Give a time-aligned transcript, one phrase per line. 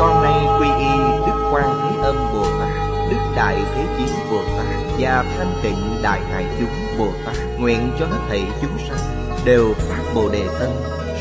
[0.00, 4.38] con nay quy y Đức Quan Thế Âm Bồ Tát, Đức Đại Thế Chí Bồ
[4.56, 4.66] Tát
[4.98, 9.74] Và Thanh Tịnh Đại Hải Chúng Bồ Tát Nguyện cho hết thảy chúng sanh Đều
[9.78, 10.68] phát Bồ Đề Tâm,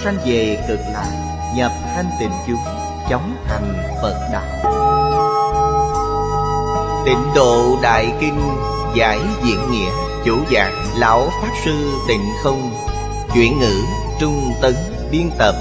[0.04, 1.08] Sanh về cực lạc,
[1.56, 2.60] Nhập thanh tịnh chúng,
[3.10, 4.74] Chóng thành Phật Đạo.
[7.06, 8.40] Tịnh Độ Đại Kinh
[8.96, 9.90] Giải Diễn Nghĩa,
[10.26, 12.72] Chủ giảng Lão Pháp Sư Tịnh Không,
[13.34, 13.82] Chuyển ngữ
[14.20, 14.76] Trung Tấn
[15.12, 15.56] Biên tập,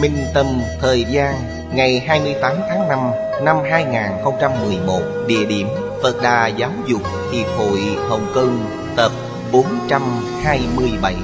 [0.00, 0.46] Minh Tâm
[0.80, 1.57] Thời gian.
[1.78, 2.98] Ngày 28 tháng 5
[3.42, 5.66] năm 2011 Địa điểm
[6.02, 8.66] Phật Đà Giáo dục Hiệp hội Hồng Kông,
[8.96, 9.12] Tập
[9.52, 11.16] 427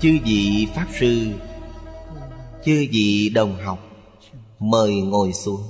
[0.00, 1.26] Chư vị Pháp Sư,
[2.64, 3.78] Chư vị đồng học,
[4.58, 5.62] Mời ngồi xuống.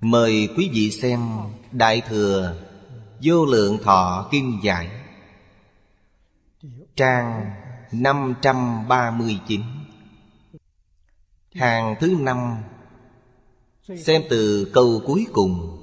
[0.00, 1.20] Mời quý vị xem
[1.72, 2.56] Đại Thừa
[3.22, 4.88] Vô Lượng Thọ Kim Giải,
[6.96, 7.50] Trang
[7.92, 9.60] 539
[11.56, 12.56] Hàng thứ năm,
[13.98, 15.82] Xem từ câu cuối cùng.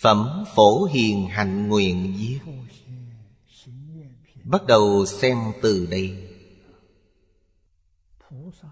[0.00, 2.38] Phẩm Phổ Hiền Hạnh Nguyện Viết.
[4.44, 6.28] Bắt đầu xem từ đây.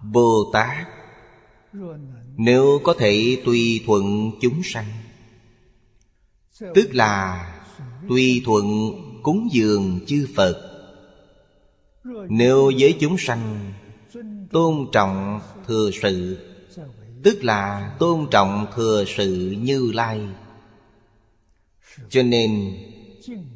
[0.03, 0.87] Bồ Tát,
[2.37, 4.91] Nếu có thể tùy thuận chúng sanh,
[6.59, 7.43] Tức là
[8.09, 8.65] tùy thuận
[9.23, 10.87] cúng dường chư Phật,
[12.29, 13.73] Nếu với chúng sanh
[14.51, 16.37] Tôn trọng thừa sự.
[17.23, 20.21] Tức là tôn trọng thừa sự như lai.
[22.09, 22.75] Cho nên,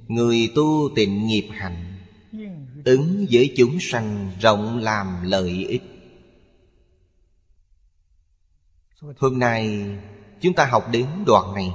[0.07, 1.97] Người tu tịnh nghiệp hạnh,
[2.85, 5.83] Ứng với chúng sanh rộng làm lợi ích.
[9.17, 9.85] Hôm nay,
[10.41, 11.71] chúng ta học đến đoạn này.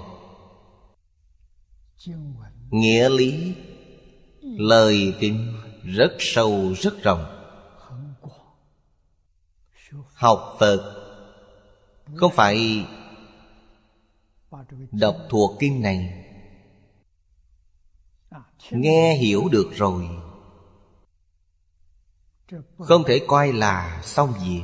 [2.71, 3.55] Nghĩa lý,
[4.43, 5.55] Lời kinh
[5.85, 7.36] rất sâu, rất rộng.
[10.15, 11.03] Học Phật
[12.15, 12.87] Không phải
[14.93, 16.25] Đọc thuộc kinh này?
[18.71, 20.09] Nghe hiểu được rồi.
[22.79, 24.63] Không thể coi là xong việc.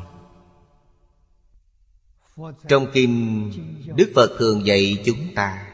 [2.69, 3.51] Trong kinh
[3.97, 5.73] Đức Phật thường dạy chúng ta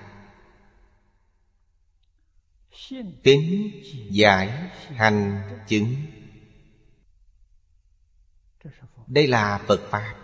[3.23, 3.71] Tính,
[4.11, 5.95] giải, hành, chứng.
[9.09, 10.15] Đây là Phật Pháp.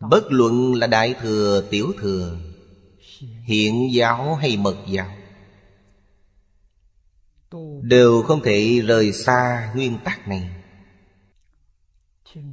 [0.00, 2.36] Bất luận là Đại Thừa, Tiểu Thừa
[3.44, 5.10] Hiện giáo hay Mật giáo
[7.82, 10.50] Đều không thể rời xa nguyên tắc này.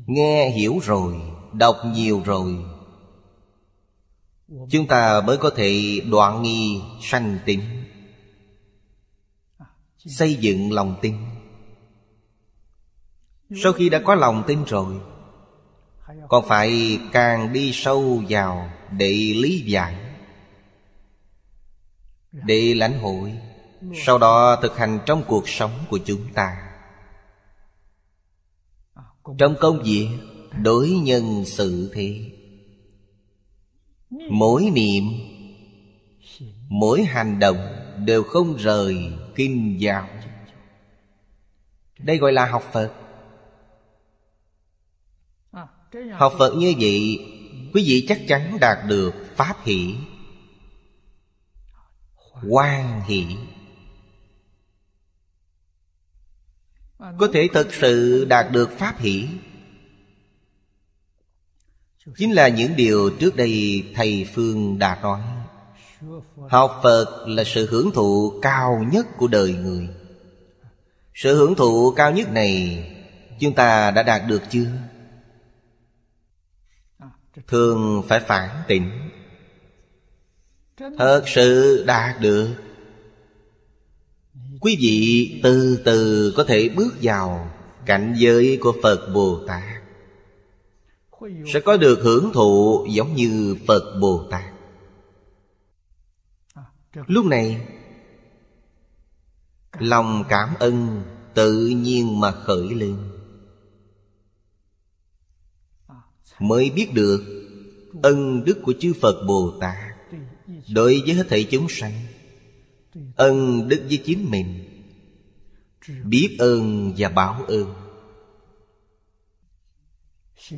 [0.06, 1.16] Nghe hiểu rồi
[1.54, 2.56] Đọc nhiều rồi
[4.48, 7.62] Chúng ta mới có thể đoạn nghi sanh tính
[10.06, 11.16] Xây dựng lòng tin.
[13.56, 14.96] Sau khi đã có lòng tin rồi,
[16.28, 19.96] Còn phải càng đi sâu vào Để lý giải,
[22.32, 23.34] Để lãnh hội,
[24.06, 26.58] Sau đó thực hành trong cuộc sống của chúng ta.
[29.38, 30.10] Trong công việc
[30.64, 32.32] Đối nhân sự thế,
[34.30, 35.04] Mỗi niệm,
[36.70, 37.58] Mỗi hành động
[38.06, 40.08] Đều không rời kinh giáo
[42.00, 43.07] Đây gọi là học Phật.
[46.14, 47.20] Học Phật như vậy,
[47.74, 49.96] Quý vị chắc chắn đạt được Pháp hỷ.
[52.50, 53.26] Quan hỷ.
[56.98, 59.28] Có thể thật sự đạt được Pháp hỷ?
[62.18, 65.22] Chính là những điều trước đây Thầy Phương đã nói.
[66.50, 69.90] Học Phật là sự hưởng thụ cao nhất của đời người.
[71.14, 72.84] Sự hưởng thụ cao nhất này,
[73.40, 74.66] Chúng ta đã đạt được chưa?
[77.48, 78.92] Thường phải phản tỉnh.
[80.98, 82.56] Thật sự đạt được.
[84.62, 87.52] Quý vị từ từ có thể bước vào
[87.86, 89.64] Cảnh giới của Phật Bồ Tát.
[91.54, 94.44] Sẽ có được hưởng thụ giống như Phật Bồ Tát.
[97.08, 97.68] Lúc này,
[99.80, 102.98] Lòng cảm ơn tự nhiên mà khởi lên.
[106.40, 107.48] Mới biết được
[108.04, 109.96] Ân đức của chư Phật Bồ Tát
[110.74, 111.94] Đối với hết thảy chúng sanh.
[113.16, 114.64] Ân đức với chính mình,
[116.04, 117.74] Biết ơn và báo ơn.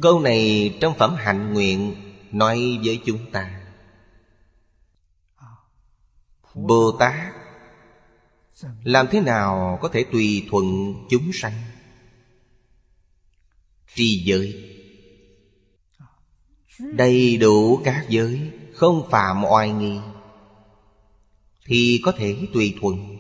[0.02, 1.96] Câu này trong phẩm hạnh nguyện
[2.32, 3.62] Nói với chúng ta.
[6.56, 7.34] Bồ Tát,
[8.84, 11.62] Làm thế nào có thể tùy thuận chúng sanh?
[13.96, 14.69] Trì giới.
[16.80, 18.40] Đầy đủ các giới,
[18.74, 19.98] Không phạm oai nghi,
[21.66, 23.18] Thì có thể tùy thuận.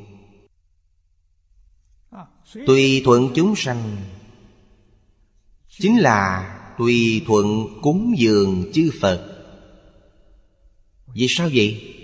[2.67, 3.97] Tùy thuận chúng sanh,
[5.69, 9.45] Chính là tùy thuận cúng dường chư Phật.
[11.13, 11.95] Vì sao vậy?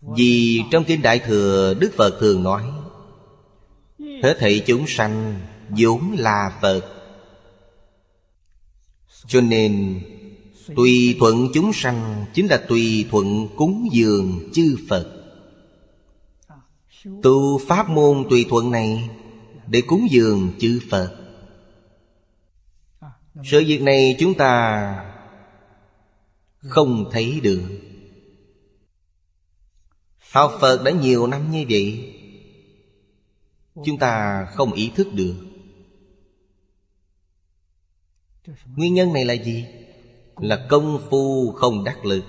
[0.00, 2.62] Vì trong Kinh Đại Thừa, Đức Phật thường nói,
[3.98, 6.96] Hết thảy chúng sanh vốn là Phật.
[9.28, 10.00] Cho nên,
[10.76, 15.12] Tùy thuận chúng sanh Chính là tùy thuận cúng dường chư Phật.
[17.22, 19.10] Tu pháp môn tùy thuận này
[19.66, 21.16] Để cúng dường chư Phật.
[23.44, 25.04] Sự việc này chúng ta
[26.58, 27.62] Không thấy được.
[30.32, 32.14] Học Phật đã nhiều năm như vậy,
[33.84, 35.34] Chúng ta không ý thức được.
[38.76, 39.66] Nguyên nhân này là gì?
[40.36, 42.24] Là công phu không đắc lực.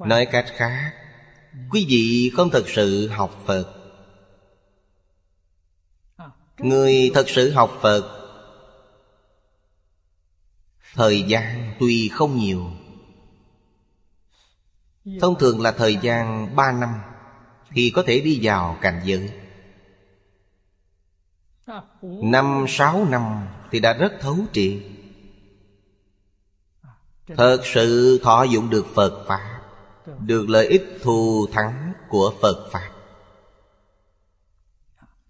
[0.00, 0.92] Nói cách khác
[1.70, 3.72] Quý vị không thật sự học Phật.
[6.58, 8.12] Người thật sự học Phật
[10.94, 12.70] Thời gian tuy không nhiều.
[15.20, 16.90] Thông thường là thời gian 3 năm
[17.70, 19.45] Thì có thể đi vào cảnh giới
[22.02, 24.82] Năm sáu năm thì đã rất thấu triệt.
[27.36, 29.62] Thật sự thọ dụng được Phật Pháp,
[30.20, 32.90] Được lợi ích thù thắng của Phật Pháp.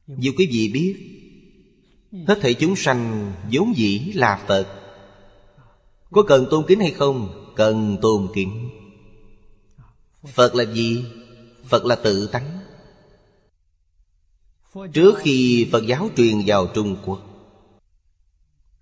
[0.06, 1.16] Dù quý vị biết,
[2.28, 4.66] Hết thể chúng sanh vốn dĩ là Phật.
[6.10, 7.46] Có cần tôn kính hay không?
[7.56, 8.70] Cần tôn kính.
[10.34, 11.04] Phật là gì?
[11.64, 12.55] Phật là tự tánh.
[14.92, 17.20] Trước khi Phật giáo truyền vào Trung Quốc,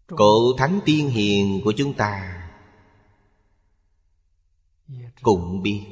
[0.07, 2.41] Cổ Thánh Tiên Hiền của chúng ta
[5.23, 5.83] Cũng biết.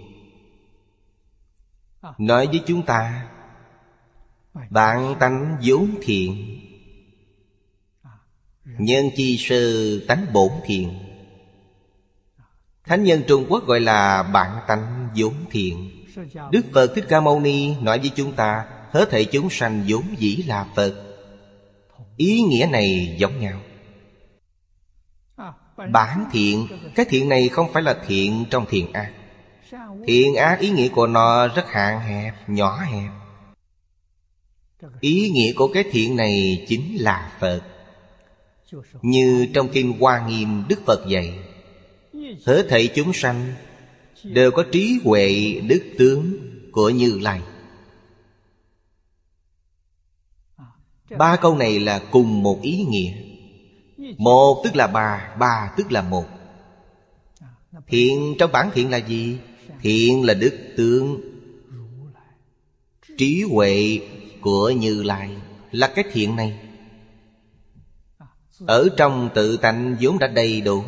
[2.18, 3.28] Nói với chúng ta
[4.70, 6.58] Bạn tánh vốn thiện,
[8.64, 10.98] Nhân chi sư tánh bổn thiện.
[12.84, 15.90] Thánh nhân Trung Quốc gọi là bạn tánh vốn thiện.
[16.50, 20.02] Đức Phật Thích Ca Mâu Ni nói với chúng ta Hết thảy chúng sanh vốn
[20.18, 20.94] dĩ là Phật.
[22.16, 23.60] Ý nghĩa này giống nhau.
[25.90, 29.12] Bản thiện Cái thiện này không phải là thiện trong thiện ác.
[30.06, 33.10] Thiện ác ý nghĩa của nó rất hạn hẹp, nhỏ hẹp.
[35.00, 37.60] Ý nghĩa của cái thiện này chính là Phật.
[39.02, 41.38] Như trong Kinh Hoa Nghiêm Đức Phật dạy
[42.46, 43.54] Hết thảy chúng sanh
[44.24, 46.38] Đều có trí huệ đức tướng
[46.72, 47.40] của Như Lai.
[51.18, 53.12] Ba câu này là cùng một ý nghĩa.
[54.18, 56.24] Một tức là ba, ba tức là một.
[57.86, 59.38] Thiện trong bản thiện là gì?
[59.80, 61.20] Thiện là đức tướng
[63.18, 64.00] Trí huệ
[64.40, 65.30] của Như Lai.
[65.70, 66.58] Là cái thiện này.
[68.66, 70.84] Ở trong tự tánh vốn đã đầy đủ.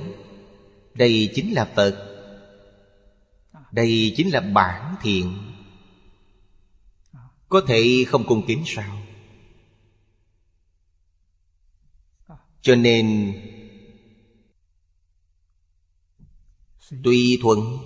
[0.94, 2.10] Đây chính là Phật.
[3.72, 5.32] Đây chính là bản thiện.
[7.48, 9.03] Có thể không cung kính sao?
[12.64, 13.34] Cho nên
[17.04, 17.78] Tùy thuận,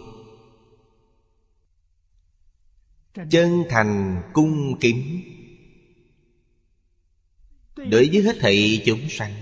[3.30, 5.22] Chân thành cung kính,
[7.76, 9.34] Đối với hết thảy chúng sanh,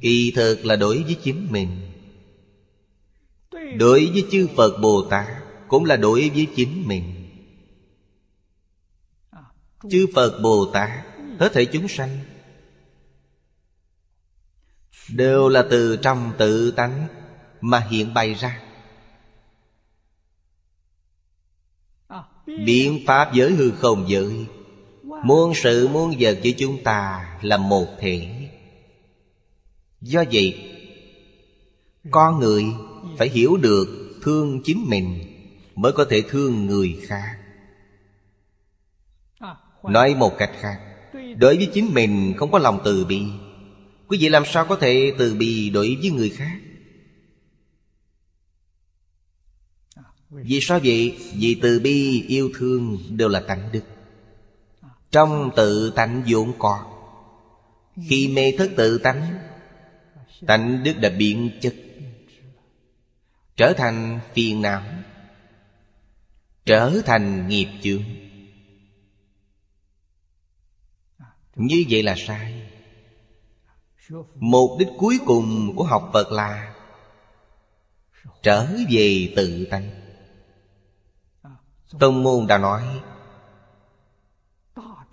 [0.00, 1.92] Kỳ thực là đối với chính mình.
[3.78, 5.26] Đối với chư Phật Bồ Tát
[5.68, 7.28] Cũng là đối với chính mình.
[9.90, 10.90] Chư Phật Bồ Tát,
[11.38, 12.18] Hết thảy chúng sanh
[15.14, 17.06] Đều là từ trong tự tánh
[17.60, 18.62] Mà hiện bày ra.
[22.46, 24.46] Biện pháp giới hư không giới,
[25.24, 28.28] Muôn sự muôn vật với chúng ta là một thể.
[30.00, 30.72] Do vậy,
[32.10, 32.64] Con người
[33.18, 35.32] phải hiểu được thương chính mình
[35.74, 37.36] Mới có thể thương người khác.
[39.82, 40.80] Nói một cách khác,
[41.12, 43.22] Đối với chính mình không có lòng từ bi
[44.08, 46.58] Quý vị làm sao có thể từ bi đối với người khác?
[50.30, 51.18] Vì sao vậy?
[51.34, 53.82] Vì từ bi yêu thương đều là tánh đức.
[55.10, 56.92] Trong tự tánh vốn có.
[58.08, 59.38] Khi mê thất tự tánh
[60.46, 61.74] Tánh đức đã biến chất,
[63.56, 64.82] Trở thành phiền não,
[66.64, 68.02] Trở thành nghiệp chướng.
[71.56, 72.70] Như vậy là sai.
[74.34, 76.74] Mục đích cuối cùng của học Phật là
[78.42, 79.90] Trở về tự tánh.
[81.98, 82.82] Tông môn đã nói,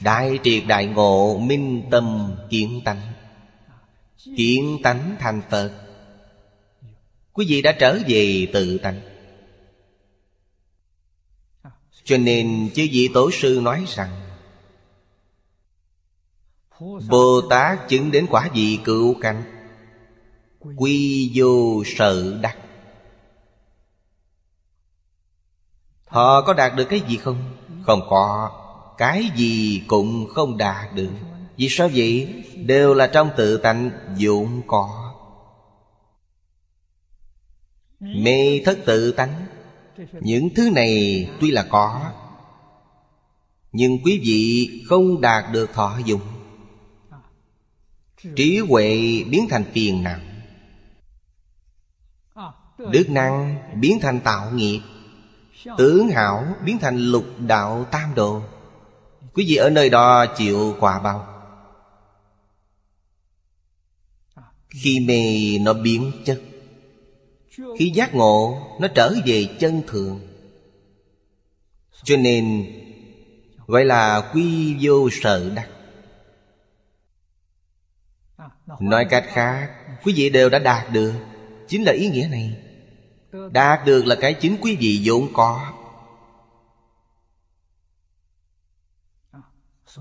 [0.01, 3.13] Đại triệt đại ngộ minh tâm kiến tánh.
[4.37, 5.71] Kiến tánh thành Phật.
[7.33, 9.01] Quý vị đã trở về tự tánh.
[12.03, 14.22] Cho nên chư vị tổ sư nói rằng
[17.09, 19.43] Bồ Tát chứng đến quả vị cựu cảnh
[20.75, 22.57] Quy vô sợ đắc.
[26.05, 27.37] Họ có đạt được cái gì không?
[27.81, 28.51] Không có.
[28.97, 31.09] Cái gì cũng không đạt được.
[31.57, 32.43] Vì sao vậy?
[32.55, 35.13] Đều là trong tự tánh vốn có.
[37.99, 39.45] Mê thất tự tánh.
[40.21, 42.01] Những thứ này tuy là có,
[43.71, 46.21] Nhưng quý vị không đạt được thọ dụng.
[48.35, 50.19] Trí huệ biến thành phiền não
[52.77, 54.81] Đức năng biến thành tạo nghiệp,
[55.77, 58.41] Tướng hảo biến thành lục đạo tam đồ.
[59.33, 61.27] Quý vị ở nơi đó chịu quả báo.
[64.69, 66.41] Khi mê, nó biến chất.
[67.79, 70.19] Khi giác ngộ, nó trở về chân thường.
[72.03, 72.65] Cho nên,
[73.67, 75.69] Gọi là quy vô sợ đắc.
[78.79, 79.69] Nói cách khác,
[80.03, 81.13] Quý vị đều đã đạt được.
[81.67, 82.57] Chính là ý nghĩa này.
[83.51, 85.73] Đạt được là cái chính quý vị vốn có.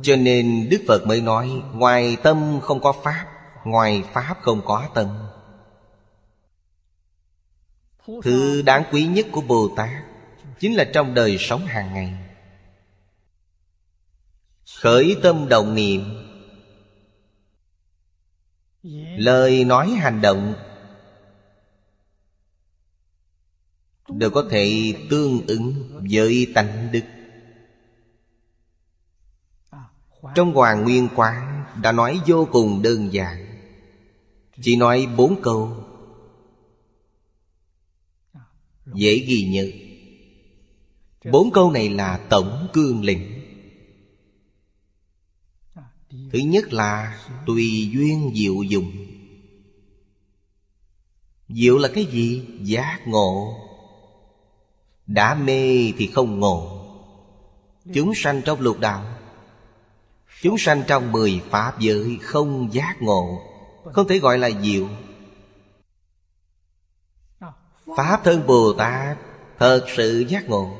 [0.02, 3.26] Cho nên Đức Phật mới nói, Ngoài tâm không có Pháp,
[3.64, 5.08] Ngoài Pháp không có tâm.
[8.22, 9.90] Thứ đáng quý nhất của Bồ Tát
[10.58, 12.18] Chính là trong đời sống hàng ngày.
[14.80, 16.31] Khởi tâm đồng niệm
[19.16, 20.54] Lời nói hành động
[24.08, 27.00] Đều có thể tương ứng với tánh đức.
[30.34, 33.46] Trong Hoàng Nguyên Quán đã nói vô cùng đơn giản
[34.62, 35.76] Chỉ nói bốn câu.
[38.94, 39.70] Dễ ghi nhớ.
[41.32, 43.41] Bốn câu này là tổng cương lĩnh
[46.12, 48.92] Thứ nhất là tùy duyên diệu dùng.
[51.48, 52.48] Diệu là cái gì?
[52.62, 53.56] Giác ngộ.
[55.06, 56.78] Đã mê thì không ngộ.
[57.94, 59.04] Chúng sanh trong lục đạo,
[60.42, 63.42] Chúng sanh trong mười pháp giới không giác ngộ.
[63.92, 64.88] Không thể gọi là diệu.
[67.96, 69.18] Pháp thân Bồ Tát
[69.58, 70.76] Thật sự giác ngộ.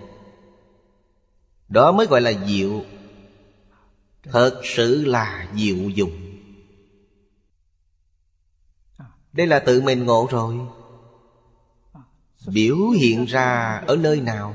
[1.69, 2.85] Đó mới gọi là diệu.
[4.23, 6.39] Thật sự là diệu dụng.
[9.33, 10.59] Đây là tự mình ngộ rồi.
[12.47, 14.55] Biểu hiện ra ở nơi nào?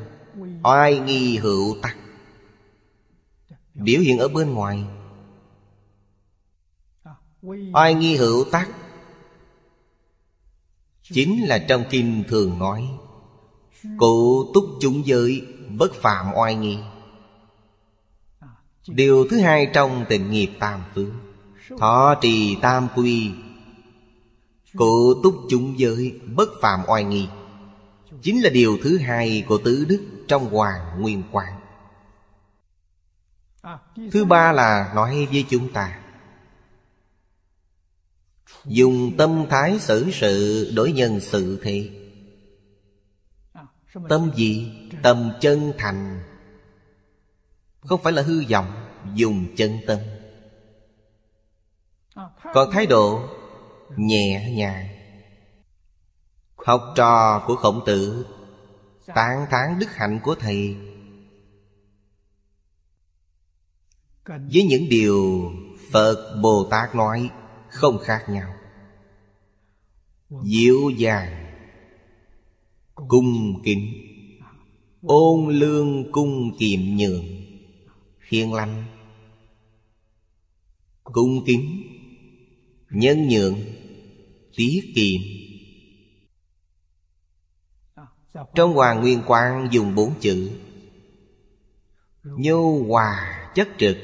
[0.64, 1.98] Oai nghi hữu tắc.
[3.74, 4.84] Biểu hiện ở bên ngoài.
[7.74, 8.70] Oai nghi hữu tắc
[11.14, 12.90] Chính là trong kinh thường nói,
[13.98, 15.46] Cụ túc chúng giới
[15.78, 16.78] Bất phạm oai nghi.
[18.88, 21.14] Điều thứ hai trong tình nghiệp tam phương.
[21.80, 23.32] Thọ trì tam quy.
[24.78, 27.28] Cụ túc chúng giới Bất phạm oai nghi.
[28.22, 31.60] Chính là điều thứ hai của tứ đức Trong hoàng nguyên quang
[34.12, 36.00] Thứ ba là nói với chúng ta.
[38.66, 41.90] Dùng tâm thái xử sự đối nhân sự thế.
[44.10, 44.72] Tâm gì?
[45.04, 46.24] Tâm chân thành.
[47.88, 48.74] Không phải là hư vọng,
[49.14, 50.00] Dùng chân tâm.
[52.54, 53.22] Còn thái độ
[53.98, 54.88] nhẹ nhàng.
[56.56, 58.26] Học trò của khổng tử
[59.16, 60.76] Tán thán đức hạnh của thầy.
[64.26, 65.52] Với những điều
[65.92, 67.30] Phật Bồ Tát nói
[67.70, 68.54] Không khác nhau.
[70.44, 71.54] Dịu dàng,
[72.96, 73.94] Cung kính,
[75.02, 77.37] Ôn lương cung kiệm nhường.
[78.28, 78.84] Hiền lành.
[81.04, 81.84] Cung kính,
[82.90, 83.60] Nhân nhượng
[84.56, 85.22] Tiết kiệm
[88.56, 90.52] Trong Hoàng Nguyên Quang dùng bốn chữ.
[92.24, 93.98] Nhu hòa chất trực.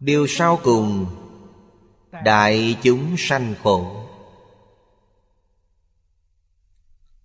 [0.00, 1.06] Điều sau cùng,
[2.24, 4.08] Đại chúng sanh khổ.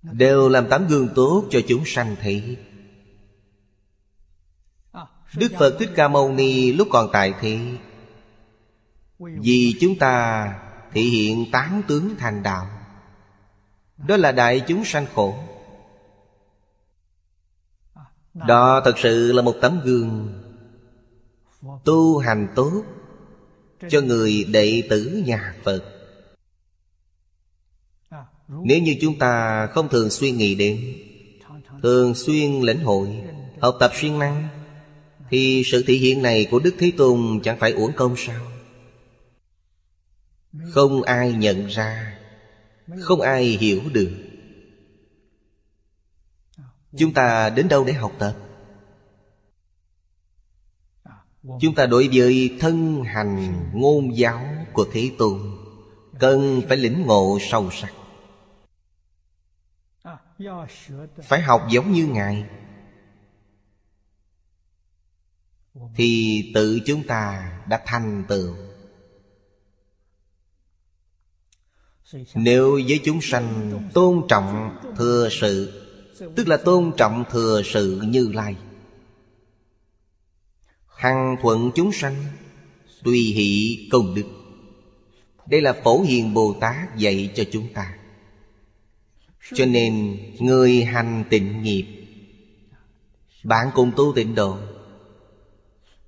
[0.01, 2.58] Đều làm tấm gương tốt cho chúng sanh thấy.
[5.35, 7.59] Đức Phật Thích Ca Mâu Ni lúc còn tại thế
[9.19, 10.45] Vì chúng ta
[10.93, 12.67] thể hiện tán tướng thành đạo.
[14.07, 15.35] Đó là đại chúng sanh khổ.
[18.33, 20.41] Đó thật sự là một tấm gương
[21.85, 22.83] Tu hành tốt
[23.89, 25.83] Cho người đệ tử nhà Phật.
[28.47, 30.95] Nếu như chúng ta không thường suy nghĩ đến
[31.83, 33.23] Thường xuyên lĩnh hội,
[33.61, 34.61] Học tập siêng năng
[35.31, 38.51] thì sự thể hiện này của Đức Thế Tôn Chẳng phải uổng công sao?
[40.69, 42.17] Không ai nhận ra,
[43.00, 44.11] Không ai hiểu được.
[46.97, 48.35] Chúng ta đến đâu để học tập?
[51.61, 55.39] Chúng ta đối với thân hành ngôn giáo của Thế Tôn,
[56.19, 57.93] Cần phải lĩnh ngộ sâu sắc.
[61.23, 62.45] Phải học giống như Ngài.
[65.96, 68.56] Thì tự chúng ta đã thành tựu
[72.36, 75.82] Nếu với chúng sanh tôn trọng thừa sự,
[76.36, 78.56] Tức là tôn trọng thừa sự như lai,
[80.88, 82.16] Hằng thuận chúng sanh
[83.04, 84.25] Tùy hỷ công đức.
[85.48, 87.98] Đây là Phổ Hiền Bồ Tát dạy cho chúng ta.
[89.54, 91.86] Cho nên người hành tịnh nghiệp,
[93.44, 94.58] Bạn cùng tu tịnh độ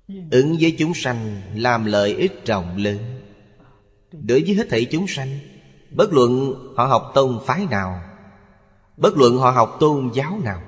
[0.08, 3.20] Ứng với chúng sanh Làm lợi ích rộng lớn.
[4.12, 5.38] Đối với hết thảy chúng sanh,
[5.90, 8.02] Bất luận họ học tông phái nào,
[8.96, 10.62] Bất luận họ học tôn giáo nào.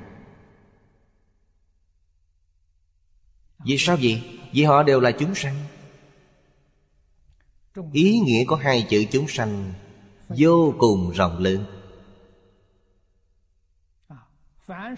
[3.65, 4.23] Vì sao vậy?
[4.53, 5.57] Vì họ đều là chúng sanh.
[7.93, 9.73] Ý nghĩa có hai chữ chúng sanh
[10.29, 11.65] Vô cùng rộng lớn.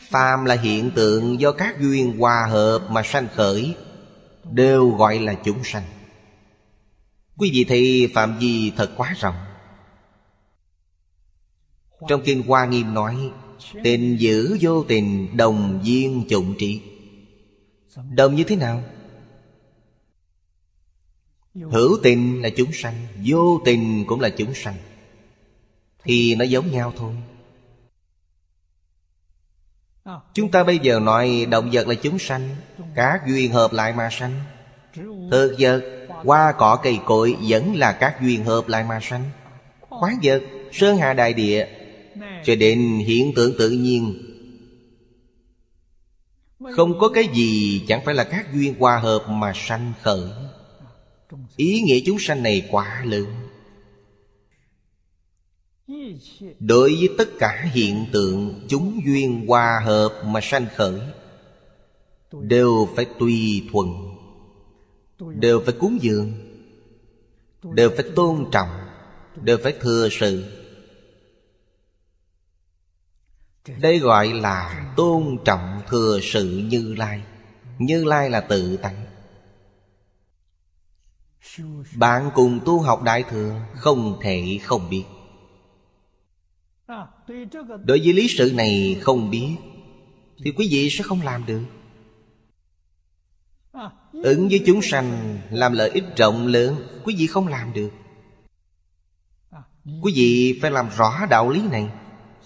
[0.01, 3.77] Phàm là hiện tượng do các duyên hòa hợp mà sanh khởi
[4.53, 5.83] Đều gọi là chúng sanh.
[7.37, 9.37] Quý vị thấy phạm vi thật quá rộng.
[12.09, 13.31] Trong Kinh Hoa Nghiêm nói,
[13.85, 16.83] Tình giữ vô tình, đồng duyên chủng trị
[18.15, 18.83] Đồng như thế nào?
[21.55, 24.75] Hữu tình là chúng sanh, Vô tình cũng là chúng sanh.
[26.05, 27.15] Thì nó giống nhau thôi.
[30.35, 32.57] Chúng ta bây giờ nói động vật là chúng sanh
[32.99, 34.41] các duyên hợp lại mà sanh.
[35.31, 39.31] Thực vật, hoa cỏ cây cội Vẫn là các duyên hợp lại mà sanh.
[39.81, 41.67] Khoáng vật, sơn hà đại địa
[42.45, 44.23] Cho đến hiện tượng tự nhiên.
[46.77, 50.31] Không có cái gì chẳng phải là các duyên hòa hợp mà sanh khởi.
[51.57, 53.27] Ý nghĩa chúng sanh này quá lớn.
[56.59, 61.01] Đối với tất cả hiện tượng chúng duyên hòa hợp mà sanh khởi
[62.33, 64.09] Đều phải tùy thuận
[65.19, 66.33] Đều phải cúng dường.
[67.63, 68.69] Đều phải tôn trọng.
[69.43, 70.45] Đều phải thừa sự.
[73.81, 77.23] Đây gọi là tôn trọng thừa sự Như Lai.
[77.79, 79.05] Như Lai là tự tánh.
[81.97, 85.05] Bạn cùng tu học Đại Thừa Không thể không biết.
[87.85, 89.57] Đối với lý sự này không biết
[90.45, 91.63] Thì quý vị sẽ không làm được
[94.13, 97.91] Ứng với chúng sanh, Làm lợi ích rộng lớn, Quý vị không làm được.
[100.03, 101.89] Quý vị phải làm rõ đạo lý này.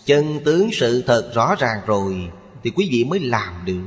[0.04, 2.30] Chân tướng sự thật rõ ràng rồi,
[2.62, 3.84] Thì quý vị mới làm được.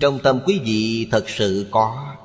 [0.00, 2.16] Trong tâm quý vị thật sự có.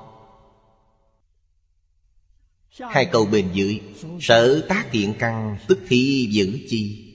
[2.80, 3.82] Hai câu bền dưới,
[4.20, 7.08] Sở tác thiện căn, tức thi giữ chi.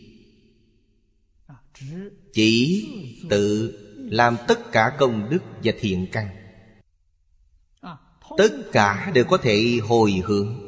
[2.32, 2.86] Chỉ
[3.30, 3.72] tự
[4.10, 6.28] làm tất cả công đức và thiện căn.
[8.36, 10.66] Tất cả đều có thể hồi hướng.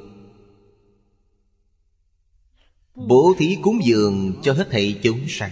[2.95, 5.51] Bố thí cúng dường cho hết thảy chúng sanh.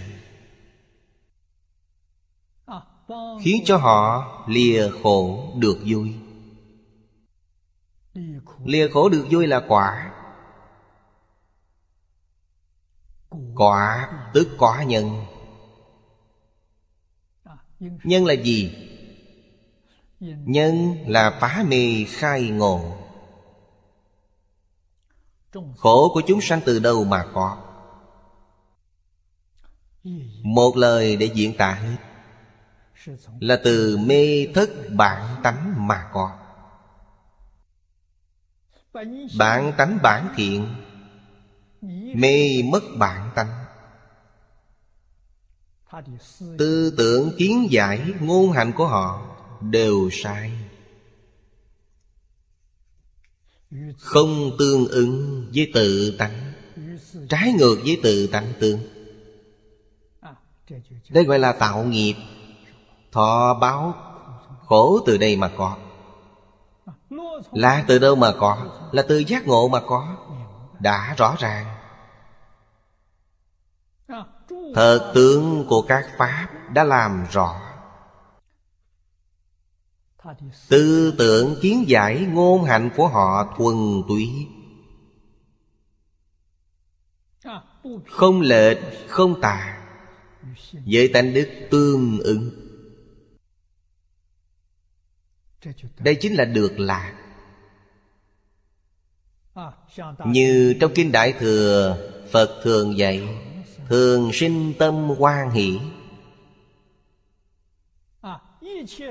[3.41, 6.15] Khiến cho họ lìa khổ được vui.
[8.65, 10.13] Lìa khổ được vui là quả.
[13.55, 15.25] Quả tức quả nhân.
[17.79, 18.75] Nhân là gì?
[20.19, 22.97] Nhân là phá mê khai ngộ.
[25.77, 27.57] Khổ của chúng sanh từ đâu mà có?
[30.43, 31.97] Một lời để diễn tả hết.
[33.39, 36.37] Là từ mê thất bản tánh mà có.
[39.37, 40.75] Bản tánh bản thiện,
[42.15, 43.56] Mê mất bản tánh.
[46.57, 49.21] Tư tưởng kiến giải ngôn hạnh của họ
[49.61, 50.51] Đều sai.
[53.97, 56.53] Không tương ứng với tự tánh
[57.29, 58.79] Trái ngược với tự tánh tương.
[61.09, 62.15] Đây gọi là tạo nghiệp
[63.11, 63.95] Thọ báo
[64.65, 65.77] Khổ từ đây mà có.
[67.51, 68.57] Là từ đâu mà có?
[68.91, 70.17] Là từ giác ngộ mà có.
[70.79, 71.76] Đã rõ ràng
[74.75, 77.61] Thật tướng của các Pháp đã làm rõ.
[80.69, 83.75] Tư tưởng kiến giải ngôn hạnh của họ thuần
[84.07, 84.47] túy.
[88.07, 88.77] Không lệch,
[89.07, 89.87] không tà.
[90.71, 92.51] Với tánh đức tương ứng.
[95.97, 97.13] Đây chính là được lạc.
[100.25, 101.97] Như trong Kinh Đại Thừa
[102.31, 103.46] Phật thường dạy
[103.89, 105.79] Thường sinh tâm hoan hỷ.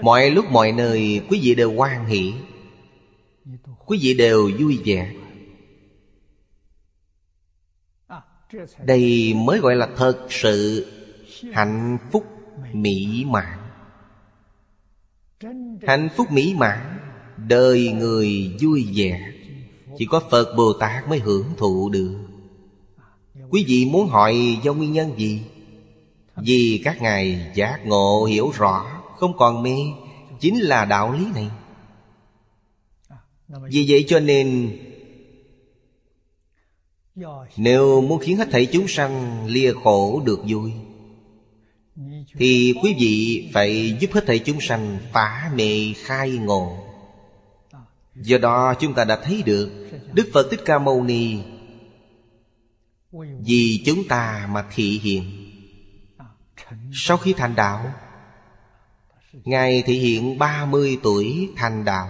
[0.02, 2.34] Mọi lúc mọi nơi, quý vị đều hoan hỷ.
[3.86, 5.12] Quý vị đều vui vẻ.
[8.84, 10.86] Đây mới gọi là thật sự
[11.52, 12.26] Hạnh phúc
[12.72, 13.58] mỹ mãn.
[15.86, 16.98] Hạnh phúc mỹ mãn,
[17.36, 19.32] Đời người vui vẻ.
[19.98, 22.25] Chỉ có Phật Bồ Tát mới hưởng thụ được.
[23.50, 25.42] Quý vị muốn hỏi do nguyên nhân gì?
[26.36, 29.76] Vì các ngài giác ngộ, hiểu rõ, Không còn mê,
[30.40, 31.50] Chính là đạo lý này
[33.48, 34.78] Vì vậy cho nên,
[37.56, 40.72] Nếu muốn khiến hết thảy chúng sanh lìa khổ được vui,
[42.34, 46.76] Thì quý vị phải giúp hết thảy chúng sanh phá mê khai ngộ
[48.14, 49.70] Do đó chúng ta đã thấy được
[50.12, 51.38] Đức Phật Thích Ca Mâu Ni
[53.40, 55.52] vì chúng ta mà thị hiện
[56.92, 57.92] Sau khi thành đạo,
[59.32, 62.08] Ngài thị hiện 30 tuổi thành đạo.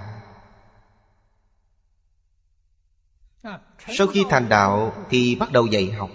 [3.99, 6.11] Sau khi thành đạo thì bắt đầu dạy học.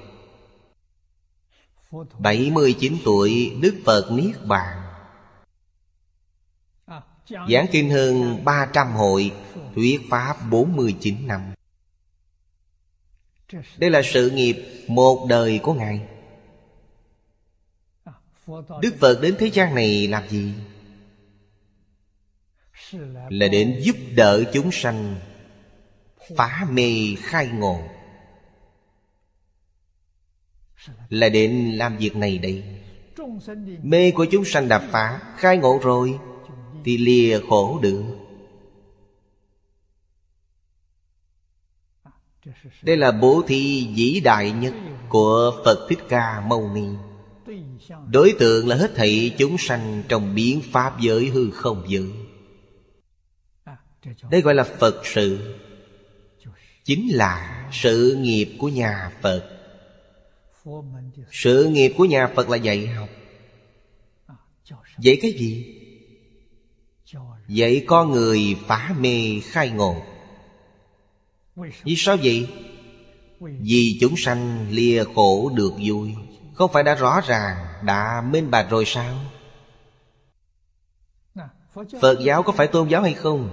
[2.20, 4.78] 79 tuổi, Đức Phật Niết Bàn.
[7.30, 9.32] Giảng kinh hơn 300 hội,
[9.76, 11.42] Thuyết Pháp 49 năm
[13.78, 14.56] đây là sự nghiệp
[14.88, 16.02] một đời của Ngài.
[18.82, 20.54] Đức Phật đến thế gian này làm gì?
[23.30, 25.16] Là đến giúp đỡ chúng sanh
[26.38, 27.80] Phá mê khai ngộ.
[31.10, 32.64] Là đến làm việc này đây.
[33.84, 36.20] Mê của chúng sanh đạp phá Khai ngộ rồi
[36.86, 38.21] Thì lìa khổ được
[42.82, 44.74] Đây là bố thí vĩ đại nhất
[45.10, 46.88] Của Phật Thích Ca Mâu Ni.
[48.08, 52.12] Đối tượng là hết thảy chúng sanh Trong biến Pháp giới hư không giới.
[54.30, 55.56] Đây gọi là Phật sự.
[56.84, 59.50] Chính là sự nghiệp của nhà Phật.
[61.32, 63.10] Sự nghiệp của nhà Phật là dạy học.
[65.00, 65.78] Dạy cái gì?
[67.48, 70.04] Dạy con người phá mê khai ngộ
[71.84, 72.48] vì sao vậy?
[73.40, 76.14] Vì chúng sanh lìa khổ được vui
[76.54, 79.16] Không phải đã rõ ràng Đã minh bạch rồi sao?
[82.02, 83.50] Phật giáo có phải tôn giáo hay không?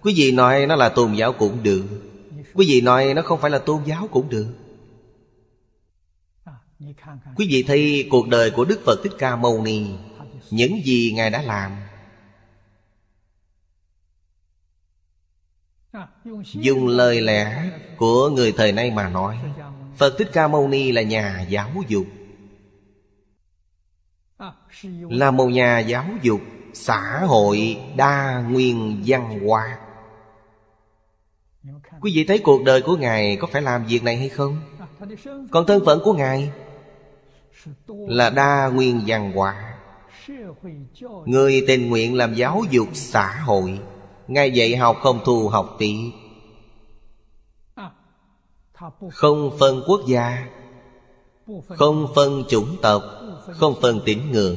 [0.00, 1.84] Quý vị nói nó là tôn giáo cũng được
[2.54, 4.46] Quý vị nói nó không phải là tôn giáo cũng được
[7.36, 9.86] Quý vị thấy cuộc đời của Đức Phật Thích Ca Mâu Ni
[10.50, 11.72] Những gì Ngài đã làm
[16.44, 19.38] Dùng lời lẽ của người thời nay mà nói,
[19.96, 22.06] Phật Thích Ca Mâu Ni là nhà giáo dục.
[25.10, 26.40] Là một nhà giáo dục
[26.72, 29.78] xã hội đa nguyên văn hóa.
[32.00, 34.60] Quý vị thấy cuộc đời của Ngài có phải làm việc này hay không?
[35.50, 36.50] Còn thân phận của Ngài
[37.86, 39.74] Là đa nguyên văn hóa.
[41.24, 43.80] Người tình nguyện làm giáo dục xã hội.
[44.28, 46.12] Ngài dạy học không thu học phí
[49.10, 50.46] Không phân quốc gia,
[51.68, 53.02] Không phân chủng tộc,
[53.46, 54.56] Không phân tín ngưỡng.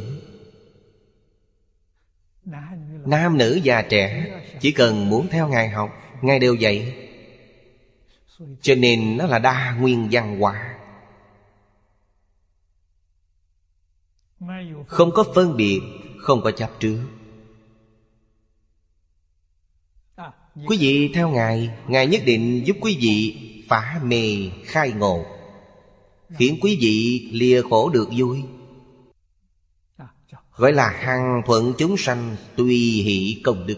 [3.06, 5.90] Nam nữ già trẻ, Chỉ cần muốn theo Ngài học,
[6.22, 7.08] Ngài đều dạy.
[8.62, 10.78] Cho nên nó là đa nguyên văn hóa.
[14.88, 15.82] Không có phân biệt,
[16.18, 17.00] Không có chấp trước.
[20.66, 25.26] Quý vị theo Ngài Ngài nhất định giúp quý vị phá mê khai ngộ.
[26.38, 28.44] Khiến quý vị lìa khổ được vui.
[30.56, 33.78] Gọi là hằng thuận chúng sanh tùy hỷ công đức.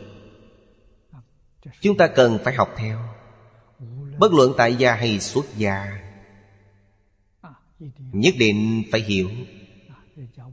[1.82, 3.00] Chúng ta cần phải học theo.
[4.20, 6.00] Bất luận tại gia hay xuất gia,
[8.12, 9.30] Nhất định phải hiểu.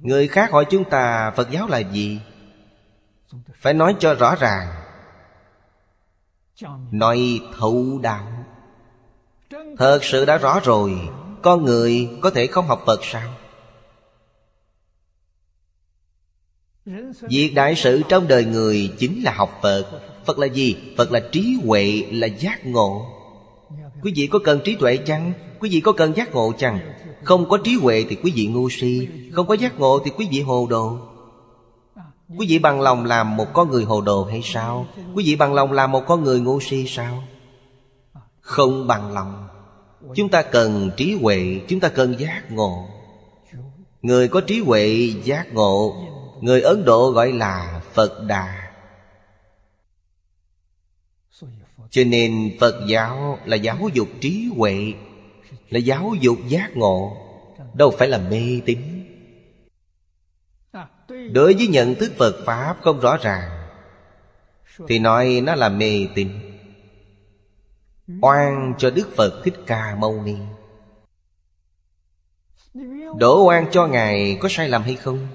[0.01, 2.21] Người khác hỏi chúng ta, Phật giáo là gì?
[3.55, 4.86] Phải nói cho rõ ràng.
[6.91, 8.27] Nói thấu đạo
[9.79, 10.93] Thật sự đã rõ rồi
[11.43, 13.35] Con người có thể không học Phật sao
[17.23, 20.77] Việc đại sự trong đời người chính là học Phật Phật là gì?
[20.97, 23.07] Phật là trí huệ, là giác ngộ
[24.03, 25.33] Quý vị có cần trí tuệ chăng?
[25.61, 26.79] Quý vị có cần giác ngộ chăng?
[27.23, 30.29] Không có trí huệ thì quý vị ngu si Không có giác ngộ thì quý
[30.31, 30.99] vị hồ đồ
[32.29, 34.87] Quý vị bằng lòng làm một con người hồ đồ hay sao?
[35.15, 37.25] Quý vị bằng lòng làm một con người ngu si sao?
[38.41, 39.49] Không bằng lòng.
[40.15, 42.89] Chúng ta cần trí huệ, Chúng ta cần giác ngộ.
[44.03, 45.97] Người có trí huệ, giác ngộ,
[46.41, 48.73] Người Ấn Độ gọi là Phật Đà.
[51.91, 54.93] Cho nên Phật giáo là giáo dục trí huệ,
[55.71, 57.17] Là giáo dục giác ngộ.
[57.75, 58.96] Đâu phải là mê tín.
[61.33, 63.51] Đối với nhận thức Phật Pháp không rõ ràng,
[64.89, 66.29] Thì nói nó là mê tín
[68.23, 70.37] Oan cho Đức Phật Thích Ca Mâu Ni
[73.19, 75.27] Đổ oan cho Ngài có sai lầm hay không?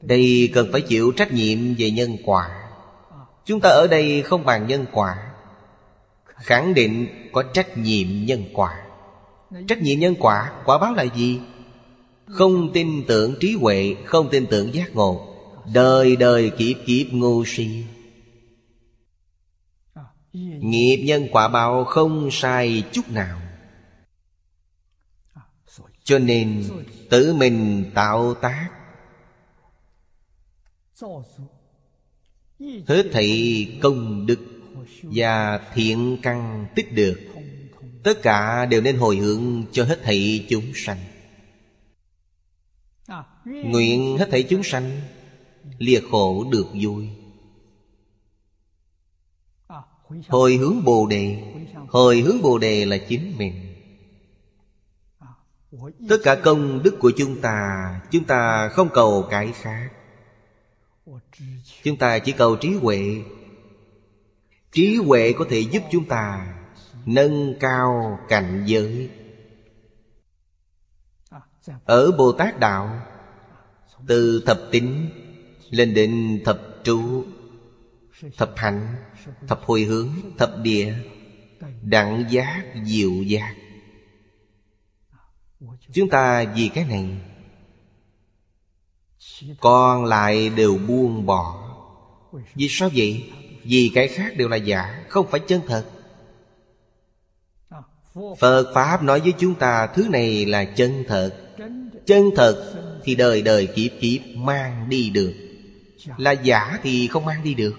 [0.00, 2.68] Đây cần phải chịu trách nhiệm về nhân quả
[3.44, 5.32] Chúng ta ở đây không bàn nhân quả,
[6.26, 8.82] Khẳng định có trách nhiệm nhân quả
[9.68, 11.40] Trách nhiệm nhân quả Quả báo là gì?
[12.26, 15.36] Không tin tưởng trí huệ, Không tin tưởng giác ngộ.
[15.74, 17.84] Đời đời kiếp kiếp ngu si.
[20.60, 23.40] Nghiệp nhân quả báo không sai chút nào.
[26.04, 26.64] Cho nên
[27.10, 28.68] tự mình tạo tác.
[32.86, 34.38] Hết thảy công đức
[35.02, 37.20] Và thiện căn tích được.
[38.02, 40.98] Tất cả đều nên hồi hướng cho hết thảy chúng sanh.
[43.46, 45.00] Nguyện hết thảy chúng sanh,
[45.78, 47.08] Lìa khổ được vui.
[50.28, 51.42] Hồi hướng Bồ Đề,
[51.88, 53.74] Hồi hướng Bồ Đề là chính mình.
[56.08, 59.90] Tất cả công đức của chúng ta Chúng ta không cầu cái khác.
[61.82, 63.22] Chúng ta chỉ cầu trí huệ.
[64.72, 66.54] Trí huệ có thể giúp chúng ta
[67.06, 69.10] Nâng cao cảnh giới.
[71.84, 73.02] Ở Bồ Tát Đạo
[74.06, 75.08] từ thập tính
[75.70, 77.24] Lên đến thập trụ
[78.36, 78.94] Thập hạnh,
[79.48, 80.94] Thập hồi hướng, Thập địa,
[81.82, 83.54] đẳng giác, diệu giác.
[85.92, 87.08] Chúng ta vì cái này
[89.60, 91.62] Còn lại đều buông bỏ.
[92.54, 93.30] Vì sao vậy?
[93.62, 95.84] Vì cái khác đều là giả, Không phải chân thật.
[98.38, 101.56] Phật Pháp nói với chúng ta, Thứ này là chân thật.
[102.06, 105.34] Chân thật thì đời đời kiếp kiếp mang đi được.
[106.16, 107.74] Là giả thì không mang đi được.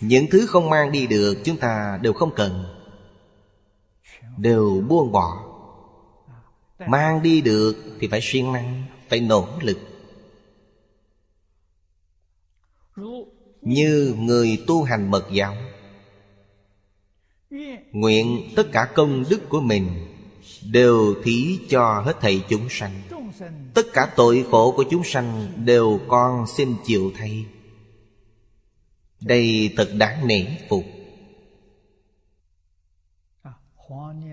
[0.00, 2.64] Những thứ không mang đi được Chúng ta đều không cần,
[4.36, 5.44] Đều buông bỏ.
[6.86, 9.78] Mang đi được thì phải siêng năng, Phải nỗ lực.
[13.60, 15.56] Như người tu hành mật giáo,
[17.92, 20.13] Nguyện tất cả công đức của mình
[20.72, 23.02] Đều thí cho hết thầy chúng sanh.
[23.74, 27.46] Tất cả tội khổ của chúng sanh Đều con xin chịu thay.
[29.20, 30.84] Đây thật đáng nể phục.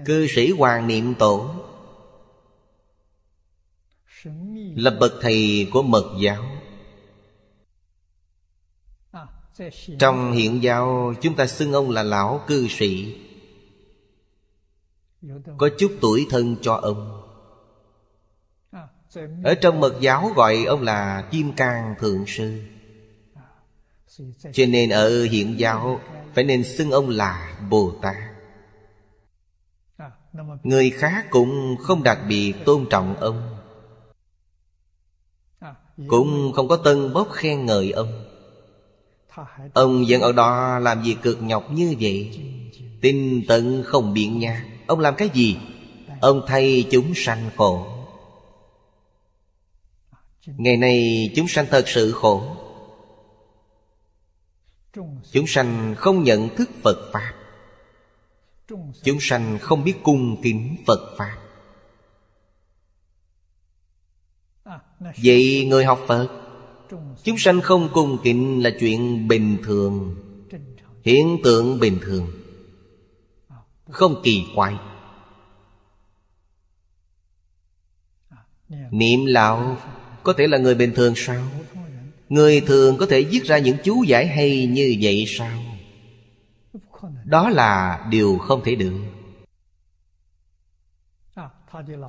[0.06, 1.50] Cư sĩ Hoàng Niệm Tổ
[4.76, 6.44] Là bậc thầy của mật giáo.
[10.00, 13.17] Trong hiện giáo, chúng ta xưng ông là lão cư sĩ.
[15.58, 17.28] Có chút tuổi thân cho ông.
[19.44, 22.62] Ở trong mật giáo gọi ông là Kim Cang Thượng Sư.
[24.54, 26.00] Cho nên ở hiện giáo
[26.34, 28.16] Phải nên xưng ông là Bồ Tát.
[30.64, 33.58] Người khác cũng không đặc biệt tôn trọng ông.
[36.08, 38.26] Cũng không có tân bốc khen ngợi ông.
[39.74, 42.40] Ông vẫn ở đó làm việc cực nhọc như vậy.
[43.02, 45.58] Tinh tận không biện nha Ông làm cái gì?
[46.22, 47.88] Ông thay chúng sanh khổ.
[50.46, 52.56] Ngày nay chúng sanh thật sự khổ.
[55.32, 57.34] Chúng sanh không nhận thức Phật Pháp.
[59.04, 61.38] Chúng sanh không biết cung kính Phật Pháp.
[65.24, 66.41] Vậy người học Phật,
[67.24, 70.15] Chúng sanh không cung kính là chuyện bình thường,
[71.04, 72.28] Hiện tượng bình thường.
[73.91, 74.75] Không kỳ quái.
[78.91, 79.77] Niệm lão
[80.23, 81.43] có thể là người bình thường sao?
[82.30, 85.63] Người thường có thể viết ra những chú giải hay như vậy sao?
[87.25, 88.93] Đó là điều không thể được.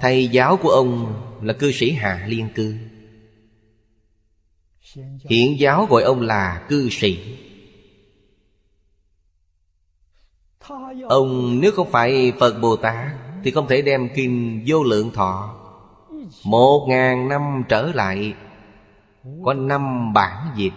[0.01, 2.75] Thầy giáo của ông là cư sĩ Hạ Liên Cư.
[5.29, 7.39] Hiện giáo gọi ông là cư sĩ
[11.09, 13.09] Ông nếu không phải Phật Bồ Tát
[13.45, 15.55] Thì không thể đem kinh vô lượng thọ.
[16.45, 18.35] Một ngàn năm trở lại,
[19.45, 20.73] Có năm bản dịch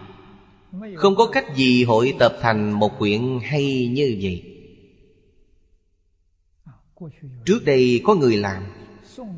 [0.95, 4.51] Không có cách gì hội tập thành một quyển hay như vậy.
[7.45, 8.63] Trước đây có người làm,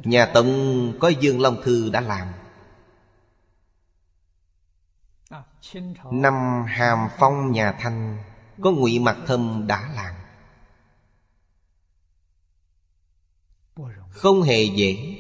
[0.04, 2.28] Nhà Tông có Dương Long Thư đã làm.
[6.12, 8.18] Năm Hàm Phong nhà Thanh
[8.62, 10.17] Có ngụy Mặt Thâm đã làm.
[14.18, 15.16] Không hề dễ.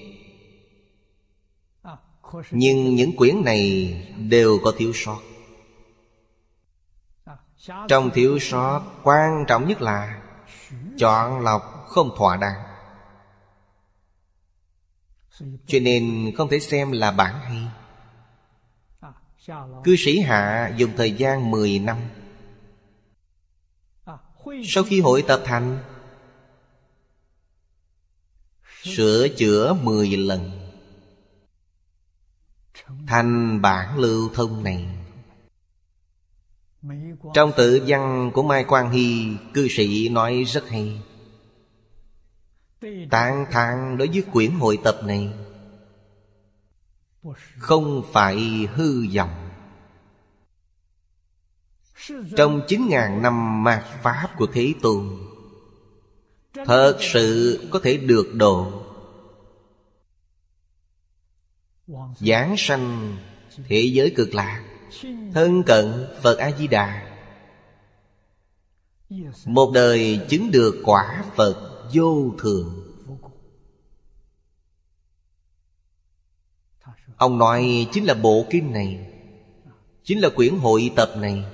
[2.51, 3.93] Nhưng những quyển này
[4.29, 5.19] đều có thiếu sót.
[7.88, 10.21] Trong thiếu sót, quan trọng nhất là
[10.97, 12.63] Chọn lọc không thỏa đáng.
[15.67, 17.67] Cho nên không thể xem là bản hay.
[19.83, 21.97] Cư sĩ Hạ dùng thời gian 10 năm.
[24.63, 25.83] Sau khi hội tập thành
[28.95, 30.52] Sửa chữa 10 lần.
[33.08, 34.86] Thành bản lưu thông này.
[37.34, 41.02] Trong tự văn của Mai Quang Hy, Cư sĩ nói rất hay.
[43.10, 45.34] Tán thán đối với quyển hội tập này,
[47.58, 49.50] Không phải hư vọng.
[52.38, 55.17] Trong chín ngàn năm mạt Pháp của Thế Tôn,
[56.65, 58.77] Thật sự có thể được độ.
[62.19, 63.17] Giảng sanh
[63.67, 64.63] thế giới cực lạc,
[65.34, 67.17] Thân cận Phật A-di-đà.
[69.45, 72.84] Một đời chứng được quả Phật vô thường.
[77.17, 79.13] Ông nói chính là bộ kinh này,
[80.04, 81.45] Chính là quyển hội tập này,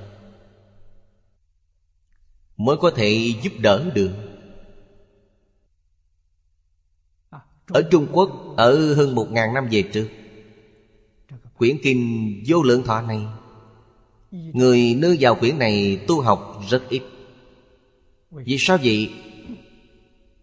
[2.58, 4.12] Mới có thể giúp đỡ được.
[7.68, 10.10] Ở Trung Quốc, Ở hơn một ngàn năm về trước
[11.58, 13.28] Quyển kinh vô lượng thọ này.
[14.32, 17.04] Người nương vào quyển này tu học rất ít.
[18.32, 19.14] Vì sao vậy?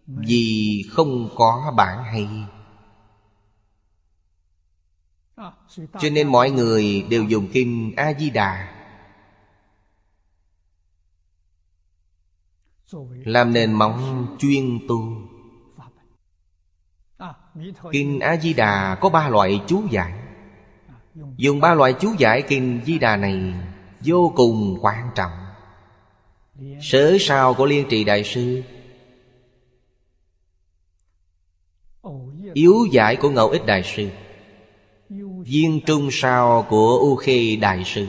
[0.07, 2.27] Vì không có bản hay.
[5.77, 8.77] Cho nên mọi người đều dùng kinh A-di-đà.
[13.25, 15.17] Làm nền móng chuyên tu.
[17.91, 20.20] Kinh A-di-đà có ba loại chú giải.
[21.37, 23.53] Dùng ba loại chú giải kinh Di Đà này
[23.99, 25.31] Vô cùng quan trọng.
[26.81, 28.61] Sớ sao của Liên Trì Đại Sư,
[32.53, 34.09] Yếu giải của Ngẫu Ích Đại Sư,
[35.45, 38.07] Viên trung sao của U Khê Đại Sư.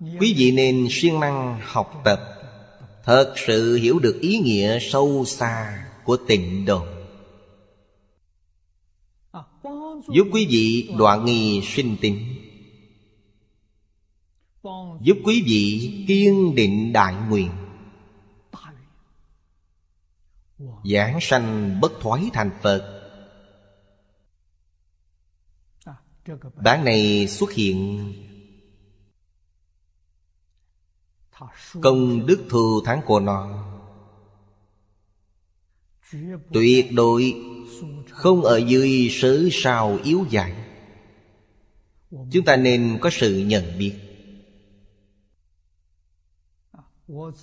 [0.00, 2.20] Quý vị nên siêng năng học tập,
[3.04, 6.97] Thật sự hiểu được ý nghĩa sâu xa của tịnh độ.
[10.06, 12.34] Giúp quý vị đoạn nghi sinh tính
[15.00, 17.50] Giúp quý vị kiên định đại nguyện.
[20.84, 22.94] Giảng sanh bất thoái thành Phật.
[26.64, 28.12] Bản này xuất hiện.
[31.82, 33.64] Công đức thù thắng của nó.
[36.52, 37.34] Tuyệt đối
[38.18, 40.52] không ở dưới sớ sao yếu dại.
[42.10, 43.94] Chúng ta nên có sự nhận biết.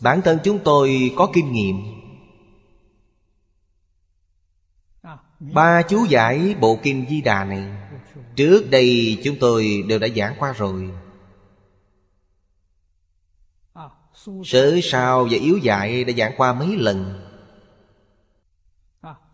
[0.02, 1.76] Bản thân chúng tôi có kinh nghiệm.
[5.40, 7.64] Ba chú giải bộ kinh Di Đà này,
[8.36, 10.90] Trước đây chúng tôi đều đã giảng qua rồi.
[14.46, 17.25] Sớ sao và yếu dạy đã giảng qua mấy lần.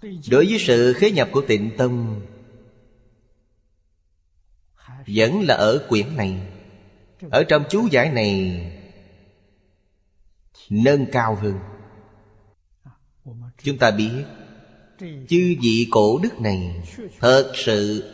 [0.02, 2.22] Đối với sự khế nhập của tịnh tâm,
[5.08, 6.47] Vẫn là ở quyển này.
[7.32, 8.62] Ở trong chú giải này,
[10.70, 11.60] Nâng cao hơn.
[13.64, 14.24] Chúng ta biết,
[14.99, 16.84] Chư vị cổ đức này
[17.20, 18.14] Thật sự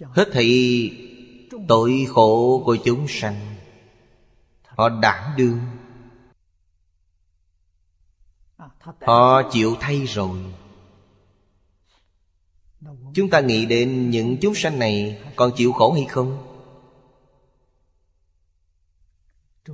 [0.00, 0.92] Hết thị
[1.68, 3.54] tội khổ của chúng sanh.
[4.66, 5.60] Họ đảm đương,
[9.00, 10.38] Họ chịu thay rồi.
[13.14, 16.46] Chúng ta nghĩ đến những chúng sanh này Còn chịu khổ hay không?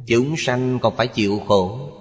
[0.06, 1.92] Chúng sanh còn phải chịu khổ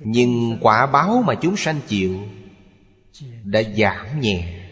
[0.00, 2.18] Nhưng quả báo mà chúng sanh chịu
[3.44, 4.70] Đã giảm nhẹ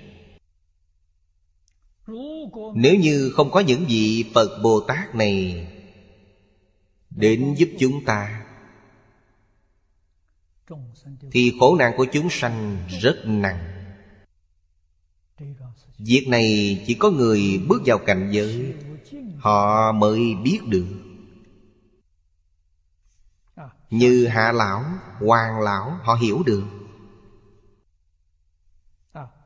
[2.75, 5.67] Nếu như không có những vị Phật Bồ Tát này
[7.11, 8.42] Đến giúp chúng ta
[11.33, 13.59] thì khổ nạn của chúng sanh rất nặng.
[15.99, 18.75] Việc này chỉ có người bước vào cảnh giới
[19.39, 20.87] Họ mới biết được.
[23.91, 24.85] Như hạ lão,
[25.21, 26.65] hoàng lão Họ hiểu được.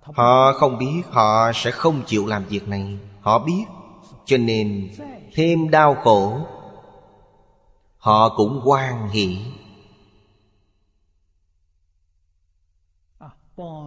[0.03, 3.65] Họ không biết Họ sẽ không chịu làm việc này Họ biết.
[4.25, 4.91] Cho nên
[5.35, 6.47] thêm đau khổ
[7.97, 9.39] Họ cũng quan hỷ.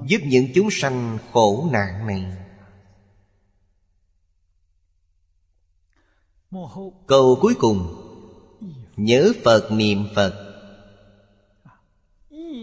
[0.07, 2.25] Giúp những chúng sanh khổ nạn này.
[7.07, 8.05] Câu cuối cùng,
[8.97, 10.45] Nhớ Phật niệm Phật.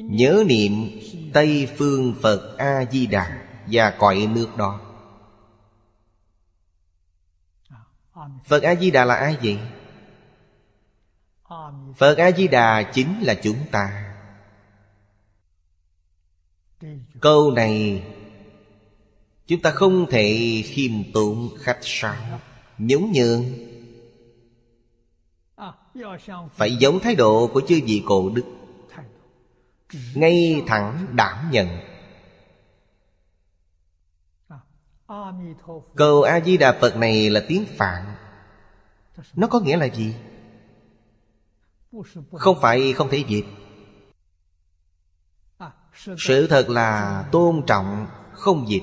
[0.05, 1.01] Nhớ niệm
[1.33, 4.81] Tây Phương Phật A-di-đà Và cõi nước đó.
[8.45, 9.59] Phật A-di-đà là ai vậy?
[11.97, 14.06] Phật A-di-đà chính là chúng ta.
[17.21, 18.03] Câu này,
[19.47, 22.41] Chúng ta không thể khiêm tốn khách sáo.
[22.79, 23.45] Nhún nhường
[26.53, 28.45] Phải giống thái độ của chư vị cổ đức.
[30.14, 31.69] Ngay thẳng đảm nhận.
[35.95, 38.14] Câu a di đà phật này là tiếng phạn.
[39.35, 40.14] Nó có nghĩa là gì?
[42.33, 43.45] Không phải không thể dịch
[46.18, 48.82] sự thật là tôn trọng không dịch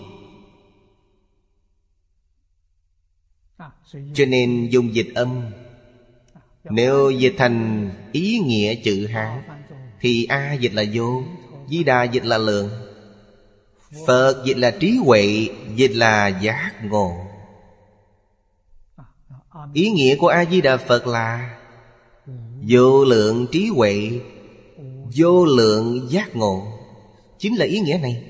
[4.14, 5.42] cho nên dùng dịch âm.
[6.64, 9.42] Nếu dịch thành ý nghĩa chữ hán
[10.00, 11.24] thì A dịch là vô
[11.70, 12.70] Di Đà dịch là lượng.
[14.08, 17.12] Phật dịch là trí huệ Dịch là giác ngộ.
[19.74, 21.60] Ý nghĩa của A-di-đà Phật là
[22.68, 24.20] Vô lượng trí huệ
[25.16, 26.73] Vô lượng giác ngộ
[27.44, 28.24] Chính là ý nghĩa này.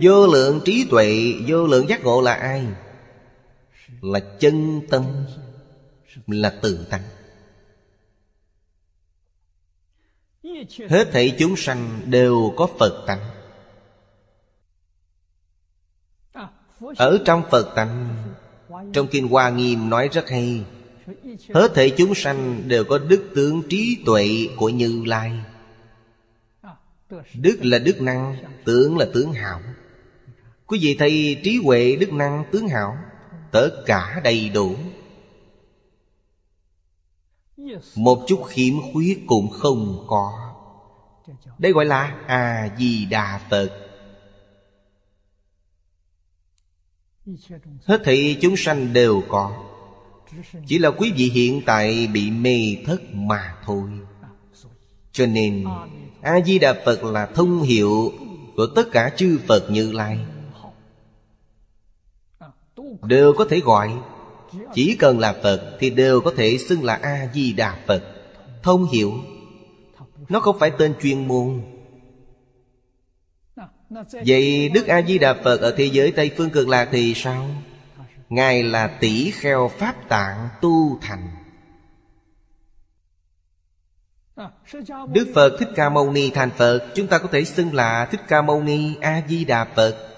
[0.00, 2.66] Vô lượng trí tuệ, Vô lượng giác ngộ là ai?
[4.00, 5.26] Là chân tâm,
[6.26, 7.02] Là tự tánh
[10.88, 13.30] Hết thảy chúng sanh đều có Phật tánh.
[16.96, 18.16] Ở trong Phật tánh,
[18.92, 20.64] Trong Kinh Hoa Nghiêm nói rất hay
[21.54, 25.40] Hết thể chúng sanh đều có đức tướng trí tuệ của Như Lai.
[27.34, 29.60] Đức là đức năng, tướng là tướng hảo.
[30.66, 32.96] Quý vị thấy trí huệ, đức năng, tướng hảo
[33.54, 34.76] Tất cả đầy đủ.
[37.96, 40.54] Một chút khiếm khuyết cũng không có.
[41.58, 43.90] Đây gọi là a-di-đà phật.
[47.84, 49.73] Hết thị chúng sanh đều có
[50.66, 53.90] chỉ là quý vị hiện tại bị mê thất mà thôi.
[55.12, 55.64] Cho nên
[56.20, 58.12] a di đà phật là thông hiệu
[58.56, 60.18] của tất cả chư phật như lai.
[63.02, 63.90] Đều có thể gọi.
[64.74, 68.02] Chỉ cần là Phật Thì đều có thể xưng là A-di-đà Phật.
[68.62, 69.12] Thông hiểu
[70.28, 71.62] Nó không phải tên chuyên môn.
[74.26, 77.48] Vậy Đức A-di-đà Phật Ở thế giới Tây Phương Cực Lạc thì sao?
[78.28, 81.28] Ngài là tỷ kheo Pháp tạng tu thành.
[85.12, 86.92] Đức Phật Thích Ca Mâu Ni thành Phật.
[86.94, 90.10] Chúng ta có thể xưng là Thích Ca Mâu Ni A-di-đà Phật.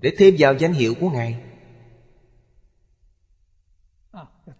[0.00, 1.40] Để thêm vào danh hiệu của Ngài.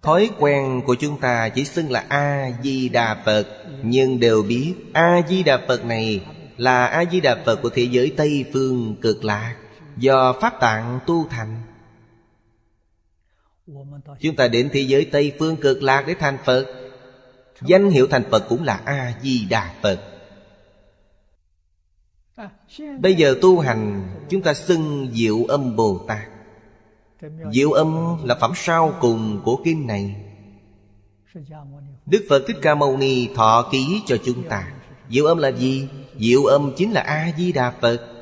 [0.03, 3.47] Thói quen của chúng ta chỉ xưng là A-di-đà Phật,
[3.83, 6.27] Nhưng đều biết A-di-đà Phật này
[6.57, 9.57] Là A-di-đà Phật của thế giới Tây Phương cực lạc.
[9.99, 11.63] Do Pháp Tạng tu thành.
[14.21, 16.67] Chúng ta đến thế giới Tây Phương cực lạc để thành Phật.
[17.63, 20.01] Danh hiệu thành Phật cũng là A-di-đà Phật.
[23.01, 26.29] Bây giờ tu hành, Chúng ta xưng Diệu Âm Bồ Tát
[27.53, 30.17] Diệu Âm là phẩm sau cùng của kinh này.
[32.07, 34.73] Đức Phật Thích Ca Mâu Ni thọ ký cho chúng ta.
[35.11, 35.89] Diệu Âm là gì?
[36.19, 38.18] Diệu Âm chính là A-di-đà Phật.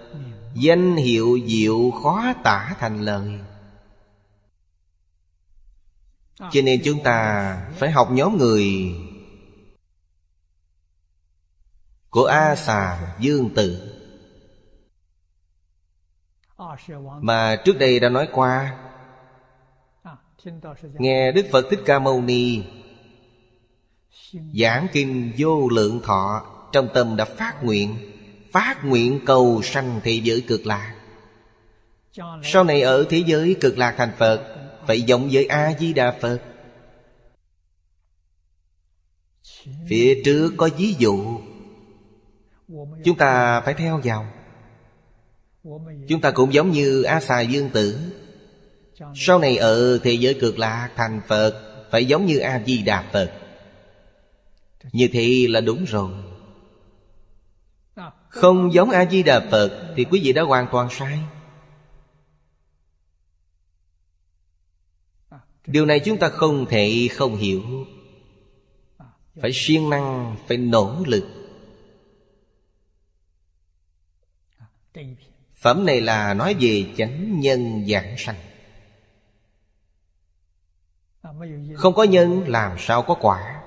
[0.59, 3.40] Danh hiệu diệu khó tả thành lời.
[6.38, 8.94] Cho nên chúng ta phải học nhóm người.
[12.11, 13.92] Của A Xà Dương Tử
[17.20, 18.78] Mà trước đây đã nói qua,
[20.98, 22.64] Nghe Đức Phật Thích Ca Mâu Ni
[24.32, 28.15] Giảng kinh vô lượng thọ Trong tâm đã phát nguyện.
[28.57, 30.94] Phát nguyện cầu sanh thế giới cực lạc.
[32.42, 36.40] Sau này ở thế giới cực lạc thành Phật Phải giống với A-di-đà Phật.
[39.88, 41.40] Phía trước có ví dụ.
[43.04, 44.26] Chúng ta phải theo vào.
[46.09, 47.98] Chúng ta cũng giống như A Xà Dương Tử.
[49.14, 53.32] Sau này ở thế giới cực lạc thành Phật, Phải giống như A-di-đà Phật.
[54.92, 56.11] Như thế là đúng rồi.
[58.37, 61.18] Không giống A-di-đà Phật Thì quý vị đã hoàn toàn sai.
[65.66, 67.62] Điều này chúng ta không thể không hiểu.
[69.43, 71.24] Phải siêng năng, phải nỗ lực.
[75.55, 78.37] Phẩm này là nói về chánh nhân giảng sanh.
[81.74, 83.62] Không có nhân làm sao có quả?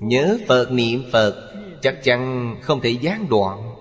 [0.00, 3.74] Nhớ Phật niệm Phật Chắc chắn không thể gián đoạn.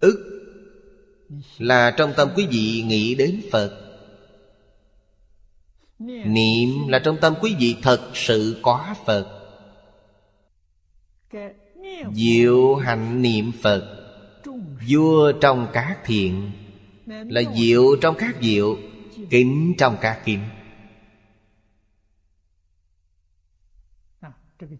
[0.00, 0.40] Ức
[1.58, 3.86] Là trong tâm quý vị nghĩ đến Phật.
[5.98, 9.36] Niệm là trong tâm quý vị thật sự có Phật.
[12.14, 13.96] Diệu hạnh niệm Phật,
[14.88, 16.50] Vua trong các thiện,
[17.06, 18.76] Là diệu trong các diệu,
[19.30, 20.40] Kính trong các kính.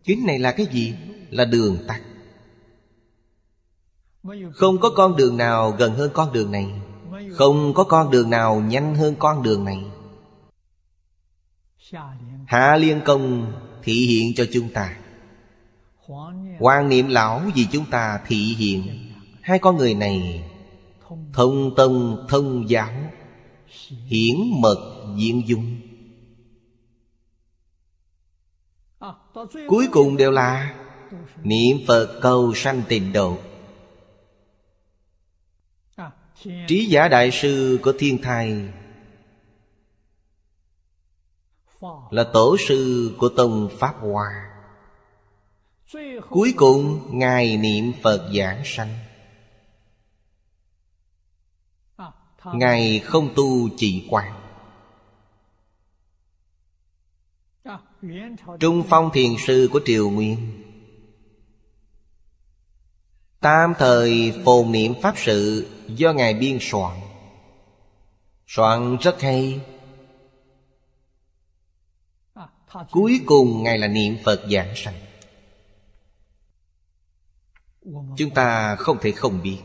[0.04, 0.94] Kính này là cái gì?
[1.30, 2.00] Là đường tắt.
[4.52, 6.66] Không có con đường nào gần hơn con đường này.
[7.32, 9.84] Không có con đường nào nhanh hơn con đường này.
[12.46, 13.52] Hạ Liên Công
[13.82, 14.96] thị hiện cho chúng ta.
[16.58, 19.12] Hoàng niệm lão vì chúng ta thị hiện.
[19.40, 20.44] Hai con người này
[21.32, 22.92] Thông tông, thông giáo,
[24.06, 25.76] Hiển mật diện dung.
[29.68, 30.74] Cuối cùng đều là
[31.42, 33.36] Niệm Phật cầu sanh tịnh độ.
[36.66, 38.68] Trí giả đại sư của thiên thai
[42.10, 44.50] Là tổ sư của tông Pháp Hoa.
[46.30, 48.98] Cuối cùng, Ngài niệm Phật giảng sanh.
[52.44, 54.39] Ngài không tu chỉ quan.
[58.60, 60.62] Trung phong thiền sư của Triều Nguyên.
[63.40, 67.00] Tam thời phồn niệm Pháp sự Do Ngài biên soạn.
[68.46, 69.60] Soạn rất hay.
[72.90, 74.94] Cuối cùng Ngài là niệm Phật giảng sanh.
[78.16, 79.58] Chúng ta không thể không biết.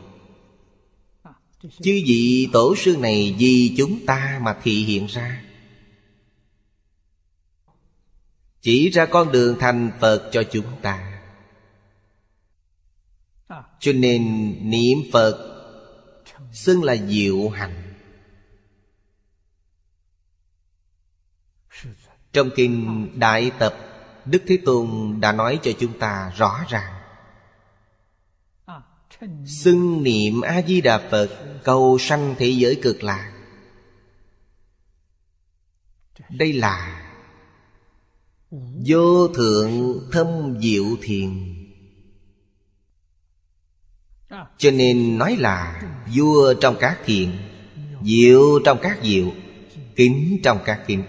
[1.60, 5.45] Chứ vị tổ sư này vì chúng ta mà thị hiện ra.
[8.66, 11.20] Chỉ ra con đường thành Phật cho chúng ta.
[13.80, 15.52] Cho nên niệm Phật
[16.52, 17.94] Xưng là diệu hành.
[22.32, 23.74] Trong kinh Đại Tập,
[24.24, 27.02] Đức Thế Tôn đã nói cho chúng ta rõ ràng.
[29.46, 33.32] Xưng niệm A-di-đà Phật Cầu sanh thế giới cực lạc.
[36.28, 37.05] Đây là
[38.86, 41.56] Vô thượng thâm diệu thiền.
[44.58, 45.82] Cho nên nói là
[46.16, 47.30] Vua trong các thiền,
[48.02, 49.32] Diệu trong các diệu,
[49.96, 51.04] Kính trong các kính.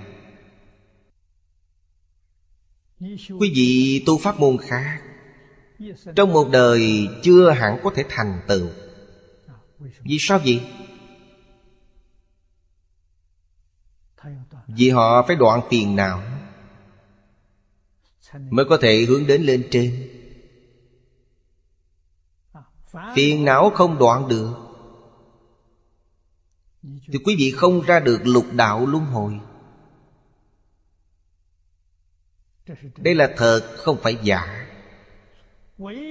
[3.40, 5.02] Quý vị tu pháp môn khác,
[6.16, 8.68] trong một đời chưa hẳn có thể thành tựu.
[10.04, 10.62] Vì sao vậy?
[14.68, 16.37] Vì họ phải đoạn phiền nào?
[18.50, 20.10] Mới có thể hướng đến lên trên.
[23.16, 24.54] Phiền não không đoạn được.
[26.84, 29.40] Thì quý vị không ra được lục đạo luân hồi.
[32.98, 34.68] Đây là thật, không phải giả.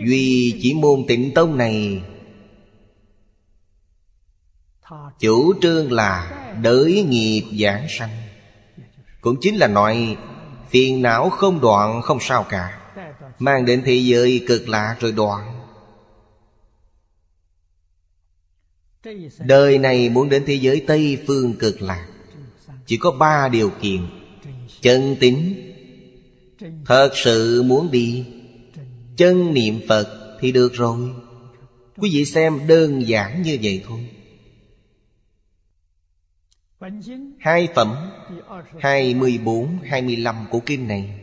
[0.07, 2.05] Duy chỉ môn tịnh tông này.
[5.18, 8.22] Chủ trương là đới nghiệp giảng sanh.
[9.20, 10.16] Cũng chính là nói
[10.71, 12.81] Phiền não không đoạn, không sao cả.
[13.39, 15.53] Mang đến thế giới cực lạc rồi đoạn.
[19.39, 22.07] Đời này muốn đến thế giới Tây Phương cực lạc
[22.87, 24.07] Chỉ có ba điều kiện.
[24.81, 25.67] Chân tính
[26.87, 28.25] Thật sự muốn đi.
[29.17, 31.11] Chân niệm Phật thì được rồi.
[31.97, 34.09] Quý vị xem đơn giản như vậy thôi.
[37.39, 38.11] Hai phẩm
[38.81, 41.20] 24, 25 của kinh này.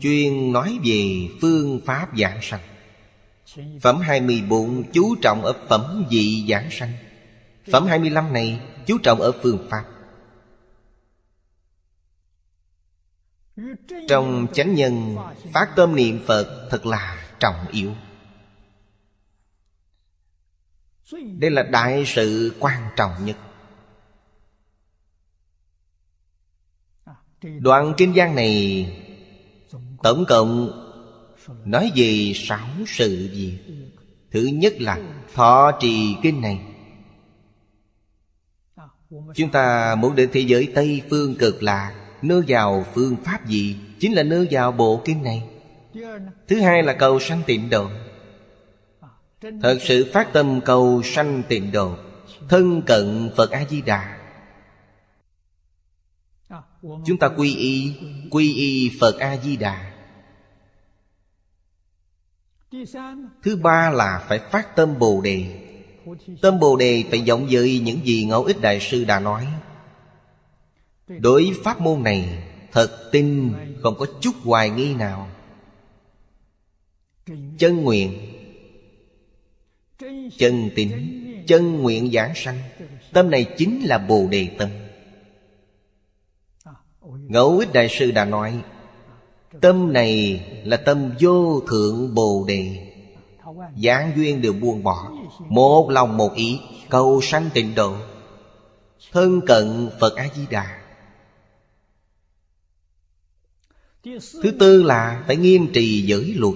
[0.00, 2.60] Chuyên nói về phương pháp giảng sanh.
[3.80, 6.92] Phẩm 24 chú trọng ở phẩm vị giảng sanh.
[7.72, 9.84] Phẩm 25 này chú trọng ở phương pháp.
[14.08, 15.16] Trong chánh nhân
[15.52, 17.92] Phát tâm niệm Phật thật là trọng yếu.
[21.38, 23.36] Đây là đại sự quan trọng nhất
[27.42, 28.86] Đoạn kinh văn này,
[30.02, 30.70] Tổng cộng
[31.64, 33.58] Nói về sáu sự việc.
[34.30, 34.98] Thứ nhất là
[35.34, 36.60] Thọ trì kinh này.
[39.34, 43.76] Chúng ta muốn đến thế giới Tây Phương cực lạc Nương vào phương pháp gì?
[44.00, 45.42] Chính là nương vào bộ kinh này.
[46.48, 47.86] Thứ hai là cầu sanh tịnh độ.
[49.62, 51.94] Thật sự phát tâm cầu sanh tịnh độ,
[52.48, 54.21] Thân cận Phật A-di-đà
[56.82, 57.92] Chúng ta quy y
[58.30, 59.92] Quy y Phật A-di-đà.
[63.42, 65.68] Thứ ba là phải phát tâm Bồ Đề.
[66.42, 69.46] Tâm Bồ Đề phải vọng với những gì Ngẫu Ích Đại Sư đã nói.
[71.08, 73.52] Đối pháp môn này, Thật tin
[73.82, 75.28] không có chút hoài nghi nào.
[77.58, 78.18] Chân nguyện.
[80.38, 80.90] Chân tín.
[81.46, 82.58] Chân nguyện giảng sanh.
[83.12, 84.68] Tâm này chính là Bồ Đề Tâm.
[87.28, 88.62] Ngẫu ích Đại Sư đã nói,
[89.60, 92.92] Tâm này là tâm vô thượng Bồ Đề.
[93.82, 95.10] Giảng duyên đều buông bỏ.
[95.38, 97.96] Một lòng một ý, Cầu sanh tịnh độ.
[99.12, 100.78] Thân cận Phật A-di-đà.
[104.42, 106.54] Thứ tư là phải nghiêm trì giới luật.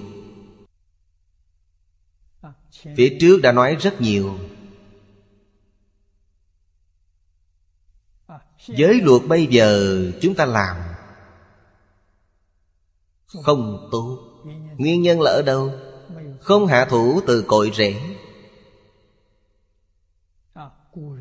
[2.95, 4.37] Phía trước đã nói rất nhiều
[8.67, 10.75] Giới luật bây giờ chúng ta làm
[13.43, 14.17] Không tốt.
[14.77, 15.71] Nguyên nhân là ở đâu?
[16.39, 17.95] Không hạ thủ từ cội rễ.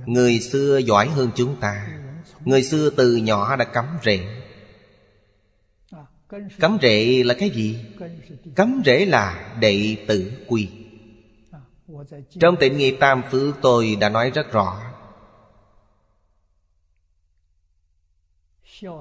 [0.06, 1.86] Người xưa giỏi hơn chúng ta.
[2.44, 4.20] Người xưa từ nhỏ đã cắm rễ.
[6.60, 7.84] Cắm rễ là cái gì?
[8.56, 10.68] Cắm rễ là đệ tử quy.
[12.40, 14.85] Trong tịnh nghiệp tam phước tôi đã nói rất rõ.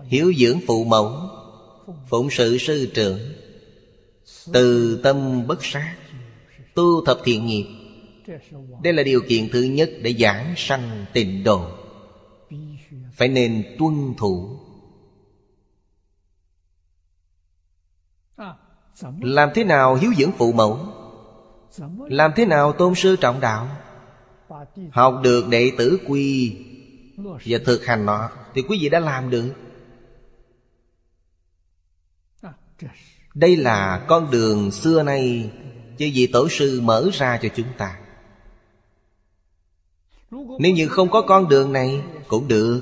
[0.08, 1.30] Hiếu dưỡng phụ mẫu,
[2.08, 3.20] Phụng sự sư trưởng,
[4.54, 5.96] Từ tâm bất sát,
[6.76, 7.66] Tu thập thiện nghiệp.
[8.84, 11.68] Đây là điều kiện thứ nhất để giảng sanh tịnh độ.
[13.14, 14.60] Phải nên tuân thủ.
[19.22, 20.80] Làm thế nào hiếu dưỡng phụ mẫu?
[22.10, 23.68] Làm thế nào tôn sư trọng đạo?
[24.92, 26.56] Học được đệ tử quy
[27.18, 29.65] Và thực hành nó Thì quý vị đã làm được.
[33.34, 35.52] Đây là con đường xưa nay
[35.98, 38.00] chư vị tổ sư mở ra cho chúng ta.
[40.60, 42.82] Nếu như không có con đường này Cũng được.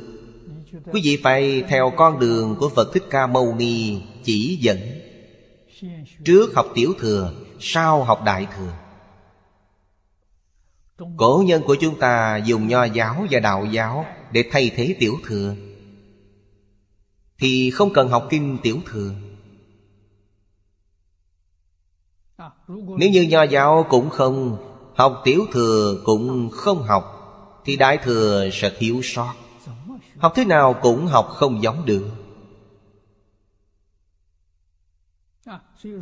[0.91, 4.79] Quý vị phải theo con đường của Phật Thích Ca Mâu Ni chỉ dẫn.
[6.25, 8.73] Trước học tiểu thừa, Sau học đại thừa.
[11.17, 15.17] Cổ nhân của chúng ta dùng nho giáo và đạo giáo Để thay thế tiểu
[15.25, 15.55] thừa.
[17.37, 19.13] Thì không cần học kinh tiểu thừa.
[22.68, 24.57] Nếu như nho giáo cũng không,
[24.95, 27.20] Học tiểu thừa cũng không học,
[27.66, 29.34] Thì đại thừa sẽ thiếu sót.
[30.18, 32.09] Học thế nào cũng học không giống được.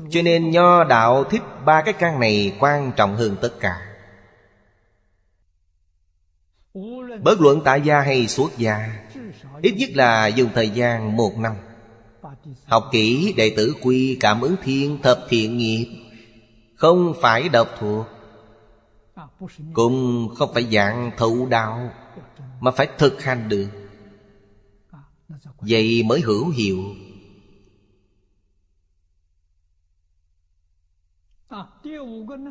[0.09, 3.77] Cho nên nho đạo thích ba cái căn này quan trọng hơn tất cả.
[7.23, 8.89] Bất luận tại gia hay xuất gia,
[9.61, 11.53] Ít nhất là dùng thời gian một năm.
[12.65, 16.00] Học kỹ đệ tử quy, cảm ứng thiên, thập thiện nghiệp
[16.81, 18.05] không phải độc thuộc.
[19.73, 21.93] Cũng không phải dạng thụ đạo
[22.59, 23.67] Mà phải thực hành được.
[25.57, 26.83] Vậy mới hữu hiệu.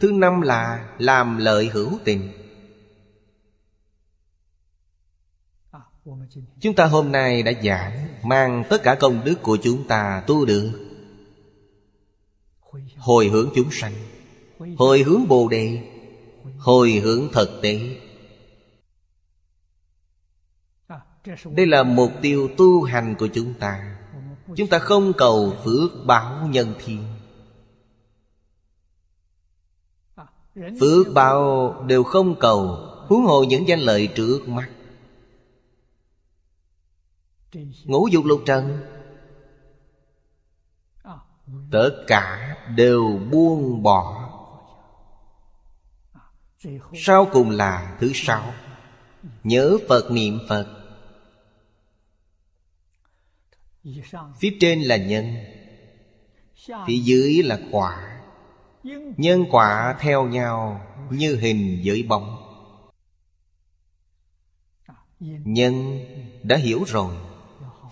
[0.01, 2.33] Thứ năm là làm lợi hữu tình.
[6.61, 10.45] Chúng ta hôm nay đã giảng Mang tất cả công đức của chúng ta tu
[10.45, 10.71] được.
[12.97, 13.93] Hồi hướng chúng sanh
[14.79, 15.89] Hồi hướng Bồ Đề,
[16.59, 18.01] Hồi hướng thực tế.
[21.45, 23.97] Đây là mục tiêu tu hành của chúng ta.
[24.57, 27.05] Chúng ta không cầu phước báo nhân thiên.
[30.81, 34.71] Phước báo đều không cầu Huống hồ những danh lợi trước mắt.
[37.85, 38.79] Ngũ dục lục trần,
[41.71, 44.20] Tất cả đều buông bỏ.
[46.95, 48.55] Sau cùng là thứ sáu.
[49.45, 50.77] Nhớ Phật niệm Phật.
[54.41, 55.35] Phía trên là nhân,
[56.87, 58.21] Phía dưới là quả.
[59.17, 62.37] Nhân quả theo nhau Như hình với bóng.
[65.45, 66.01] Nhân
[66.43, 67.15] đã hiểu rồi,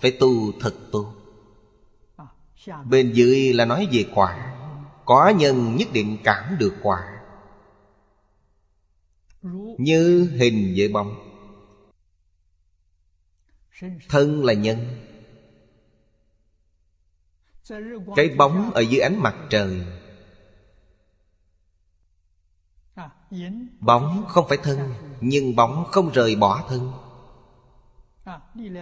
[0.01, 1.13] Phải tu thật tu.
[2.85, 4.55] Bên dưới là nói về quả.
[5.05, 7.18] Có nhân nhất định cảm được quả.
[9.77, 11.15] Như hình với bóng.
[14.09, 14.77] Thân là nhân.
[18.15, 19.81] Cái bóng ở dưới ánh mặt trời.
[23.79, 26.91] Bóng không phải thân, Nhưng bóng không rời bỏ thân.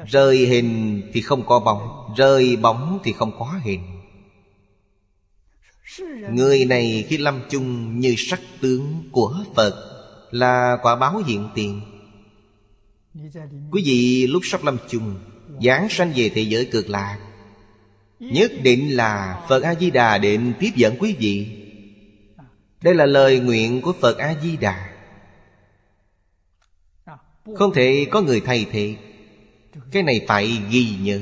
[0.08, 3.82] Rời hình thì không có bóng, Rời bóng thì không có hình.
[6.32, 9.97] Người này khi lâm chung như sắc tướng của Phật.
[10.32, 11.82] Là quả báo hiện tiền.
[13.72, 15.16] Quý vị, lúc sắp lâm chung,
[15.62, 17.18] Giáng sanh về thế giới cực lạc,
[18.20, 21.48] Nhất định là Phật A-di-đà định tiếp dẫn quý vị.
[22.82, 24.90] Đây là lời nguyện của Phật A-di-đà.
[27.56, 28.96] Không thể có người thay thế.
[29.92, 31.20] Cái này phải ghi nhớ.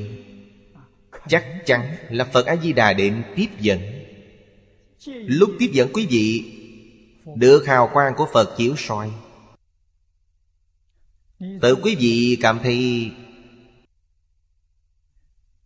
[1.28, 3.82] Chắc chắn là Phật A-di-đà định tiếp dẫn.
[5.06, 6.55] Lúc tiếp dẫn quý vị
[7.26, 9.12] được hào quang của Phật chiếu soi.
[11.40, 13.12] Tự quý vị cảm thấy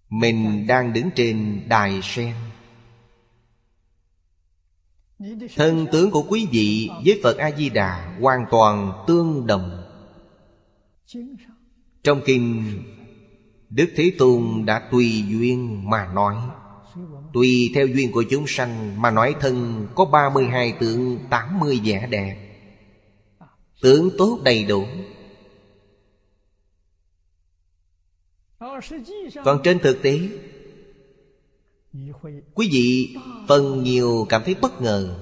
[0.09, 2.35] Mình đang đứng trên đài sen.
[5.55, 9.83] Thân tướng của quý vị với Phật A-di-đà Hoàn toàn tương đồng.
[12.03, 12.63] Trong kinh,
[13.69, 16.35] Đức Thế Tôn đã tùy duyên mà nói.
[17.33, 22.35] Tùy theo duyên của chúng sanh Mà nói thân có 32 tượng 80 vẻ đẹp.
[23.81, 24.85] Tướng tốt đầy đủ.
[29.43, 30.19] Còn trên thực tế,
[32.53, 33.15] Quý vị
[33.47, 35.15] phần nhiều cảm thấy bất ngờ.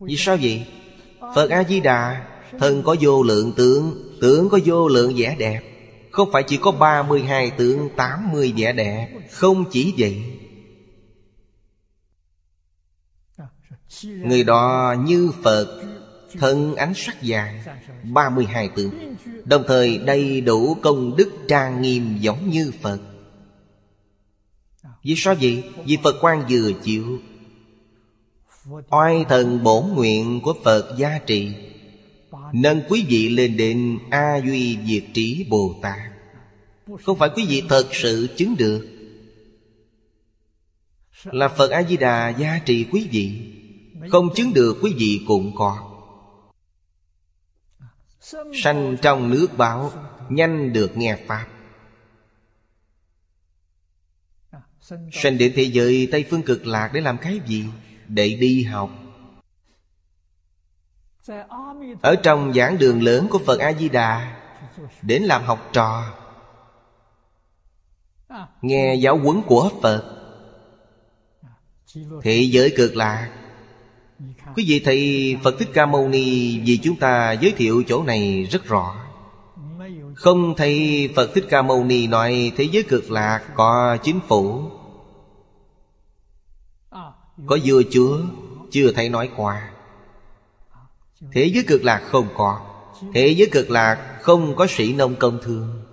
[0.00, 0.66] Vì sao vậy?
[1.34, 5.77] Phật A-di-đà Thân có vô lượng tướng Tướng có vô lượng vẻ đẹp.
[6.18, 10.22] Không phải chỉ có 32 tướng 80 vẻ đẹp, Không chỉ vậy.
[14.04, 15.82] Người đó như Phật,
[16.38, 17.62] Thân ánh sắc vàng
[18.02, 22.98] 32 tướng Đồng thời đầy đủ công đức trang nghiêm giống như Phật.
[25.02, 25.64] Vì sao vậy?
[25.84, 27.18] Vì Phật quan vừa chịu.
[28.90, 31.54] Oai thần bổn nguyện của Phật gia trị
[32.52, 36.07] Nâng quý vị lên đến A Duy Diệt Trí Bồ Tát.
[37.04, 38.88] Không phải quý vị thật sự chứng được.
[41.24, 43.54] Là Phật A-di-đà gia trì quý vị.
[44.10, 45.84] Không chứng được quý vị cũng có.
[48.62, 49.92] Sanh trong nước báo,
[50.28, 51.46] Nhanh được nghe Pháp.
[55.12, 57.64] Sanh đến thế giới Tây Phương cực lạc để làm cái gì?
[58.08, 58.90] Để đi học.
[62.02, 64.40] Ở trong giảng đường lớn của Phật A-di-đà,
[65.02, 66.14] Đến làm học trò
[68.62, 70.14] Nghe giáo huấn của Phật.
[72.22, 73.30] Thế giới cực lạc
[74.56, 78.42] Quý vị thấy Phật Thích Ca Mâu Ni Vì chúng ta giới thiệu chỗ này
[78.50, 78.96] rất rõ.
[80.14, 84.70] Không thấy Phật Thích Ca Mâu Ni nói Thế giới cực lạc có chính phủ.
[87.46, 88.18] Có vua chúa,
[88.70, 89.70] Chưa thấy nói qua.
[91.32, 92.60] Thế giới cực lạc không có.
[93.14, 95.87] Thế giới cực lạc không có sĩ nông công thương.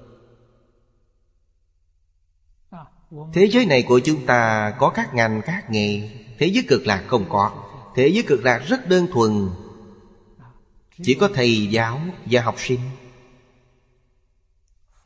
[3.34, 6.10] Thế giới này của chúng ta có các ngành các nghề.
[6.40, 7.52] Thế giới cực lạc không có.
[7.96, 9.50] Thế giới cực lạc rất đơn thuần.
[11.04, 12.80] Chỉ có thầy giáo và học sinh.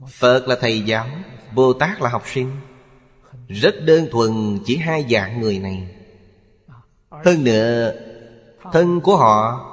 [0.07, 1.07] Phật là thầy giáo
[1.55, 2.51] Bồ Tát là học sinh.
[3.47, 5.88] Rất đơn thuần chỉ hai dạng người này.
[7.10, 7.93] Hơn nữa
[8.74, 9.66] Thân của họ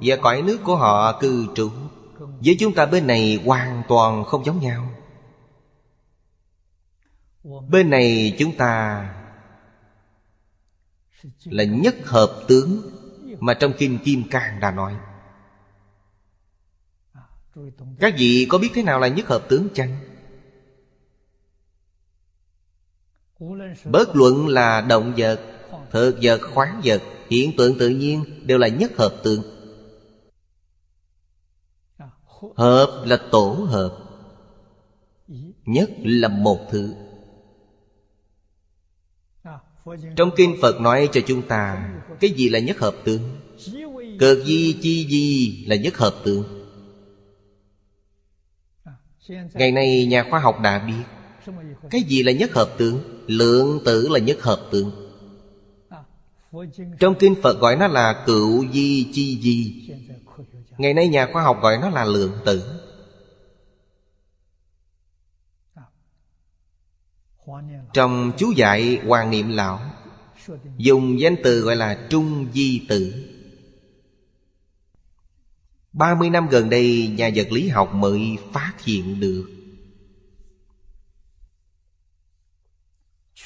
[0.00, 1.70] Và cõi nước của họ cư trú.
[2.18, 4.88] Với chúng ta bên này hoàn toàn không giống nhau
[7.68, 9.04] Bên này chúng ta
[11.44, 12.80] Là nhất hợp tướng
[13.40, 14.96] Mà trong Kinh Kim Cang đã nói.
[18.00, 19.98] Các vị có biết thế nào là nhất hợp tướng chăng?
[23.84, 25.40] Bất luận là động vật
[25.90, 29.42] Thực vật, khoáng vật Hiện tượng tự nhiên đều là nhất hợp tượng
[32.56, 33.98] Hợp là tổ hợp
[35.64, 37.05] Nhất là một thứ.
[40.16, 41.88] Trong kinh Phật nói cho chúng ta,
[42.20, 43.20] Cái gì là nhất hợp tướng?
[44.18, 46.44] Cực di, chi di là nhất hợp tướng.
[49.54, 51.04] Ngày nay nhà khoa học đã biết,
[51.90, 53.00] Cái gì là nhất hợp tướng?
[53.26, 54.90] Lượng tử là nhất hợp tướng.
[56.98, 59.88] Trong kinh Phật gọi nó là cựu di, chi di.
[60.78, 62.62] Ngày nay nhà khoa học gọi nó là lượng tử.
[67.92, 69.80] Trong chú dạy Hoàng Niệm Lão,
[70.76, 73.12] Dùng danh từ gọi là Trung Di Tử.
[75.92, 78.20] 30 năm gần đây, nhà vật lý học mới
[78.52, 79.50] phát hiện được.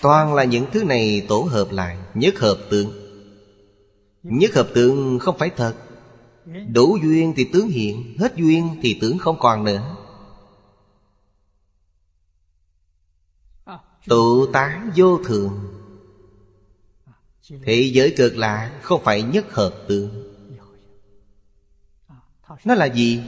[0.02, 2.92] Toàn là những thứ này tổ hợp lại, Nhất hợp tượng
[4.22, 5.74] Nhất hợp tượng không phải thật.
[6.72, 9.96] Đủ duyên thì tướng hiện, Hết duyên thì tướng không còn nữa.
[14.06, 15.66] Tụ tán vô thường.
[17.48, 20.34] Thế giới cực lạ không phải nhất hợp tượng.
[22.64, 23.22] Nó là gì?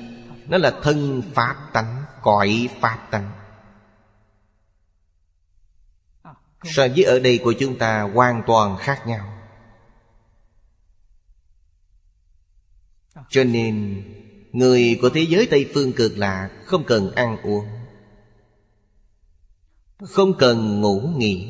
[0.49, 3.33] Nó là thân pháp tánh, Cõi pháp tánh.
[6.65, 9.39] So với ở đây của chúng ta hoàn toàn khác nhau.
[13.29, 14.05] Cho nên,
[14.53, 17.82] Người của thế giới Tây Phương cực lạ Không cần ăn uống.
[20.09, 21.47] Không cần ngủ nghỉ.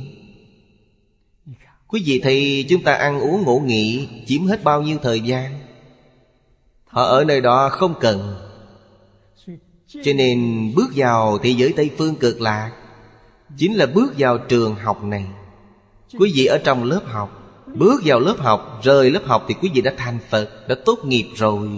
[1.87, 5.59] Quý vị thấy chúng ta ăn uống ngủ nghỉ Chiếm hết bao nhiêu thời gian?
[6.87, 8.35] Họ ở nơi đó không cần.
[9.87, 12.73] Cho nên bước vào thế giới Tây Phương cực lạc
[13.57, 15.27] Chính là bước vào trường học này.
[16.19, 17.39] Quý vị ở trong lớp học,
[17.75, 20.99] Bước vào lớp học, Rời lớp học thì quý vị đã thành Phật, Đã tốt
[21.05, 21.69] nghiệp rồi.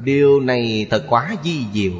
[0.00, 1.92] Điều này thật quá di diệu.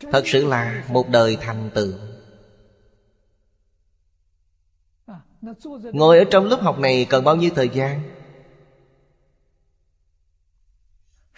[0.00, 1.92] Thật sự là một đời thành tựu
[5.92, 8.02] Ngồi ở trong lớp học này cần bao nhiêu thời gian?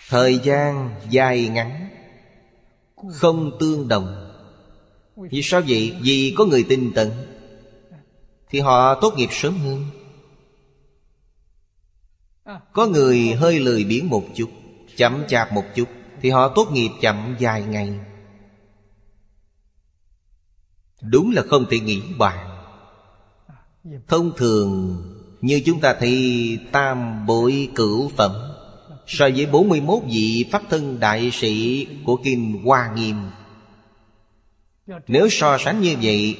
[0.08, 1.88] Thời gian dài ngắn,
[3.12, 4.32] Không tương đồng
[5.16, 5.96] Vì sao vậy?
[6.02, 7.10] Vì có người tin tận
[8.48, 9.84] Thì họ tốt nghiệp sớm hơn
[12.72, 14.50] Có người hơi lười biếng một chút,
[14.96, 15.88] Chậm chạp một chút,
[16.20, 18.07] Thì họ tốt nghiệp chậm vài ngày
[21.02, 22.48] Đúng là không thể nghĩ bàn
[24.08, 25.02] Thông thường,
[25.40, 28.32] Như chúng ta thấy Tam bội cửu phẩm,
[29.06, 33.16] So với 41 vị Pháp thân đại sĩ Của Kim Hoa Nghiêm.
[35.06, 36.38] Nếu so sánh như vậy,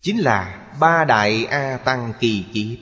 [0.00, 2.78] Chính là Ba Đại A Tăng Kỳ Kiếp.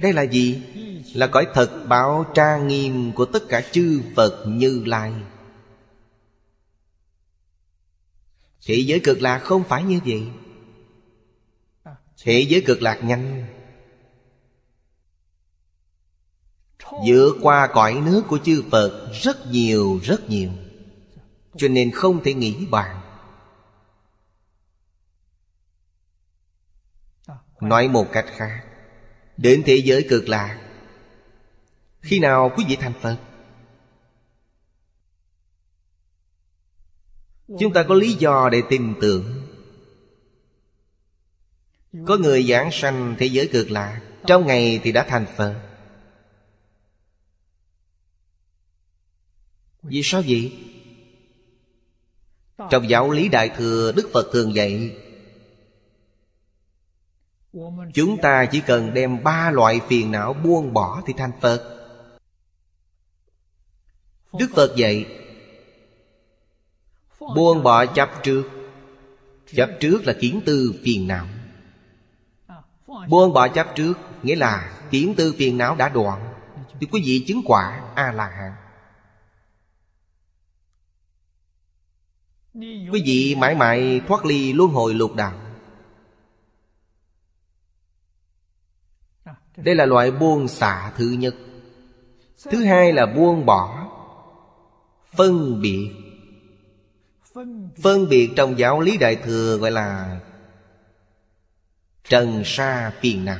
[0.00, 0.62] Đây là gì?
[1.14, 5.12] Là cõi thật bảo tra nghiêm Của tất cả chư Phật Như Lai.
[8.66, 10.26] Thế giới cực lạc không phải như vậy.
[12.22, 13.46] Thế giới cực lạc nhanh.
[17.06, 20.50] Vượt qua cõi nước của chư Phật Rất nhiều rất nhiều.
[21.56, 23.00] Cho nên không thể nghĩ bàn.
[27.60, 28.64] Nói một cách khác,
[29.36, 30.60] Đến thế giới cực lạc,
[32.00, 33.16] Khi nào quý vị thành Phật?
[37.60, 39.24] Chúng ta có lý do để tin tưởng.
[42.06, 45.60] Có người giảng sanh thế giới cực lạ Trong ngày thì đã thành Phật.
[49.82, 50.52] Vì sao vậy?
[52.70, 54.96] Trong giáo lý Đại Thừa, Đức Phật thường dạy,
[57.94, 61.88] Chúng ta chỉ cần đem ba loại phiền não buông bỏ thì thành Phật.
[64.38, 65.06] Đức Phật dạy
[67.34, 68.44] Buông bỏ chấp trước.
[69.54, 71.26] Chấp trước là kiến tư phiền não.
[73.08, 73.94] Buông bỏ chấp trước
[74.24, 76.34] Nghĩa là kiến tư phiền não đã đoạn.
[76.80, 78.52] Thì quý vị chứng quả A-la-hán.
[82.92, 85.32] Quý vị mãi mãi thoát ly luân hồi lục đạo.
[89.56, 91.34] Đây là loại buông xả thứ nhất.
[92.44, 93.90] Thứ hai là buông bỏ
[95.16, 96.03] Phân biệt.
[97.82, 100.20] Phân biệt trong giáo lý Đại Thừa gọi là
[102.08, 103.38] Trần sa phiền não.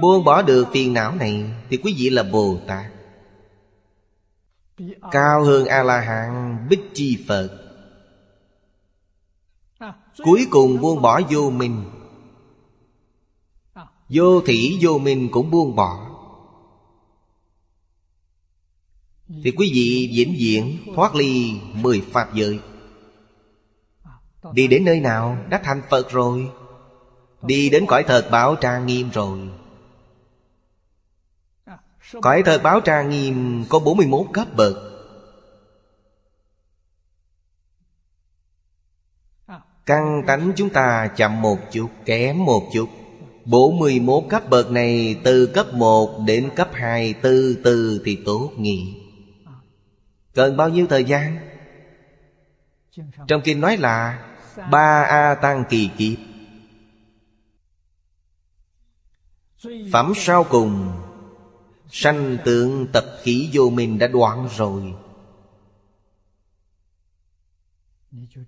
[0.00, 2.92] Buông bỏ được phiền não này Thì quý vị là Bồ Tát.
[5.10, 7.60] Cao hơn A-la-hán, Bích Chi Phật.
[10.24, 11.84] Cuối cùng buông bỏ vô minh.
[14.08, 16.09] Vô thủy vô minh cũng buông bỏ.
[19.44, 22.58] Thì quý vị vĩnh viễn thoát ly mười pháp giới.
[24.52, 26.50] Đi đến nơi nào đã thành Phật rồi?
[27.42, 29.38] Đi đến cõi thật bảo trang nghiêm rồi.
[32.22, 34.76] Cõi thật báo trang nghiêm có 41 cấp bậc.
[39.86, 42.88] Căn tánh chúng ta chậm một chút, kém một chút.
[43.44, 49.09] 41 cấp bậc này từ cấp 1 đến cấp 2 từ từ thì tốt nghiệp
[50.34, 51.38] Cần bao nhiêu thời gian?
[53.28, 54.26] Trong kinh nói là
[54.70, 56.18] Ba A Tăng kỳ kiếp.
[59.92, 60.92] Phẩm sau cùng,
[61.92, 64.94] Sanh tượng tập khí vô mình đã đoạn rồi.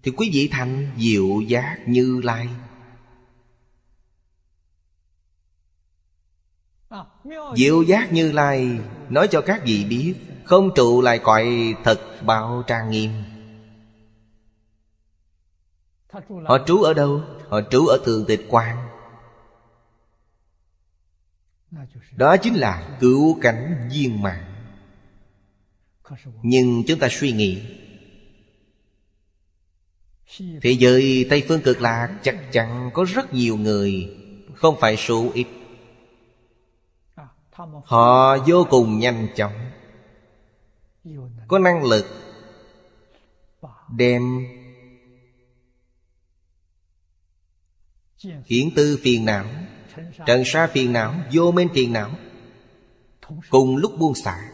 [0.03, 2.49] Thì quý vị thành diệu giác như lai.
[7.57, 8.79] Diệu giác như lai
[9.11, 10.15] Nói cho các vị biết
[10.45, 13.11] không trụ lại cõi thật bảo trang nghiêm.
[16.45, 17.23] Họ trú ở đâu?
[17.49, 18.89] Họ trú ở thường tịch quan
[22.17, 24.45] Đó chính là cứu cảnh viên mạng
[26.43, 27.63] Nhưng chúng ta suy nghĩ,
[30.63, 34.17] Thế giới Tây Phương cực lạc chắc chắn có rất nhiều người
[34.55, 35.47] Không phải số ít.
[37.85, 39.72] Họ vô cùng nhanh chóng.
[41.49, 42.07] Có năng lực
[43.97, 44.47] Đem
[48.45, 49.45] Hiển tư phiền não,
[50.27, 52.11] Trần sa phiền não, Vô minh phiền não,
[53.51, 54.53] Cùng lúc buông xả.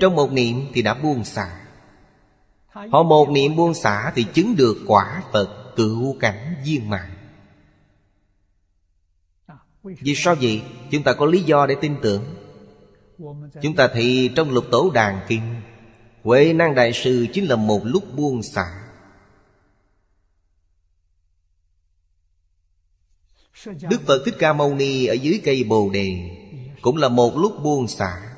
[0.00, 1.66] Trong một niệm thì đã buông xả.
[2.68, 7.10] Họ một niệm buông xả Thì chứng được quả Phật cựu cảnh viên mạng
[9.82, 10.62] Vì sao vậy?
[10.90, 12.39] Chúng ta có lý do để tin tưởng.
[13.62, 15.60] Chúng ta thấy trong lục tổ đàn kinh
[16.22, 18.66] Huệ năng đại sư chính là một lúc buông xả.
[23.66, 26.36] Đức Phật Thích Ca Mâu Ni ở dưới cây Bồ Đề
[26.82, 28.36] Cũng là một lúc buông xả.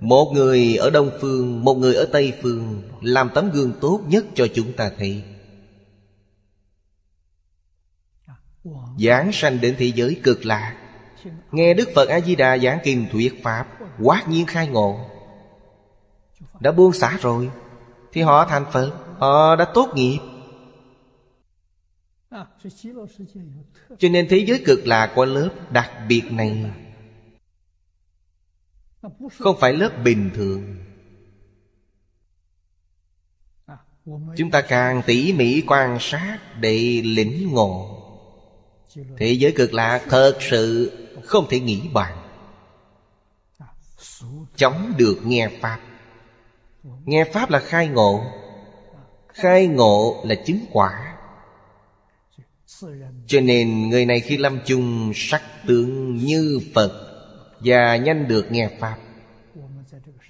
[0.00, 4.24] Một người ở Đông Phương, Một người ở Tây Phương Làm tấm gương tốt nhất
[4.34, 5.24] cho chúng ta thấy.
[8.98, 10.79] Giảng sanh đến thế giới cực lạc
[11.52, 13.66] Nghe Đức Phật A-di-đà giảng kinh thuyết Pháp,
[14.02, 15.10] Quát nhiên khai ngộ.
[16.60, 17.50] Đã buông xả rồi,
[18.12, 20.18] Thì họ thành Phật, Họ đã tốt nghiệp.
[23.98, 26.70] Cho nên thế giới cực lạc có lớp đặc biệt này
[29.38, 30.76] Không phải lớp bình thường.
[34.36, 37.96] Chúng ta càng tỉ mỉ quan sát để lĩnh ngộ.
[39.16, 40.92] Thế giới cực lạc thật sự
[41.30, 42.16] không thể nghĩ bàn.
[44.56, 45.78] Chóng được nghe Pháp.
[47.04, 48.24] Nghe Pháp là khai ngộ.
[49.28, 51.16] Khai ngộ là chứng quả.
[53.26, 56.92] Cho nên người này khi lâm chung sắc tướng như Phật
[57.60, 58.96] Và nhanh được nghe Pháp.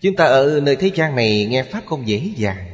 [0.01, 2.67] Chúng ta ở nơi thế gian này nghe Pháp không dễ dàng.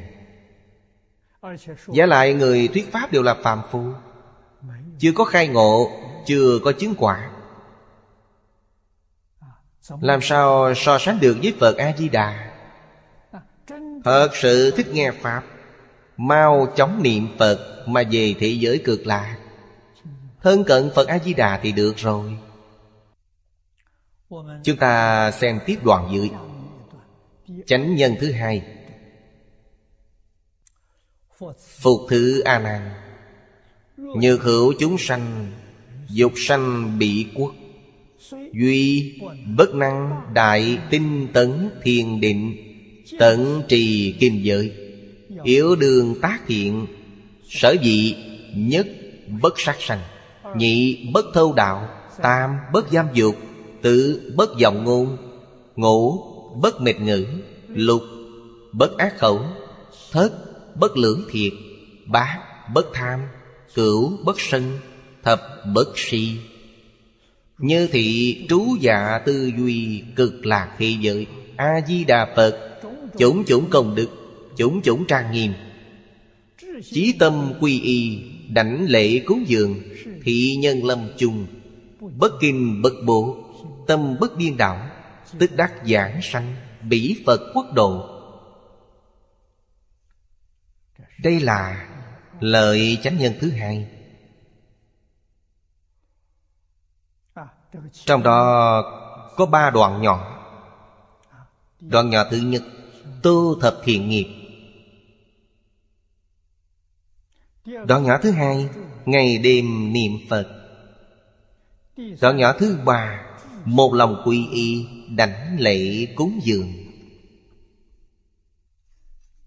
[1.89, 3.85] Giả lại người thuyết Pháp đều là phàm phu.
[4.99, 5.91] Chưa có khai ngộ,
[6.27, 7.31] Chưa có chứng quả.
[10.01, 12.53] Làm sao so sánh được với Phật A-di-đà?
[14.05, 15.43] Thật sự thích nghe Pháp.
[16.17, 19.37] Mau chóng niệm Phật Mà về thế giới cực lạc
[20.43, 22.39] Thân cận Phật A-di-đà thì được rồi.
[24.65, 26.31] Chúng ta xem tiếp đoạn dưới.
[27.67, 28.63] Chánh nhân thứ hai.
[31.81, 32.91] Phục thứ A Nan
[33.97, 35.53] Như hữu chúng sanh
[36.09, 37.55] Dục sanh bị quốc
[38.53, 39.13] Duy,
[39.57, 42.57] bất năng đại tinh tấn thiền định,
[43.19, 44.73] Tận trì kim giới.
[45.43, 46.87] Yếu đường tác thiện,
[47.49, 48.15] Sở dị
[48.55, 48.87] nhất
[49.43, 50.01] bất sát sanh.
[50.57, 51.89] Nhị bất thâu đạo,
[52.23, 53.37] Tam bất giam dục
[53.83, 55.17] Tự bất vọng ngôn,
[55.77, 56.19] Ngũ
[56.61, 57.27] bất mệt ngữ,
[57.69, 58.03] Lục
[58.73, 59.41] bất ác khẩu,
[60.13, 60.33] Thất
[60.77, 61.53] bất lưỡng thiệt,
[62.07, 62.39] Bát
[62.75, 63.21] bất tham,
[63.75, 64.79] Cửu bất sân,
[65.23, 65.41] Thập
[65.75, 66.37] bất si.
[67.59, 71.27] Như thị trú dạ tư duy Cực lạc thế giới.
[71.57, 72.81] A-di-đà Phật,
[73.19, 74.09] Chủng chủng công đức,
[74.57, 75.53] Chủng chủng trang nghiêm.
[76.85, 79.81] Chí tâm quy y, Đảnh lễ cúng dường,
[80.23, 81.47] Thị nhân lâm chung.
[82.01, 83.37] Bất kinh, bất bộ
[83.87, 84.91] Tâm bất điên đảo,
[85.39, 86.55] Tức đắc giảng sanh,
[86.89, 88.09] Bỉ Phật quốc độ.
[91.23, 91.89] Đây là
[92.41, 93.87] Lợi chánh nhân thứ hai.
[97.93, 98.83] Trong đó
[99.37, 100.43] có ba đoạn nhỏ.
[101.81, 102.63] Đoạn nhỏ thứ nhất,
[103.23, 104.27] Tu thập thiện nghiệp.
[107.87, 108.69] Đoạn nhỏ thứ hai,
[109.05, 110.47] Ngày đêm niệm Phật.
[112.21, 113.27] Đoạn nhỏ thứ ba,
[113.65, 116.73] Một lòng quy y Đảnh lễ cúng dường.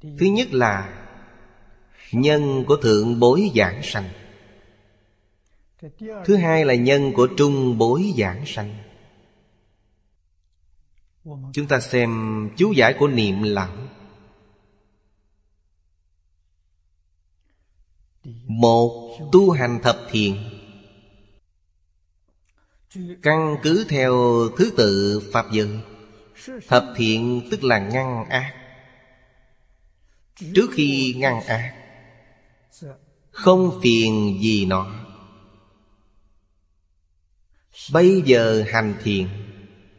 [0.01, 1.05] Thứ nhất là
[2.11, 4.09] Nhân của thượng bối giảng sanh.
[6.25, 8.75] Thứ hai là nhân của trung bối giảng sanh.
[11.53, 13.77] Chúng ta xem chú giải của niệm lão
[18.45, 20.49] Một, tu hành thập thiện.
[23.21, 24.13] Căn cứ theo
[24.57, 25.79] thứ tự Pháp giới
[26.67, 28.53] Thập thiện tức là ngăn ác.
[30.55, 31.75] Trước khi ngăn ác,
[33.31, 35.08] Không phiền gì nó.
[37.93, 39.27] Bây giờ hành thiện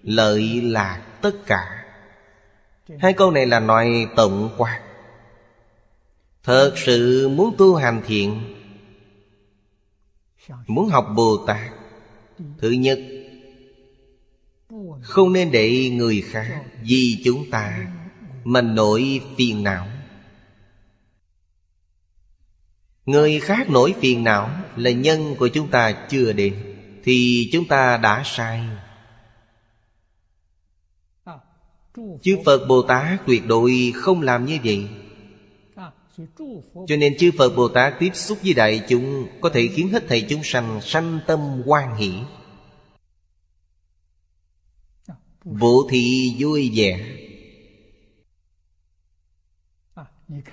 [0.02, 1.84] Lợi lạc tất cả.
[2.98, 4.80] Hai câu này là nói tổng quát.
[6.44, 8.54] Thật sự muốn tu hành thiện
[10.66, 11.70] Muốn học Bồ Tát,
[12.58, 13.00] Thứ nhất,
[15.02, 17.86] Không nên để người khác Vì chúng ta
[18.44, 19.86] Mà nổi phiền não.
[23.06, 26.69] Người khác nổi phiền não Là nhân của chúng ta chưa đến.
[27.04, 28.60] Thì chúng ta đã sai.
[32.22, 34.88] Chư Phật Bồ Tát tuyệt đối không làm như vậy.
[36.86, 40.04] Cho nên chư Phật Bồ Tát tiếp xúc với đại chúng Có thể khiến hết
[40.08, 42.12] thầy chúng sanh sanh tâm hoan hỷ.
[45.44, 47.16] Bộ thị vui vẻ.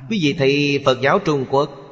[0.10, 1.87] Quý vị thấy Phật giáo Trung Quốc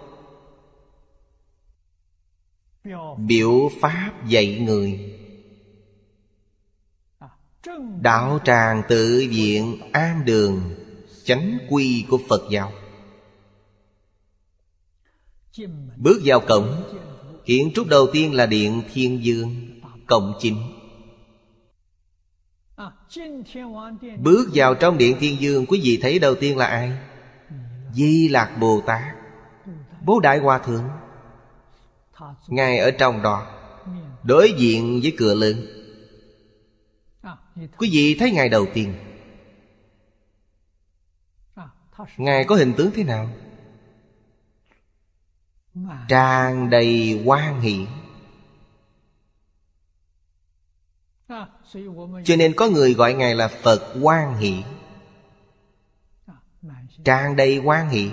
[3.17, 5.11] Biểu Pháp dạy người.
[8.01, 10.61] Đạo tràng tự viện an đường,
[11.23, 12.71] Chánh quy của Phật giáo.
[15.97, 16.83] Bước vào cổng,
[17.45, 19.55] Kiến trúc đầu tiên là Điện Thiên Dương,
[20.07, 20.57] Cổng chính.
[24.19, 26.97] Bước vào trong Điện Thiên Dương, Quý vị thấy đầu tiên là ai?
[27.93, 29.01] Di Lạc Bồ Tát,
[30.05, 30.83] Bố Đại Hòa Thượng.
[32.47, 33.47] Ngài ở trong đó.
[34.23, 35.65] Đối diện với cửa lớn.
[37.77, 38.95] Quý vị thấy Ngài đầu tiên.
[42.17, 43.29] Ngài có hình tướng thế nào?
[46.07, 47.87] Tràn đầy quan hỷ.
[52.23, 54.63] Cho nên có người gọi Ngài là Phật quan hỷ.
[57.03, 58.09] Tràn đầy quan hỷ.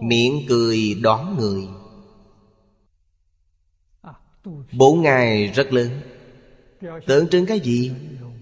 [0.00, 1.68] Miệng cười đón người.
[4.72, 6.00] Bốn Ngài rất lớn.
[7.06, 7.92] Tượng trưng cái gì?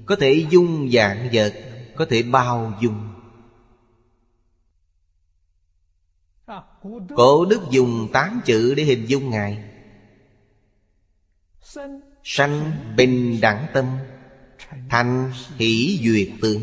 [0.07, 1.55] Có thể dung dạng vật,
[1.97, 3.09] Có thể bao dung.
[7.17, 9.65] Cổ đức dùng tám chữ để hình dung Ngài.
[12.25, 13.87] Sanh bình đẳng tâm,
[14.89, 16.63] Thành hỷ duyệt tương.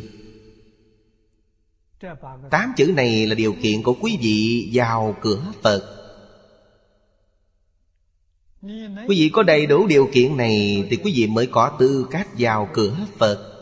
[2.51, 5.96] Tám chữ này là điều kiện của quý vị vào cửa Phật.
[9.07, 12.27] Quý vị có đầy đủ điều kiện này Thì quý vị mới có tư cách
[12.37, 13.53] vào cửa Phật.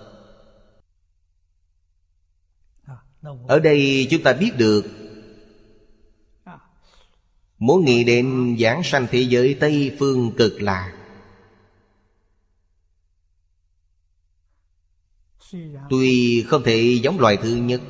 [3.47, 4.85] Ở đây chúng ta biết được
[7.59, 10.91] Muốn nghĩ đến giảng sanh thế giới Tây Phương cực lạc.
[15.89, 17.81] Tuy không thể giống loài thứ nhất,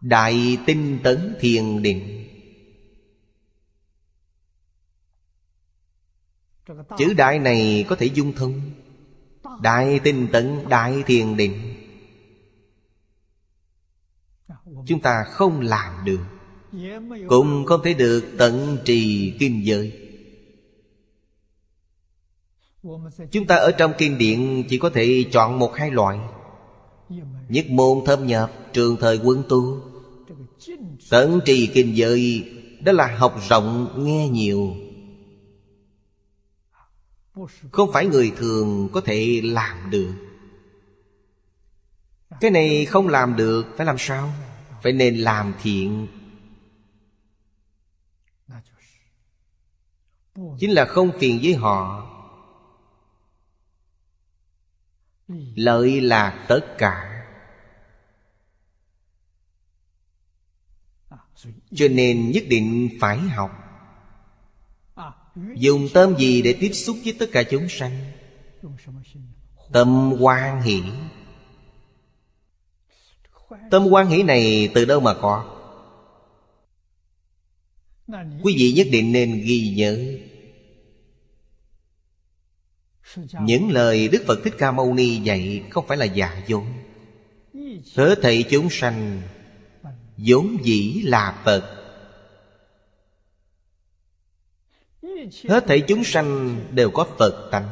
[0.00, 2.21] Đại tinh tấn thiền định
[6.98, 8.60] Chữ đại này có thể dung thông.
[9.62, 11.74] Đại tinh tấn, đại thiền định.
[14.86, 16.20] Chúng ta không làm được.
[17.28, 19.92] Cũng không thể được tận trì kinh giới.
[23.30, 26.18] Chúng ta ở trong kinh điển chỉ có thể chọn một hai loại.
[27.48, 29.80] Nhất môn thâm nhập trường thời quân tu.
[31.10, 34.74] Tận trì kinh giới Đó là học rộng nghe nhiều.
[37.72, 40.14] Không phải người thường có thể làm được.
[42.40, 44.32] Cái này không làm được, Phải làm sao?
[44.82, 46.06] Phải nên làm thiện.
[50.58, 52.08] Chính là không phiền với họ.
[55.54, 57.08] Lợi là tất cả.
[61.74, 63.61] Cho nên nhất định phải học.
[65.36, 68.12] Dùng tâm gì để tiếp xúc với tất cả chúng sanh?
[69.72, 70.82] Tâm quan hỷ.
[73.70, 75.58] Tâm quan hỷ này từ đâu mà có?
[78.42, 80.18] Quý vị nhất định nên ghi nhớ.
[83.40, 86.64] Những lời Đức Phật Thích Ca Mâu Ni dạy Không phải là giả dối.
[87.96, 89.22] Hết thầy chúng sanh
[90.16, 91.81] vốn dĩ là Phật.
[95.48, 97.68] Hết thảy chúng sanh đều có Phật tánh.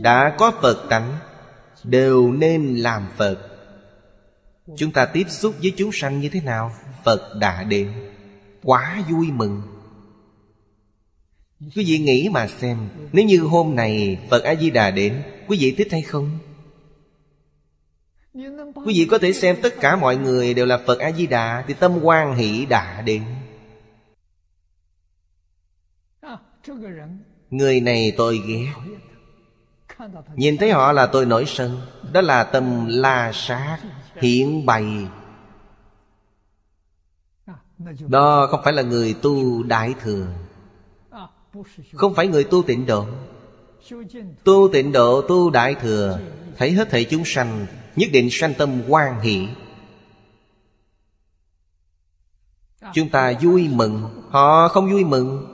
[0.00, 1.16] Đã có Phật tánh,
[1.84, 3.38] Đều nên làm Phật.
[4.76, 6.72] Chúng ta tiếp xúc với chúng sanh như thế nào?
[7.04, 7.92] Phật đã đến.
[8.62, 9.62] Quá vui mừng.
[11.60, 15.88] Quý vị nghĩ mà xem, Nếu như hôm này Phật A-di-đà đến, Quý vị thích
[15.92, 16.38] hay không?
[18.74, 21.98] Quý vị có thể xem tất cả mọi người đều là Phật A-di-đà Thì tâm
[22.02, 23.22] quan hỷ đã đến.
[27.50, 28.72] Người này tôi ghét.
[30.34, 31.80] Nhìn thấy họ là tôi nổi sân.
[32.12, 33.78] Đó là tâm la sát
[34.16, 35.08] Hiện bày.
[38.08, 40.26] Đó không phải là người tu đại thừa.
[41.92, 43.06] Không phải người tu tịnh độ.
[44.44, 46.18] Tu tịnh độ tu đại thừa.
[46.56, 47.66] Thấy hết thảy chúng sanh
[47.96, 49.48] Nhất định sanh tâm quan hỷ.
[52.94, 54.22] Chúng ta vui mừng.
[54.30, 55.53] Họ không vui mừng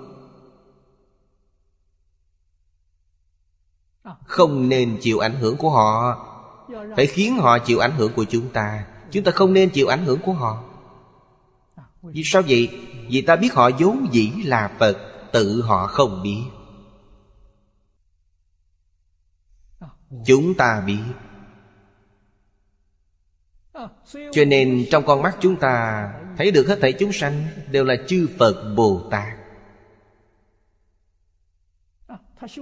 [4.27, 6.27] Không nên chịu ảnh hưởng của họ.
[6.97, 8.87] Phải khiến họ chịu ảnh hưởng của chúng ta.
[9.11, 10.63] Chúng ta không nên chịu ảnh hưởng của họ.
[12.03, 12.81] Vì sao vậy?
[13.11, 14.99] Vì ta biết họ vốn dĩ là Phật,
[15.33, 16.43] Tự họ không biết.
[20.27, 21.03] Chúng ta biết.
[24.33, 27.97] Cho nên trong con mắt chúng ta, Thấy được hết thảy chúng sanh Đều là
[28.09, 29.40] chư Phật Bồ Tát.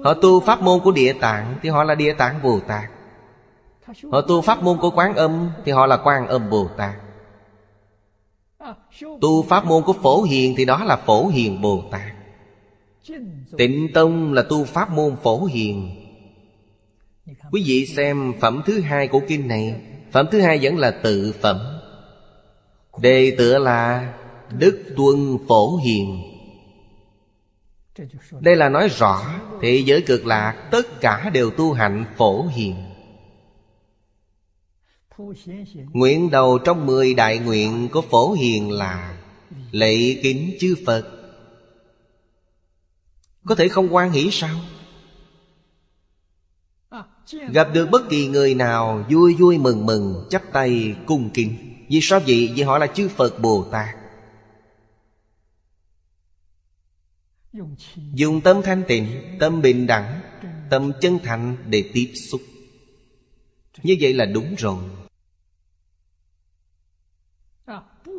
[0.05, 2.90] Họ tu pháp môn của địa tạng Thì họ là địa tạng Bồ Tát.
[4.12, 6.94] Họ tu pháp môn của quán âm Thì họ là quán âm Bồ Tát.
[9.20, 12.12] Tu pháp môn của phổ hiền Thì đó là phổ hiền Bồ Tát.
[13.59, 15.90] Tịnh Tông là tu pháp môn phổ hiền.
[17.52, 19.80] Quý vị xem phẩm thứ hai của kinh này.
[20.12, 21.59] Phẩm thứ hai vẫn là tự phẩm.
[23.00, 24.12] Đề tựa là
[24.59, 26.27] Đức Tuân Phổ Hiền
[28.40, 29.22] đây là nói rõ,
[29.62, 32.76] Thế giới cực lạc, Tất cả đều tu hạnh phổ hiền
[35.92, 39.16] Nguyện đầu trong mười đại nguyện của phổ hiền là
[39.70, 41.08] Lệ kính chư Phật
[43.44, 44.56] Có thể không quan hỷ sao?
[47.52, 51.56] Gặp được bất kỳ người nào Vui vui mừng mừng, chắp tay cung kính
[51.88, 52.52] Vì sao vậy?
[52.54, 53.96] Vì họ là chư Phật Bồ Tát
[58.14, 60.20] Dùng tâm thanh tịnh, Tâm bình đẳng,
[60.70, 62.40] Tâm chân thành để tiếp xúc.
[63.82, 64.84] Như vậy là đúng rồi.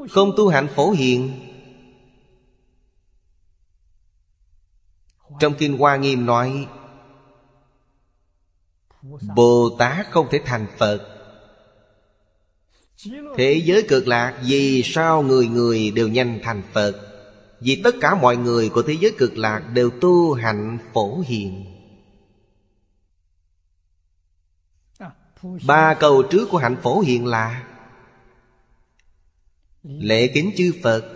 [0.09, 1.39] Không tu hạnh phổ hiện
[5.39, 6.67] Trong Kinh Hoa Nghiêm nói,
[9.35, 11.15] Bồ Tát không thể thành Phật.
[13.37, 17.08] Thế giới cực lạc, Vì sao người người đều nhanh thành Phật?
[17.61, 21.65] Vì tất cả mọi người của thế giới cực lạc Đều tu hạnh phổ hiền.
[25.67, 27.65] Ba câu trước của hạnh phổ hiền là
[29.83, 31.15] Lễ kính chư Phật,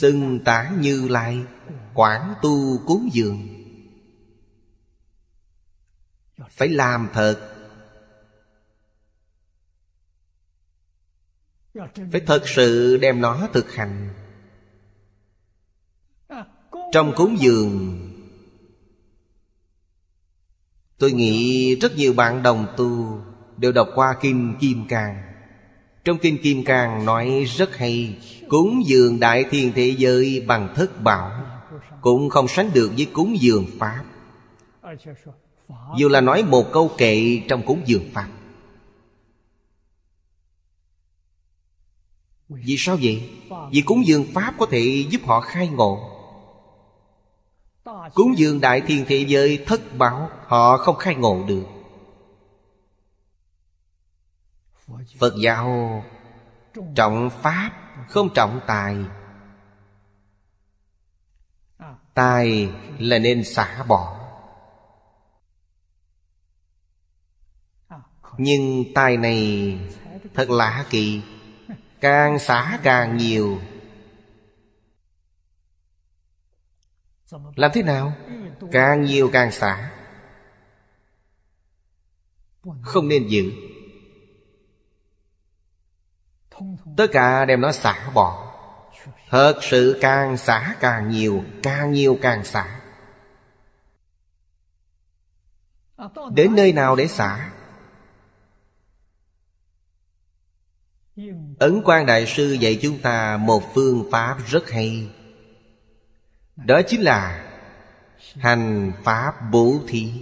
[0.00, 1.44] Xưng tán như lai
[1.94, 3.48] Quảng tu cúng dường.
[6.50, 7.50] Phải làm thật.
[12.12, 14.23] Phải thật sự đem nó thực hành
[16.94, 18.00] trong cúng dường
[20.98, 23.20] Tôi nghĩ rất nhiều bạn đồng tu
[23.56, 25.22] Đều đọc qua Kinh Kim Cang.
[26.04, 28.18] Trong Kinh Kim Cang nói rất hay,
[28.48, 31.30] Cúng dường đại thiên thế giới bằng thất bảo,
[32.00, 34.04] Cũng không sánh được với cúng dường Pháp.
[35.98, 38.28] Dù là nói một câu kệ trong cúng dường Pháp.
[42.48, 43.30] Vì sao vậy?
[43.72, 46.13] Vì cúng dường Pháp có thể giúp họ khai ngộ.
[48.14, 51.64] Cúng dường đại thiên thế giới thất bảo Họ không khai ngộ được.
[55.18, 56.04] Phật giáo
[56.94, 57.72] trọng Pháp,
[58.08, 58.96] không trọng tài.
[62.14, 64.20] Tài là nên xả bỏ.
[68.38, 69.78] Nhưng tài này
[70.34, 71.22] thật lạ kỳ,
[72.00, 73.60] Càng xả càng nhiều
[77.30, 78.12] Làm thế nào?
[78.72, 79.90] Càng nhiều càng xả.
[82.82, 83.52] Không nên giữ.
[86.96, 88.50] Tất cả đem nó xả bỏ.
[89.30, 92.80] Thật sự càng xả càng nhiều Càng nhiều càng xả.
[96.34, 97.50] Đến nơi nào để xả?
[101.58, 105.13] Ấn quan Đại Sư dạy chúng ta một phương pháp rất hay.
[106.56, 107.50] Đó chính là
[108.34, 110.12] Hành Pháp Bố Thí.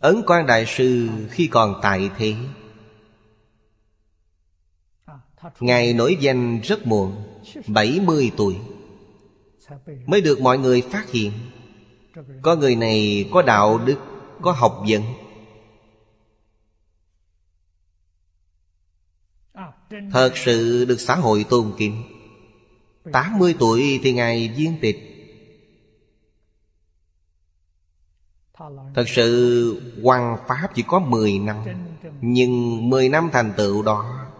[0.00, 2.34] Ấn quan Đại Sư khi còn tại thế.
[5.60, 7.24] Ngài nổi danh rất muộn
[7.66, 8.56] 70 tuổi,
[10.06, 11.32] Mới được mọi người phát hiện.
[12.42, 13.98] Có người này có đạo đức,
[14.42, 15.02] Có học vấn.
[20.12, 22.13] Thật sự được xã hội tôn kính.
[23.12, 25.10] 80 tuổi thì Ngài viên tịch.
[28.94, 31.64] Thật sự hoàng Pháp chỉ có 10 năm,
[32.20, 34.30] Nhưng 10 năm thành tựu đó,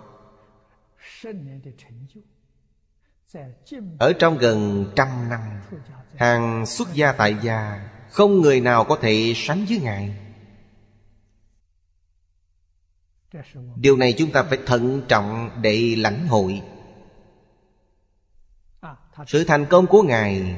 [3.99, 5.41] Ở trong gần trăm năm,
[6.17, 10.17] Hàng xuất gia tại gia, Không người nào có thể sánh với Ngài.
[13.77, 16.63] Điều này chúng ta phải thận trọng để lãnh hội.
[19.27, 20.57] Sự thành công của Ngài.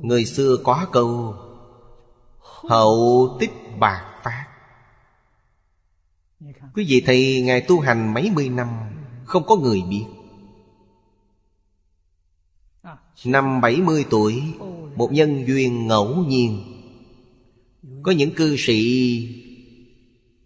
[0.00, 1.34] Người xưa có câu,
[2.40, 4.46] Hậu tích bạc phát.
[6.74, 8.68] Quý vị thấy Ngài tu hành mấy mươi năm,
[9.24, 10.04] Không có người biết.
[13.24, 14.42] Năm bảy mươi tuổi,
[14.96, 16.62] Một nhân duyên ngẫu nhiên.
[18.02, 18.80] Có những cư sĩ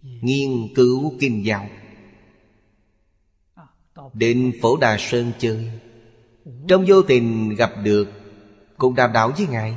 [0.03, 1.69] Nghiên cứu kinh giáo.
[4.15, 5.70] Đến phổ Đà Sơn chơi.
[6.69, 8.09] Trong vô tình gặp được,
[8.77, 9.77] Cũng đàm đạo với Ngài.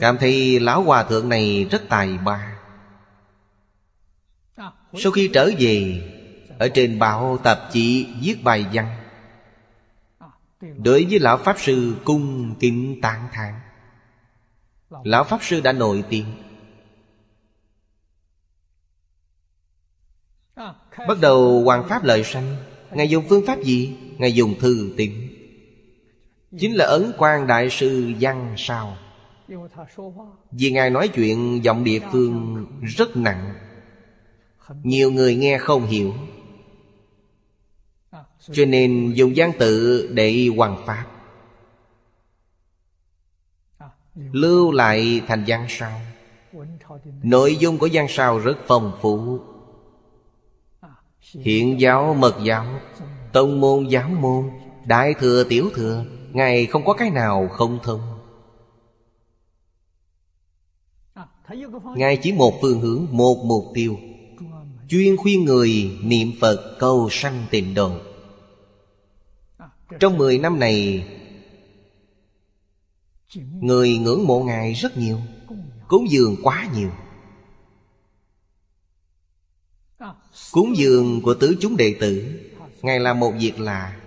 [0.00, 2.58] Cảm thấy lão hòa thượng này rất tài ba.
[4.94, 6.08] Sau khi trở về,
[6.58, 8.96] Ở trên báo tạp chí viết bài văn,
[10.60, 13.54] Đối với lão Pháp Sư cung kính tán thán.
[15.04, 16.26] Lão Pháp Sư đã nổi tiếng.
[20.98, 22.56] Bắt đầu Hoàng Pháp lợi sanh.
[22.92, 23.96] Ngài dùng phương pháp gì?
[24.18, 25.12] Ngài dùng thư tín.
[26.58, 28.96] Chính là ấn quan đại sư văn sao.
[30.50, 33.54] Vì Ngài nói chuyện, giọng địa phương rất nặng.
[34.82, 36.14] Nhiều người nghe không hiểu.
[38.52, 41.06] Cho nên dùng văn tự để hoàng pháp.
[44.14, 46.00] Lưu lại thành văn sao.
[47.22, 49.40] Nội dung của văn sao rất phong phú.
[51.40, 52.66] Hiện giáo mật giáo,
[53.32, 54.50] Tông môn giáo môn,
[54.86, 58.00] Đại thừa tiểu thừa Ngài không có cái nào không thông.
[61.96, 63.98] Ngài chỉ một phương hướng, Một mục tiêu,
[64.88, 67.92] Chuyên khuyên người niệm Phật cầu sanh tịnh độ.
[70.00, 71.06] Trong mười năm này,
[73.60, 75.18] Người ngưỡng mộ Ngài rất nhiều,
[75.88, 76.90] Cúng dường quá nhiều.
[80.52, 82.40] Cúng dường của tứ chúng đệ tử,
[82.82, 84.00] Ngài làm một việc là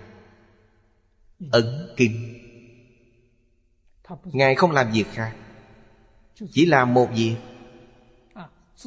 [1.50, 2.42] Ấn kinh.
[4.24, 5.36] Ngài không làm việc khác,
[6.52, 7.36] Chỉ làm một việc.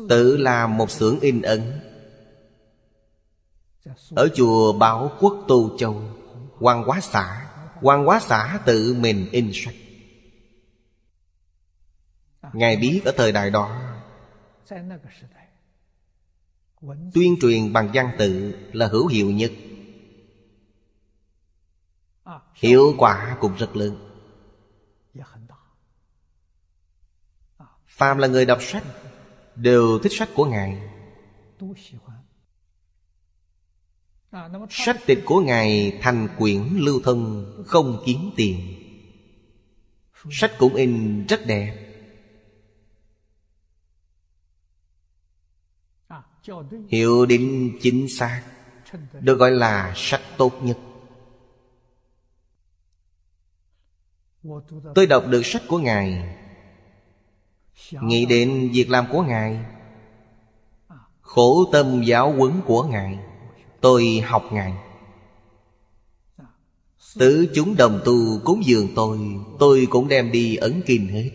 [0.10, 1.80] Tự làm một xưởng in ấn.
[4.16, 6.02] Ở chùa Bảo Quốc Tô Châu
[6.60, 7.50] Hoàng quá xã
[7.82, 9.76] Hoàng quá xã tự mình in sách.
[12.54, 13.82] Ngài biết ở thời đại đó
[17.14, 19.52] Tuyên truyền bằng văn tự là hữu hiệu nhất.
[22.54, 24.06] Hiệu quả cũng rất lớn.
[27.88, 28.84] Phàm là người đọc sách
[29.56, 30.82] Đều thích sách của Ngài.
[34.70, 38.76] Sách tịch của Ngài thành quyển lưu thông Không kiếm tiền.
[40.32, 41.89] Sách cũng in rất đẹp
[46.88, 48.44] Hiệu định chính xác,
[49.20, 50.78] Được gọi là sách tốt nhất.
[54.96, 56.36] Tôi đọc được sách của Ngài.
[57.92, 59.60] Nghĩ đến việc làm của Ngài,
[61.22, 63.20] Khổ tâm giáo huấn của Ngài,
[63.82, 64.74] Tôi học Ngài.
[67.20, 69.20] Tứ chúng đồng tu cúng dường tôi
[69.60, 71.32] Tôi cũng đem đi ấn kim hết.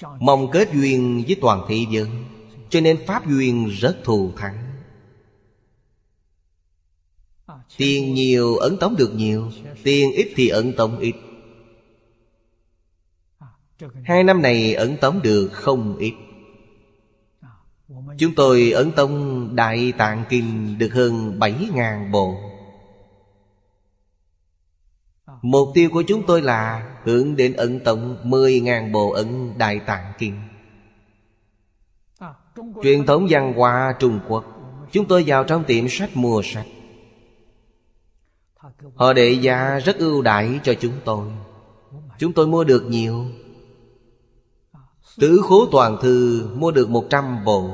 [0.00, 2.24] Mong kết duyên với toàn thị dân,
[2.70, 4.56] Cho nên Pháp duyên rất thù thắng.
[7.76, 9.50] Tiền nhiều ấn tống được nhiều,
[9.82, 11.14] Tiền ít thì ấn tống ít.
[14.04, 16.14] Hai năm này ấn tống được không ít.
[18.18, 22.51] Chúng tôi ấn tống Đại Tạng Kinh được hơn bảy ngàn bộ.
[25.42, 29.80] Mục tiêu của chúng tôi là hướng đến ấn tống mười ngàn bộ ấn Đại
[29.86, 30.40] Tạng Kinh.
[32.82, 34.44] Truyền thống văn hóa Trung Quốc,
[34.92, 36.66] Chúng tôi vào trong tiệm sách mua sách.
[38.94, 41.28] Họ đệ giá rất ưu đãi cho chúng tôi.
[42.18, 43.26] Chúng tôi mua được nhiều.
[45.16, 47.70] Tứ khố toàn thư mua được một trăm bộ.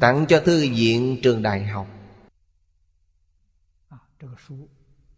[0.00, 1.86] Tặng cho thư viện trường đại học.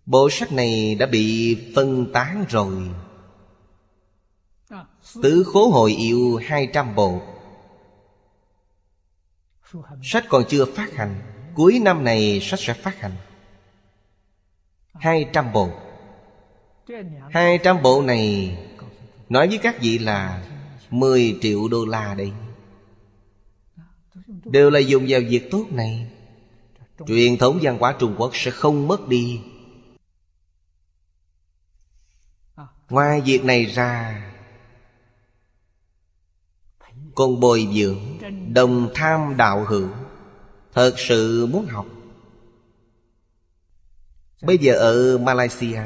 [0.06, 2.90] Bộ sách này đã bị phân tán rồi.
[5.22, 7.20] Tứ khố hội yêu hai trăm bộ.
[10.02, 11.20] Sách còn chưa phát hành,
[11.54, 13.16] Cuối năm này sách sẽ phát hành.
[14.92, 15.70] Hai trăm bộ.
[17.30, 18.58] Hai trăm bộ này,
[19.28, 20.44] Nói với các vị là
[20.90, 22.32] mười triệu đô la đây.
[24.44, 26.10] Đều là dùng vào việc tốt này.
[27.06, 29.40] Truyền thống văn hóa Trung Quốc sẽ không mất đi.
[32.90, 34.24] Ngoài việc này ra
[37.14, 37.98] Còn bồi dưỡng
[38.54, 39.88] Đồng tham đạo hữu
[40.72, 41.86] Thật sự muốn học.
[44.42, 45.82] Bây giờ ở Malaysia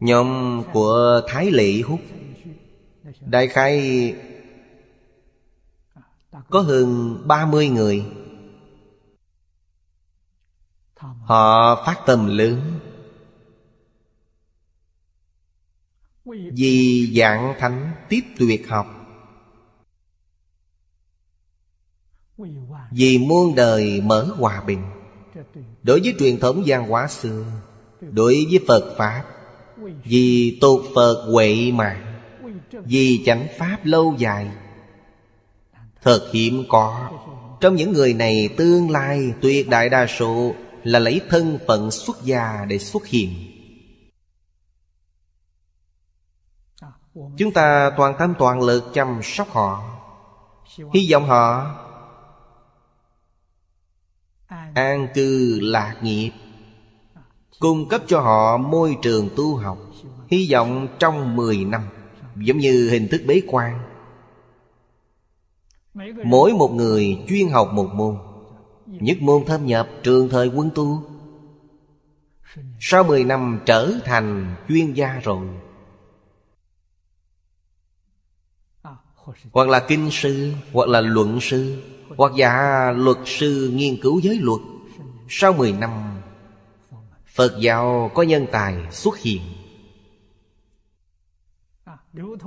[0.00, 2.00] Nhóm của Thái Lệ Hút
[3.20, 4.14] Đại khai
[6.50, 8.04] Có hơn 30 người
[11.24, 12.60] Họ phát tâm lớn.
[16.52, 18.86] Vì dạng thánh tiếp tuyệt học.
[22.90, 24.82] Vì muôn đời mở hòa bình.
[25.82, 27.44] Đối với truyền thống văn hóa xưa,
[28.00, 29.24] Đối với Phật Pháp,
[30.04, 32.20] Vì tột Phật huệ mạng
[32.84, 34.50] Vì chánh Pháp lâu dài,
[36.02, 37.10] Thật hiếm có.
[37.60, 42.22] Trong những người này tương lai tuyệt đại đa số là lấy thân phận xuất
[42.22, 43.30] gia để xuất hiện.
[47.14, 49.82] Chúng ta toàn tâm toàn lực chăm sóc họ.
[50.94, 51.76] Hy vọng họ
[54.74, 56.30] An cư lạc nghiệp,
[57.58, 59.78] Cung cấp cho họ môi trường tu học.
[60.28, 61.82] Hy vọng trong 10 năm,
[62.36, 63.80] Giống như hình thức bế quan,
[66.24, 68.33] Mỗi một người chuyên học một môn
[68.86, 71.02] Nhất môn thâm nhập trường thời quân tu.
[72.80, 75.46] Sau 10 năm trở thành chuyên gia rồi.
[79.52, 81.82] Hoặc là kinh sư, Hoặc là luận sư,
[82.16, 84.60] Hoặc giả luật sư nghiên cứu giới luật.
[85.28, 85.90] Sau 10 năm,
[87.26, 89.42] Phật giáo có nhân tài xuất hiện.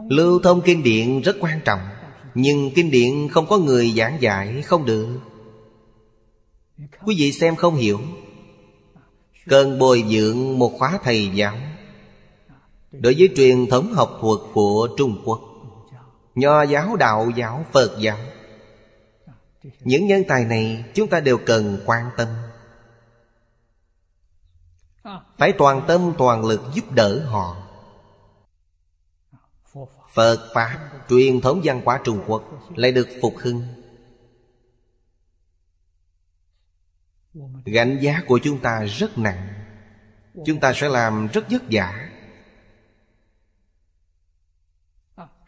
[0.10, 1.80] Lưu thông kinh điển rất quan trọng,
[2.36, 5.20] Nhưng kinh điển không có người giảng dạy không được.
[6.78, 8.00] Quý vị xem không hiểu.
[9.48, 11.56] Cần bồi dưỡng một khóa thầy giáo.
[12.92, 15.42] Đối với truyền thống học thuật của Trung Quốc
[16.36, 18.18] Nho giáo, đạo giáo, Phật giáo
[19.80, 22.28] Những nhân tài này chúng ta đều cần quan tâm.
[25.38, 27.58] Phải toàn tâm toàn lực giúp đỡ họ.
[30.14, 32.44] Phật Pháp Truyền thống văn hóa Trung Quốc
[32.76, 33.64] Lại được phục hưng.
[37.66, 39.48] Gánh giá của chúng ta rất nặng.
[40.46, 42.10] Chúng ta sẽ làm rất vất vả.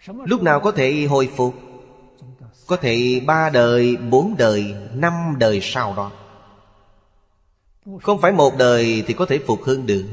[0.08, 1.56] Lúc nào có thể hồi phục?
[2.68, 6.12] Có thể ba đời, bốn đời, năm đời sau đó.
[8.02, 10.06] Không phải một đời thì có thể phục hưng được.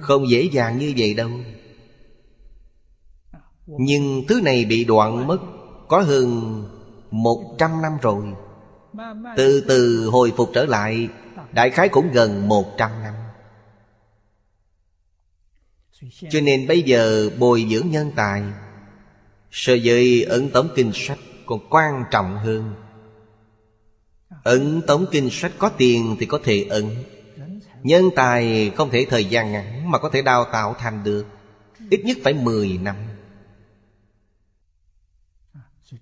[0.00, 1.30] Không dễ dàng như vậy đâu.
[3.66, 5.38] Nhưng thứ này bị đoạn mất
[5.88, 6.62] Có hơn
[7.10, 8.24] một trăm năm rồi.
[9.36, 11.08] Từ từ hồi phục trở lại,
[11.52, 13.14] Đại khái cũng gần một trăm năm.
[16.30, 18.42] Cho nên bây giờ bồi dưỡng nhân tài
[19.52, 22.74] So với ấn tống kinh sách còn quan trọng hơn.
[24.44, 26.84] Ấn tống kinh sách có tiền thì có thể ấn,
[27.82, 31.26] Nhân tài không thể thời gian ngắn mà có thể đào tạo thành được,
[31.90, 32.96] Ít nhất phải 10 năm.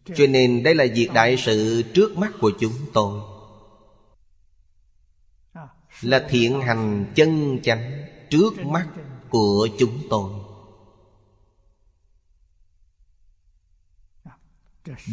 [0.04, 3.20] Cho nên đây là việc đại sự trước mắt của chúng tôi.
[6.02, 8.88] Là thiện hành chân chánh trước mắt
[9.30, 10.32] của chúng tôi.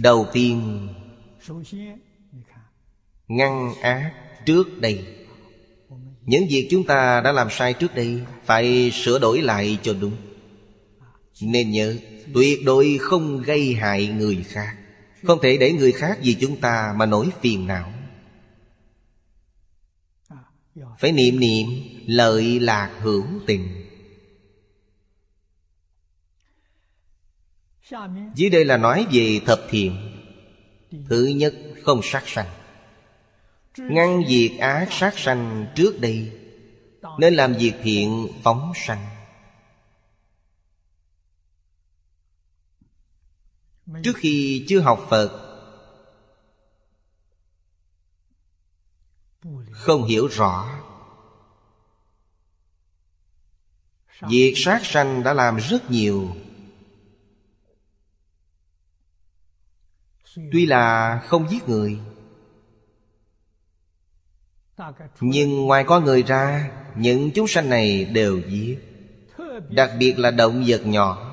[0.02, 0.88] Đầu tiên,
[3.28, 4.14] ngăn ác
[4.46, 5.26] trước đây.
[6.22, 10.18] Những việc chúng ta đã làm sai trước đây phải sửa đổi lại cho đúng.
[11.42, 11.96] Nên nhớ
[12.34, 14.78] tuyệt đối không gây hại người khác.
[15.24, 17.94] Không thể để người khác vì chúng ta mà nổi phiền não.
[21.00, 21.68] Phải niệm niệm
[22.06, 23.84] lợi lạc hữu tình.
[28.36, 29.96] Dưới đây là nói về thập thiện.
[31.10, 32.48] Thứ nhất, không sát sanh.
[33.78, 36.32] Ngăn diệt ác sát sanh trước đây,
[37.18, 39.17] Nên làm việc thiện phóng sanh.
[44.04, 45.44] Trước khi chưa học Phật
[49.72, 50.70] Không hiểu rõ.
[54.22, 56.36] Việc sát sanh đã làm rất nhiều.
[60.52, 62.00] Tuy là không giết người
[65.20, 68.78] Nhưng ngoài có người ra Những chúng sanh này đều giết.
[69.70, 71.27] Đặc biệt là động vật nhỏ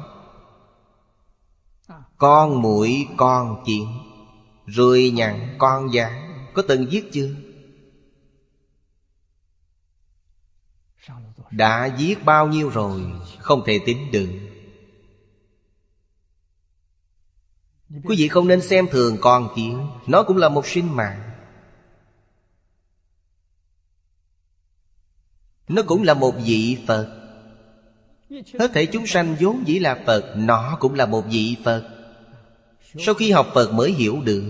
[2.25, 3.89] con mũi con chuyện
[4.67, 6.47] Rồi nhặn con gián.
[6.55, 7.35] Có từng giết chưa?
[11.51, 13.03] Đã giết bao nhiêu rồi,
[13.39, 14.29] Không thể tính được.
[18.05, 21.31] Quý vị không nên xem thường con kiến, Nó cũng là một sinh mạng.
[25.69, 27.21] Nó cũng là một vị Phật.
[28.31, 31.94] Hết thể chúng sanh vốn dĩ là Phật, Nó cũng là một vị Phật.
[32.99, 34.43] Sau khi học Phật mới hiểu được.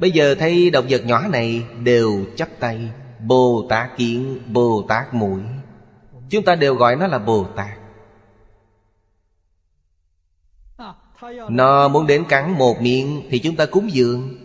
[0.00, 2.90] Bây giờ thấy động vật nhỏ này Đều chắp tay
[3.26, 5.40] Bồ Tát kiến, Bồ Tát mũi.
[6.30, 7.78] Chúng ta đều gọi nó là Bồ Tát
[11.50, 14.38] Nó muốn đến cắn một miệng Thì chúng ta cúng dường.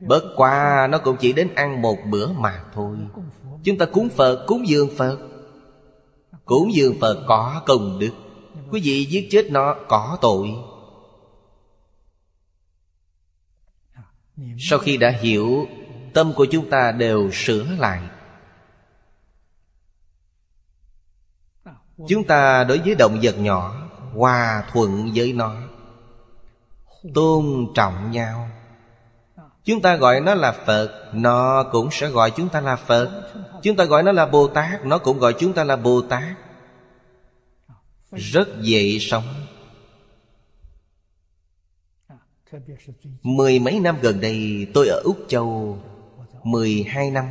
[0.00, 2.96] Bất qua nó cũng chỉ đến ăn một bữa mà thôi.
[3.64, 5.18] Chúng ta cúng Phật, cúng dường Phật.
[6.44, 8.10] Cúng dường Phật có công đức.
[8.70, 10.48] Quý vị giết chết nó có tội.
[14.58, 15.66] Sau khi đã hiểu,
[16.14, 18.00] Tâm của chúng ta đều sửa lại.
[22.08, 25.54] Chúng ta đối với động vật nhỏ, Hòa thuận với nó,
[27.14, 28.50] Tôn trọng nhau.
[29.64, 33.32] Chúng ta gọi nó là Phật, Nó cũng sẽ gọi chúng ta là Phật.
[33.62, 36.36] Chúng ta gọi nó là Bồ Tát, Nó cũng gọi chúng ta là Bồ Tát.
[38.12, 39.24] Rất dễ sống.
[43.22, 45.78] Mười mấy năm gần đây, tôi ở Úc Châu.
[46.42, 47.30] Mười hai năm.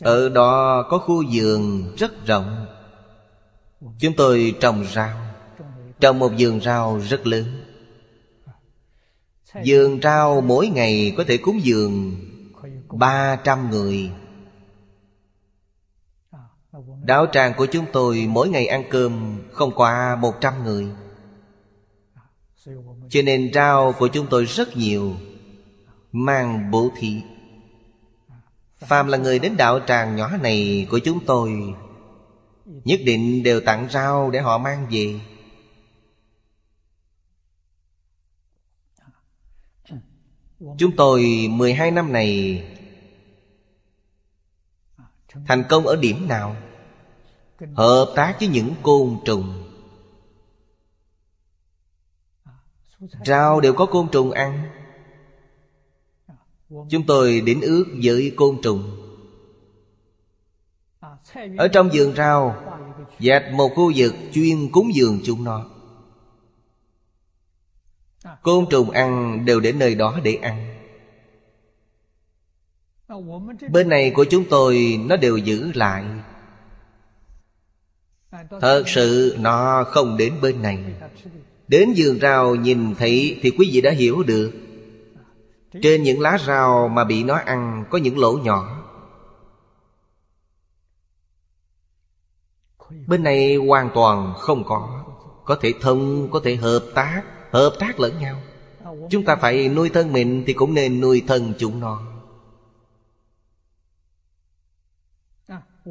[0.00, 2.66] Ở đó có khu vườn rất rộng.
[3.98, 5.18] Chúng tôi trồng rau.
[6.00, 7.44] Trồng một vườn rau rất lớn.
[9.66, 12.16] Vườn rau mỗi ngày có thể cúng dường
[12.90, 14.10] ba trăm người.
[17.02, 20.86] Đạo tràng của chúng tôi mỗi ngày ăn cơm không qua một trăm người.
[23.12, 25.16] Cho nên rau của chúng tôi rất nhiều.
[26.12, 27.22] Mang bố thí.
[28.78, 31.74] Phàm là người đến đạo tràng nhỏ này của chúng tôi,
[32.64, 35.20] Nhất định đều tặng rau để họ mang về.
[40.78, 42.62] Chúng tôi 12 năm này
[45.46, 46.56] Thành công ở điểm nào?
[47.74, 49.71] Hợp tác với những côn trùng.
[53.24, 54.62] Rau đều có côn trùng ăn.
[56.68, 58.98] Chúng tôi đến ước với côn trùng.
[61.58, 62.62] Ở trong vườn rau
[63.20, 65.70] Dạch một khu vực chuyên cúng dường chúng nó.
[68.42, 70.78] Côn trùng ăn đều đến nơi đó để ăn.
[73.70, 76.04] Bên này của chúng tôi, nó đều giữ lại.
[78.60, 80.84] Thật sự, nó không đến bên này.
[81.72, 84.52] Đến vườn rau nhìn thấy thì quý vị đã hiểu được.
[85.82, 88.78] Trên những lá rau mà bị nó ăn có những lỗ nhỏ.
[93.06, 95.04] Bên này hoàn toàn không có.
[95.44, 97.22] Có thể thông, có thể hợp tác
[97.52, 98.42] Hợp tác lẫn nhau.
[99.10, 102.02] Chúng ta phải nuôi thân mình Thì cũng nên nuôi thân chúng nó.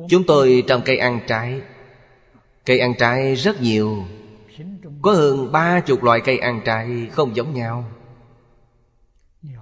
[0.09, 1.61] Chúng tôi trồng cây ăn trái.
[2.65, 4.05] Cây ăn trái rất nhiều.
[5.02, 7.86] Có hơn ba chục loại cây ăn trái không giống nhau.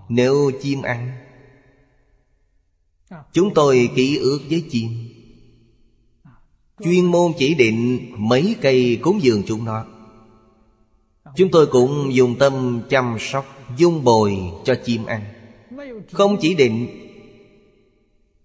[0.10, 1.12] Nếu chim ăn,
[3.34, 4.90] Chúng tôi ký ước với chim.
[6.84, 9.86] Chuyên môn chỉ định mấy cây cúng dường chúng nó.
[11.36, 13.46] Chúng tôi cũng dùng tâm chăm sóc,
[13.78, 15.22] Dung bồi cho chim ăn.
[16.12, 16.88] Không chỉ định,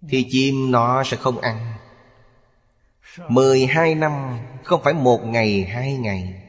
[0.09, 1.73] Thì chim nó sẽ không ăn.
[3.29, 6.44] Mười hai năm, Không phải một ngày, hai ngày.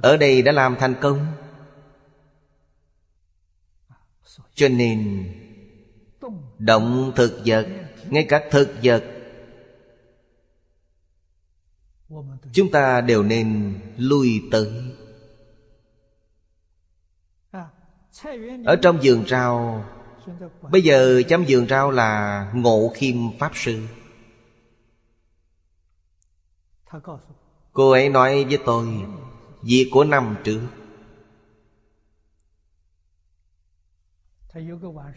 [0.00, 1.26] Ở đây đã làm thành công.
[4.54, 5.28] Cho nên,
[6.58, 7.66] Động thực vật,
[8.10, 9.04] Ngay cả thực vật,
[12.52, 14.68] Chúng ta đều nên lui tới.
[18.64, 19.84] Ở trong vườn rau,
[20.70, 23.86] Bây giờ chăm vườn rau là Ngộ Khiêm Pháp Sư.
[27.72, 28.88] Cô ấy nói với tôi
[29.62, 30.60] Việc của năm trước.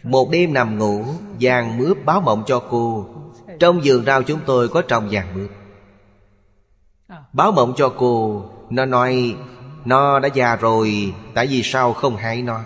[0.03, 1.05] Một đêm nằm ngủ,
[1.39, 3.07] Vàng mướp báo mộng cho cô.
[3.59, 5.49] Trong vườn rau chúng tôi có trồng vàng mướp.
[7.34, 9.35] Báo mộng cho cô, Nó nói,
[9.85, 12.63] Nó đã già rồi, Tại vì sao không hại nó?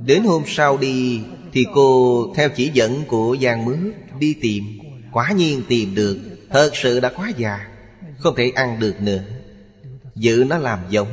[0.00, 1.22] Đến hôm sau đi,
[1.52, 4.64] Thì cô, theo chỉ dẫn của Giang Mướp, Đi tìm.
[5.12, 6.18] Quả nhiên tìm được,
[6.50, 7.73] Thật sự đã quá già.
[8.24, 9.22] Không thể ăn được nữa.
[10.14, 11.08] Giữ nó làm giống.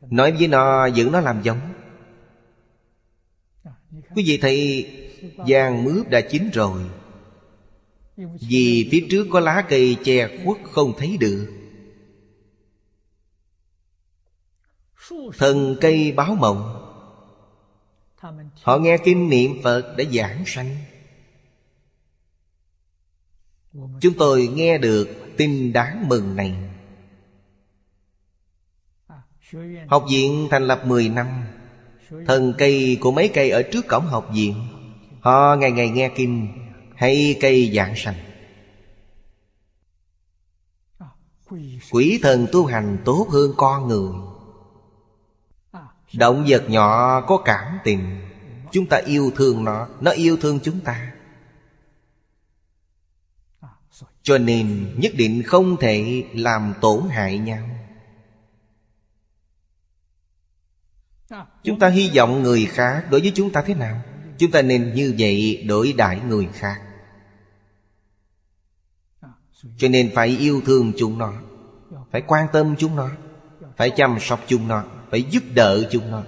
[0.00, 1.60] Nói với nó, giữ nó làm giống.
[3.90, 4.86] Quý vị thấy
[5.48, 6.82] Giang mướp đã chín rồi.
[8.16, 11.52] Vì phía trước có lá cây che khuất không thấy được.
[15.38, 16.84] Thần cây báo mộng.
[18.62, 20.76] Họ nghe kinh niệm Phật đã giảng sanh.
[24.00, 26.54] Chúng tôi nghe được tin đáng mừng này.
[29.88, 31.26] Học viện thành lập 10 năm.
[32.26, 34.54] Thần cây của mấy cây ở trước cổng học viện,
[35.20, 36.48] Họ ngày ngày nghe kinh,
[36.96, 38.14] Hay cây giảng sanh.
[41.90, 44.10] Quỷ thần tu hành tốt hơn con người.
[46.14, 48.20] Động vật nhỏ có cảm tình,
[48.72, 51.12] Chúng ta yêu thương nó Nó yêu thương chúng ta.
[54.28, 57.68] Cho nên nhất định không thể làm tổn hại nhau.
[61.62, 64.02] Chúng ta hy vọng người khác đối với chúng ta thế nào?
[64.38, 66.82] Chúng ta nên như vậy đối đãi người khác.
[69.76, 71.34] Cho nên phải yêu thương chúng nó,
[72.10, 73.10] Phải quan tâm chúng nó,
[73.76, 76.22] Phải chăm sóc chúng nó, Phải giúp đỡ chúng nó.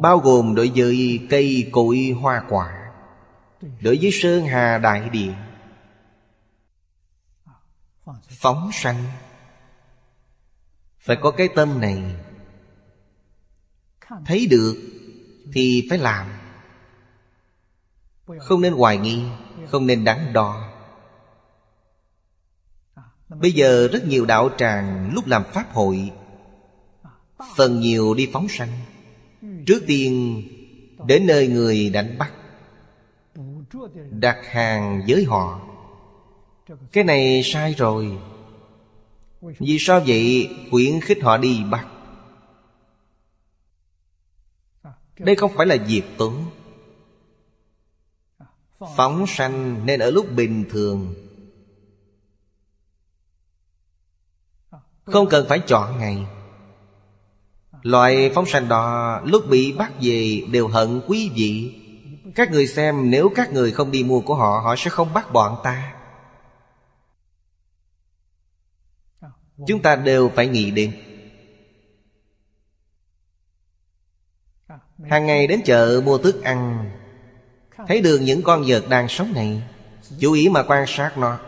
[0.00, 2.81] Bao gồm đối với cây cối hoa quả.
[3.62, 5.34] Đối với Sơn Hà Đại Địa
[8.28, 9.04] Phóng sanh.
[10.98, 12.02] Phải có cái tâm này.
[14.26, 14.76] Thấy được
[15.52, 16.26] Thì phải làm.
[18.38, 19.22] Không nên hoài nghi,
[19.68, 20.72] Không nên đắn đo.
[23.28, 26.10] Bây giờ rất nhiều đạo tràng lúc làm pháp hội,
[27.56, 28.68] Phần nhiều đi phóng sanh.
[29.66, 30.42] Trước tiên,
[31.06, 32.32] Đến nơi người đánh bắt.
[34.10, 35.60] Đặt hàng với họ.
[36.92, 38.18] Cái này sai rồi.
[39.40, 40.50] Vì sao vậy?
[40.70, 41.86] Khuyến khích họ đi bắt.
[45.18, 46.44] Đây không phải là diệt tướng,
[48.96, 51.14] Phóng sanh nên ở lúc bình thường.
[55.04, 56.26] Không cần phải chọn ngày.
[57.82, 61.81] Loại phóng sanh đó lúc bị bắt về đều hận quý vị.
[62.34, 65.32] Các người xem, nếu các người không đi mua của họ Họ sẽ không bắt
[65.32, 65.94] bọn ta.
[69.66, 70.92] Chúng ta đều phải nghĩ đến
[75.10, 76.90] Hàng ngày đến chợ mua thức ăn.
[77.88, 79.62] Thấy được những con vật đang sống này
[80.18, 81.38] Chú ý mà quan sát nó.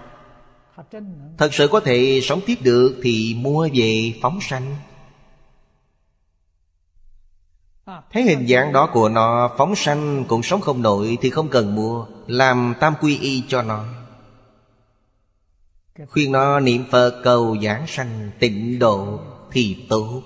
[1.39, 4.77] Thật sự có thể sống tiếp được Thì mua về phóng sanh.
[7.87, 11.75] Thấy hình dạng đó của nó Phóng sanh cũng sống không nổi Thì không cần
[11.75, 13.85] mua, Làm tam quy y cho nó.
[16.09, 19.21] Khuyên nó niệm Phật cầu giảng sanh tịnh độ
[19.53, 20.23] Thì tốt.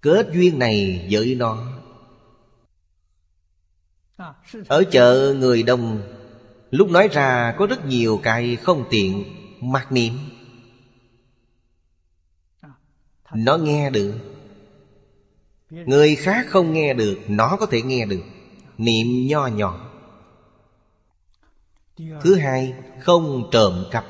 [0.00, 1.58] Kết duyên này với nó.
[4.68, 6.02] Ở chợ người đông,
[6.70, 9.24] Lúc nói ra có rất nhiều cái không tiện,
[9.60, 10.12] Mặc niệm.
[13.34, 14.35] Nó nghe được.
[15.70, 18.22] Người khác không nghe được, Nó có thể nghe được.
[18.78, 19.90] Niệm nho nhỏ.
[21.96, 24.06] Thứ hai, Không trộm cắp.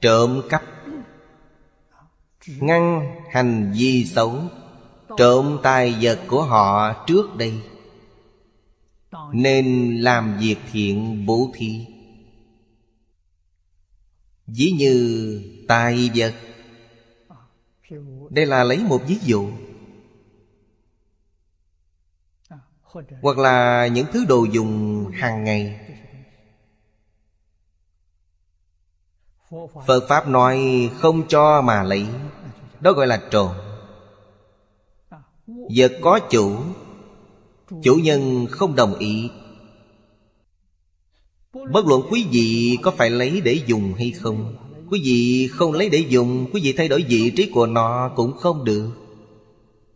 [0.00, 0.62] Trộm cắp.
[2.46, 4.38] Ngăn hành vi xấu.
[5.16, 7.60] Trộm tài vật của họ trước đây.
[9.32, 11.86] Nên làm việc thiện bố thí.
[14.46, 16.34] Ví như tài vật.
[18.32, 19.50] Đây là lấy một ví dụ.
[23.22, 25.80] Hoặc là những thứ đồ dùng hàng ngày.
[29.86, 30.60] Phật Pháp nói
[30.98, 32.06] không cho mà lấy.
[32.80, 33.56] Đó gọi là trộm
[35.76, 36.56] Vật có chủ
[37.82, 39.30] Chủ nhân không đồng ý.
[41.52, 44.56] Bất luận quý vị có phải lấy để dùng hay không
[44.92, 48.32] Quý vị không lấy để dùng, Quý vị thay đổi vị trí của nó cũng
[48.36, 48.90] không được.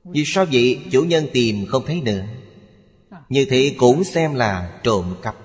[0.04, 0.80] Vì sao vậy?
[0.90, 2.24] Chủ nhân tìm không thấy nữa.
[3.28, 5.36] Như thế cũng xem là trộm cắp.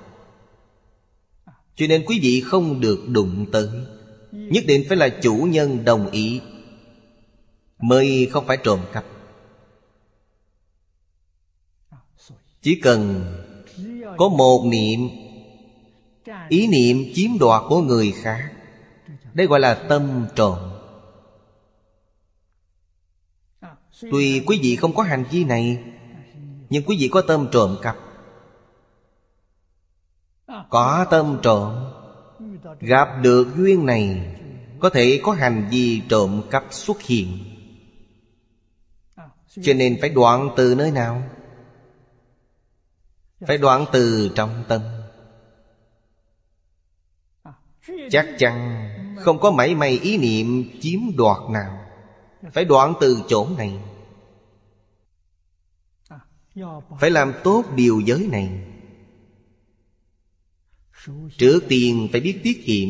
[1.76, 3.68] Cho nên quý vị không được đụng tới.
[4.32, 6.40] Nhất định phải là chủ nhân đồng ý,
[7.82, 9.06] Mới không phải trộm cắp.
[12.62, 13.26] Chỉ cần
[14.18, 15.10] có một niệm,
[16.50, 18.52] Ý niệm chiếm đoạt của người khác
[19.34, 20.58] đây gọi là tâm trộm
[24.02, 25.84] Tuy quý vị không có hành vi này,
[26.70, 27.98] Nhưng quý vị có tâm trộm cắp.
[30.70, 31.94] Có tâm trộm,
[32.80, 34.36] Gặp được duyên này,
[34.80, 37.38] Có thể có hành vi trộm cắp xuất hiện.
[39.62, 41.24] Cho nên phải đoạn từ nơi nào?
[43.48, 44.82] Phải đoạn từ trong tâm.
[48.10, 48.88] Chắc chắn
[49.22, 51.86] không có mảy may ý niệm chiếm đoạt nào.
[52.54, 53.80] Phải đoạn từ chỗ này.
[57.00, 58.68] Phải làm tốt điều giới này.
[61.38, 62.90] Trước tiên phải biết tiết kiệm.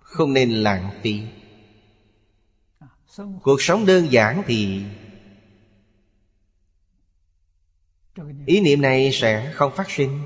[0.00, 1.20] Không nên lãng phí.
[3.42, 4.84] Cuộc sống đơn giản thì
[8.46, 10.20] Ý niệm này sẽ không phát sinh.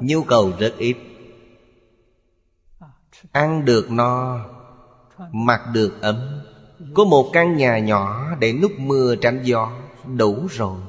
[0.00, 0.96] Nhu cầu rất ít.
[3.32, 4.46] Ăn được no,
[5.32, 6.40] Mặc được ấm.
[6.94, 9.72] Có một căn nhà nhỏ để núp mưa tránh gió,
[10.16, 10.80] Đủ rồi.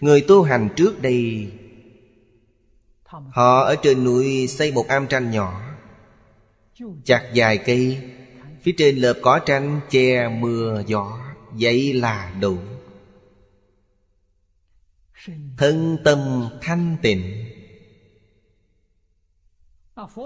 [0.00, 1.52] Người tu hành trước đây,
[3.30, 5.60] Họ ở trên núi xây một am tranh nhỏ,
[7.04, 8.10] Chặt dài cây.
[8.62, 11.18] Phía trên lợp cỏ tranh che mưa gió
[11.52, 12.56] Vậy là đủ.
[15.56, 17.44] Thân tâm thanh tịnh.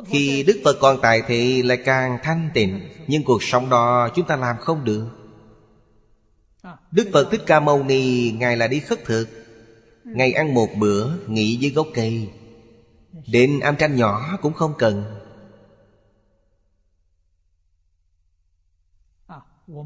[0.07, 4.27] Khi Đức Phật còn tại thì lại càng thanh tịnh, Nhưng cuộc sống đó chúng
[4.27, 5.07] ta làm không được.
[6.91, 9.29] Đức Phật Thích Ca Mâu Ni, Ngài là đi khất thực.
[10.05, 12.31] Ngày ăn một bữa, Nghỉ dưới gốc cây.
[13.27, 15.05] Đến am tranh nhỏ cũng không cần.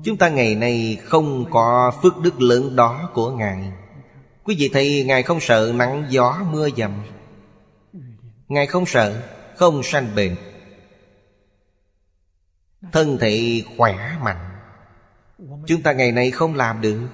[0.04, 3.72] Chúng ta ngày nay không có phước đức lớn đó của Ngài.
[4.44, 6.92] Quý vị thấy Ngài không sợ nắng gió, mưa dầm.
[8.48, 9.22] Ngài không sợ,
[9.56, 10.36] Không sanh bệnh.
[12.92, 14.50] Thân thể khỏe mạnh.
[15.66, 17.08] Chúng ta ngày nay không làm được.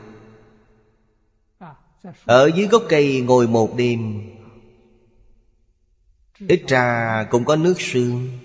[2.24, 4.30] Ở dưới gốc cây ngồi một đêm,
[6.48, 8.38] Ít ra cũng có nước sương.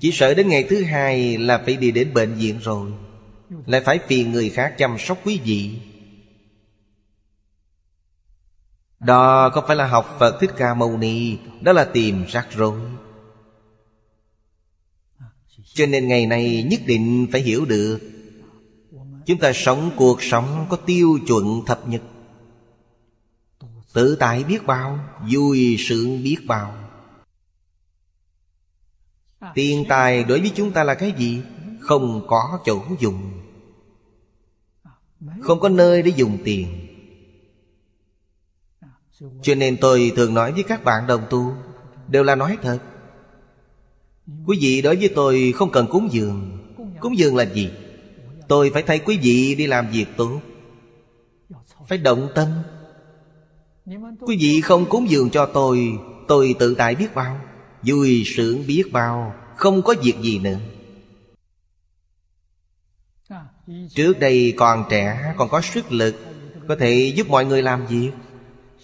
[0.00, 2.92] Chỉ sợ đến ngày thứ hai là phải đi đến bệnh viện rồi.
[3.66, 5.80] Lại phải phiền người khác chăm sóc quý vị.
[9.06, 11.36] Đó không phải là học Phật Thích Ca Mâu Ni?
[11.60, 12.80] Đó là tìm rắc rối.
[15.74, 18.00] Cho nên ngày nay nhất định phải hiểu được,
[19.26, 22.02] Chúng ta sống cuộc sống có tiêu chuẩn thập nhật.
[23.92, 24.98] Tự tại biết bao,
[25.32, 26.74] Vui sướng biết bao.
[29.54, 31.42] Tiền tài đối với chúng ta là cái gì?
[31.80, 33.32] Không có chỗ dùng.
[35.40, 36.85] Không có nơi để dùng tiền.
[39.42, 41.54] Cho nên tôi thường nói với các bạn đồng tu,
[42.08, 42.78] Đều là nói thật.
[44.46, 46.58] Quý vị đối với tôi không cần cúng dường.
[47.00, 47.70] Cúng dường là gì?
[48.48, 50.40] Tôi phải thay quý vị đi làm việc tốt
[51.88, 52.48] Phải động tâm.
[54.20, 55.98] Quý vị không cúng dường cho tôi
[56.28, 57.40] Tôi tự tại biết bao.
[57.82, 60.58] Vui sướng biết bao, Không có việc gì nữa.
[63.94, 66.14] Trước đây còn trẻ, Còn có sức lực,
[66.68, 68.10] Có thể giúp mọi người làm việc.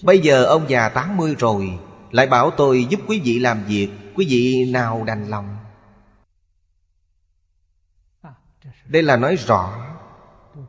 [0.03, 1.79] Bây giờ ông già 80 rồi,
[2.11, 5.57] Lại bảo tôi giúp quý vị làm việc, Quý vị nào đành lòng?
[8.87, 9.87] Đây là nói rõ,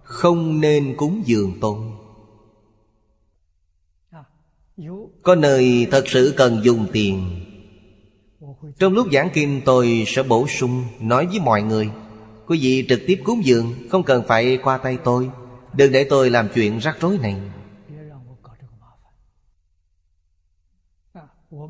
[0.04, 1.78] Không nên cúng dường tôi
[5.24, 7.40] Có nơi thật sự cần dùng tiền.
[8.80, 11.90] Trong lúc giảng kinh, tôi sẽ bổ sung, Nói với mọi người.
[12.48, 15.30] Quý vị trực tiếp cúng dường, Không cần phải qua tay tôi.
[15.74, 17.36] Đừng để tôi làm chuyện rắc rối này.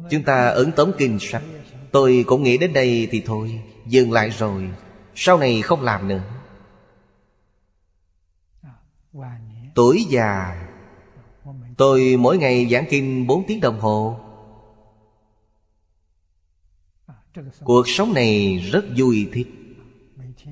[0.10, 1.44] Chúng ta ấn tống kinh sách
[1.92, 4.70] Tôi cũng nghĩ đến đây thì thôi, Dừng lại rồi.
[5.16, 6.24] Sau này không làm nữa.
[9.76, 10.66] Tuổi già.
[11.78, 14.20] Tôi mỗi ngày giảng kinh 4 tiếng đồng hồ.
[17.64, 19.48] Cuộc sống này rất vui thích.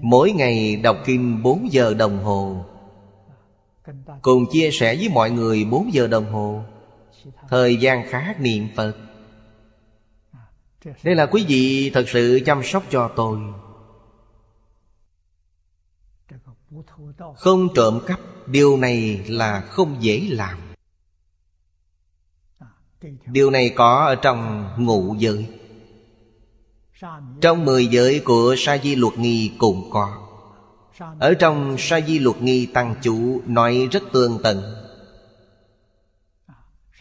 [0.01, 2.65] Mỗi ngày đọc kinh 4 giờ đồng hồ.
[4.21, 6.63] Cùng chia sẻ với mọi người 4 giờ đồng hồ.
[7.49, 9.10] Thời gian khác niệm Phật.
[11.03, 13.39] Đây là quý vị thật sự chăm sóc cho tôi.
[17.35, 20.57] Không trộm cắp, Điều này là không dễ làm.
[23.25, 25.47] Điều này có ở trong ngụ giới.
[27.41, 30.27] Trong mười giới của Sa Di Luật Nghi cũng có.
[31.19, 34.75] Ở trong Sa Di Luật Nghi Tăng Chủ nói rất tương tận.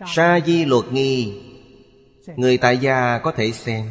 [0.07, 1.43] Sa Di Luật Nghi
[2.37, 3.91] Người tại gia có thể xem.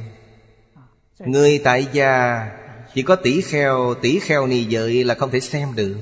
[1.20, 2.46] Người tại gia
[2.94, 5.96] Chỉ có tỷ kheo Tỷ kheo ni giới là không thể xem được.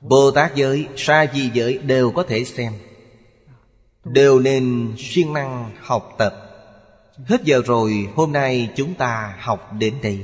[0.00, 2.72] Bồ Tát giới, Sa Di giới đều có thể xem.
[4.04, 6.34] Đều nên siêng năng học tập.
[7.26, 10.20] Hết giờ rồi hôm nay chúng ta học đến đây.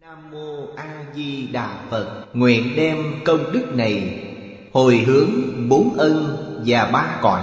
[0.00, 2.26] Nam Mô A Di Đà Phật.
[2.34, 4.20] Nguyện đem công đức này
[4.74, 5.30] Hồi hướng
[5.68, 6.36] bốn ân
[6.66, 7.42] và ba cõi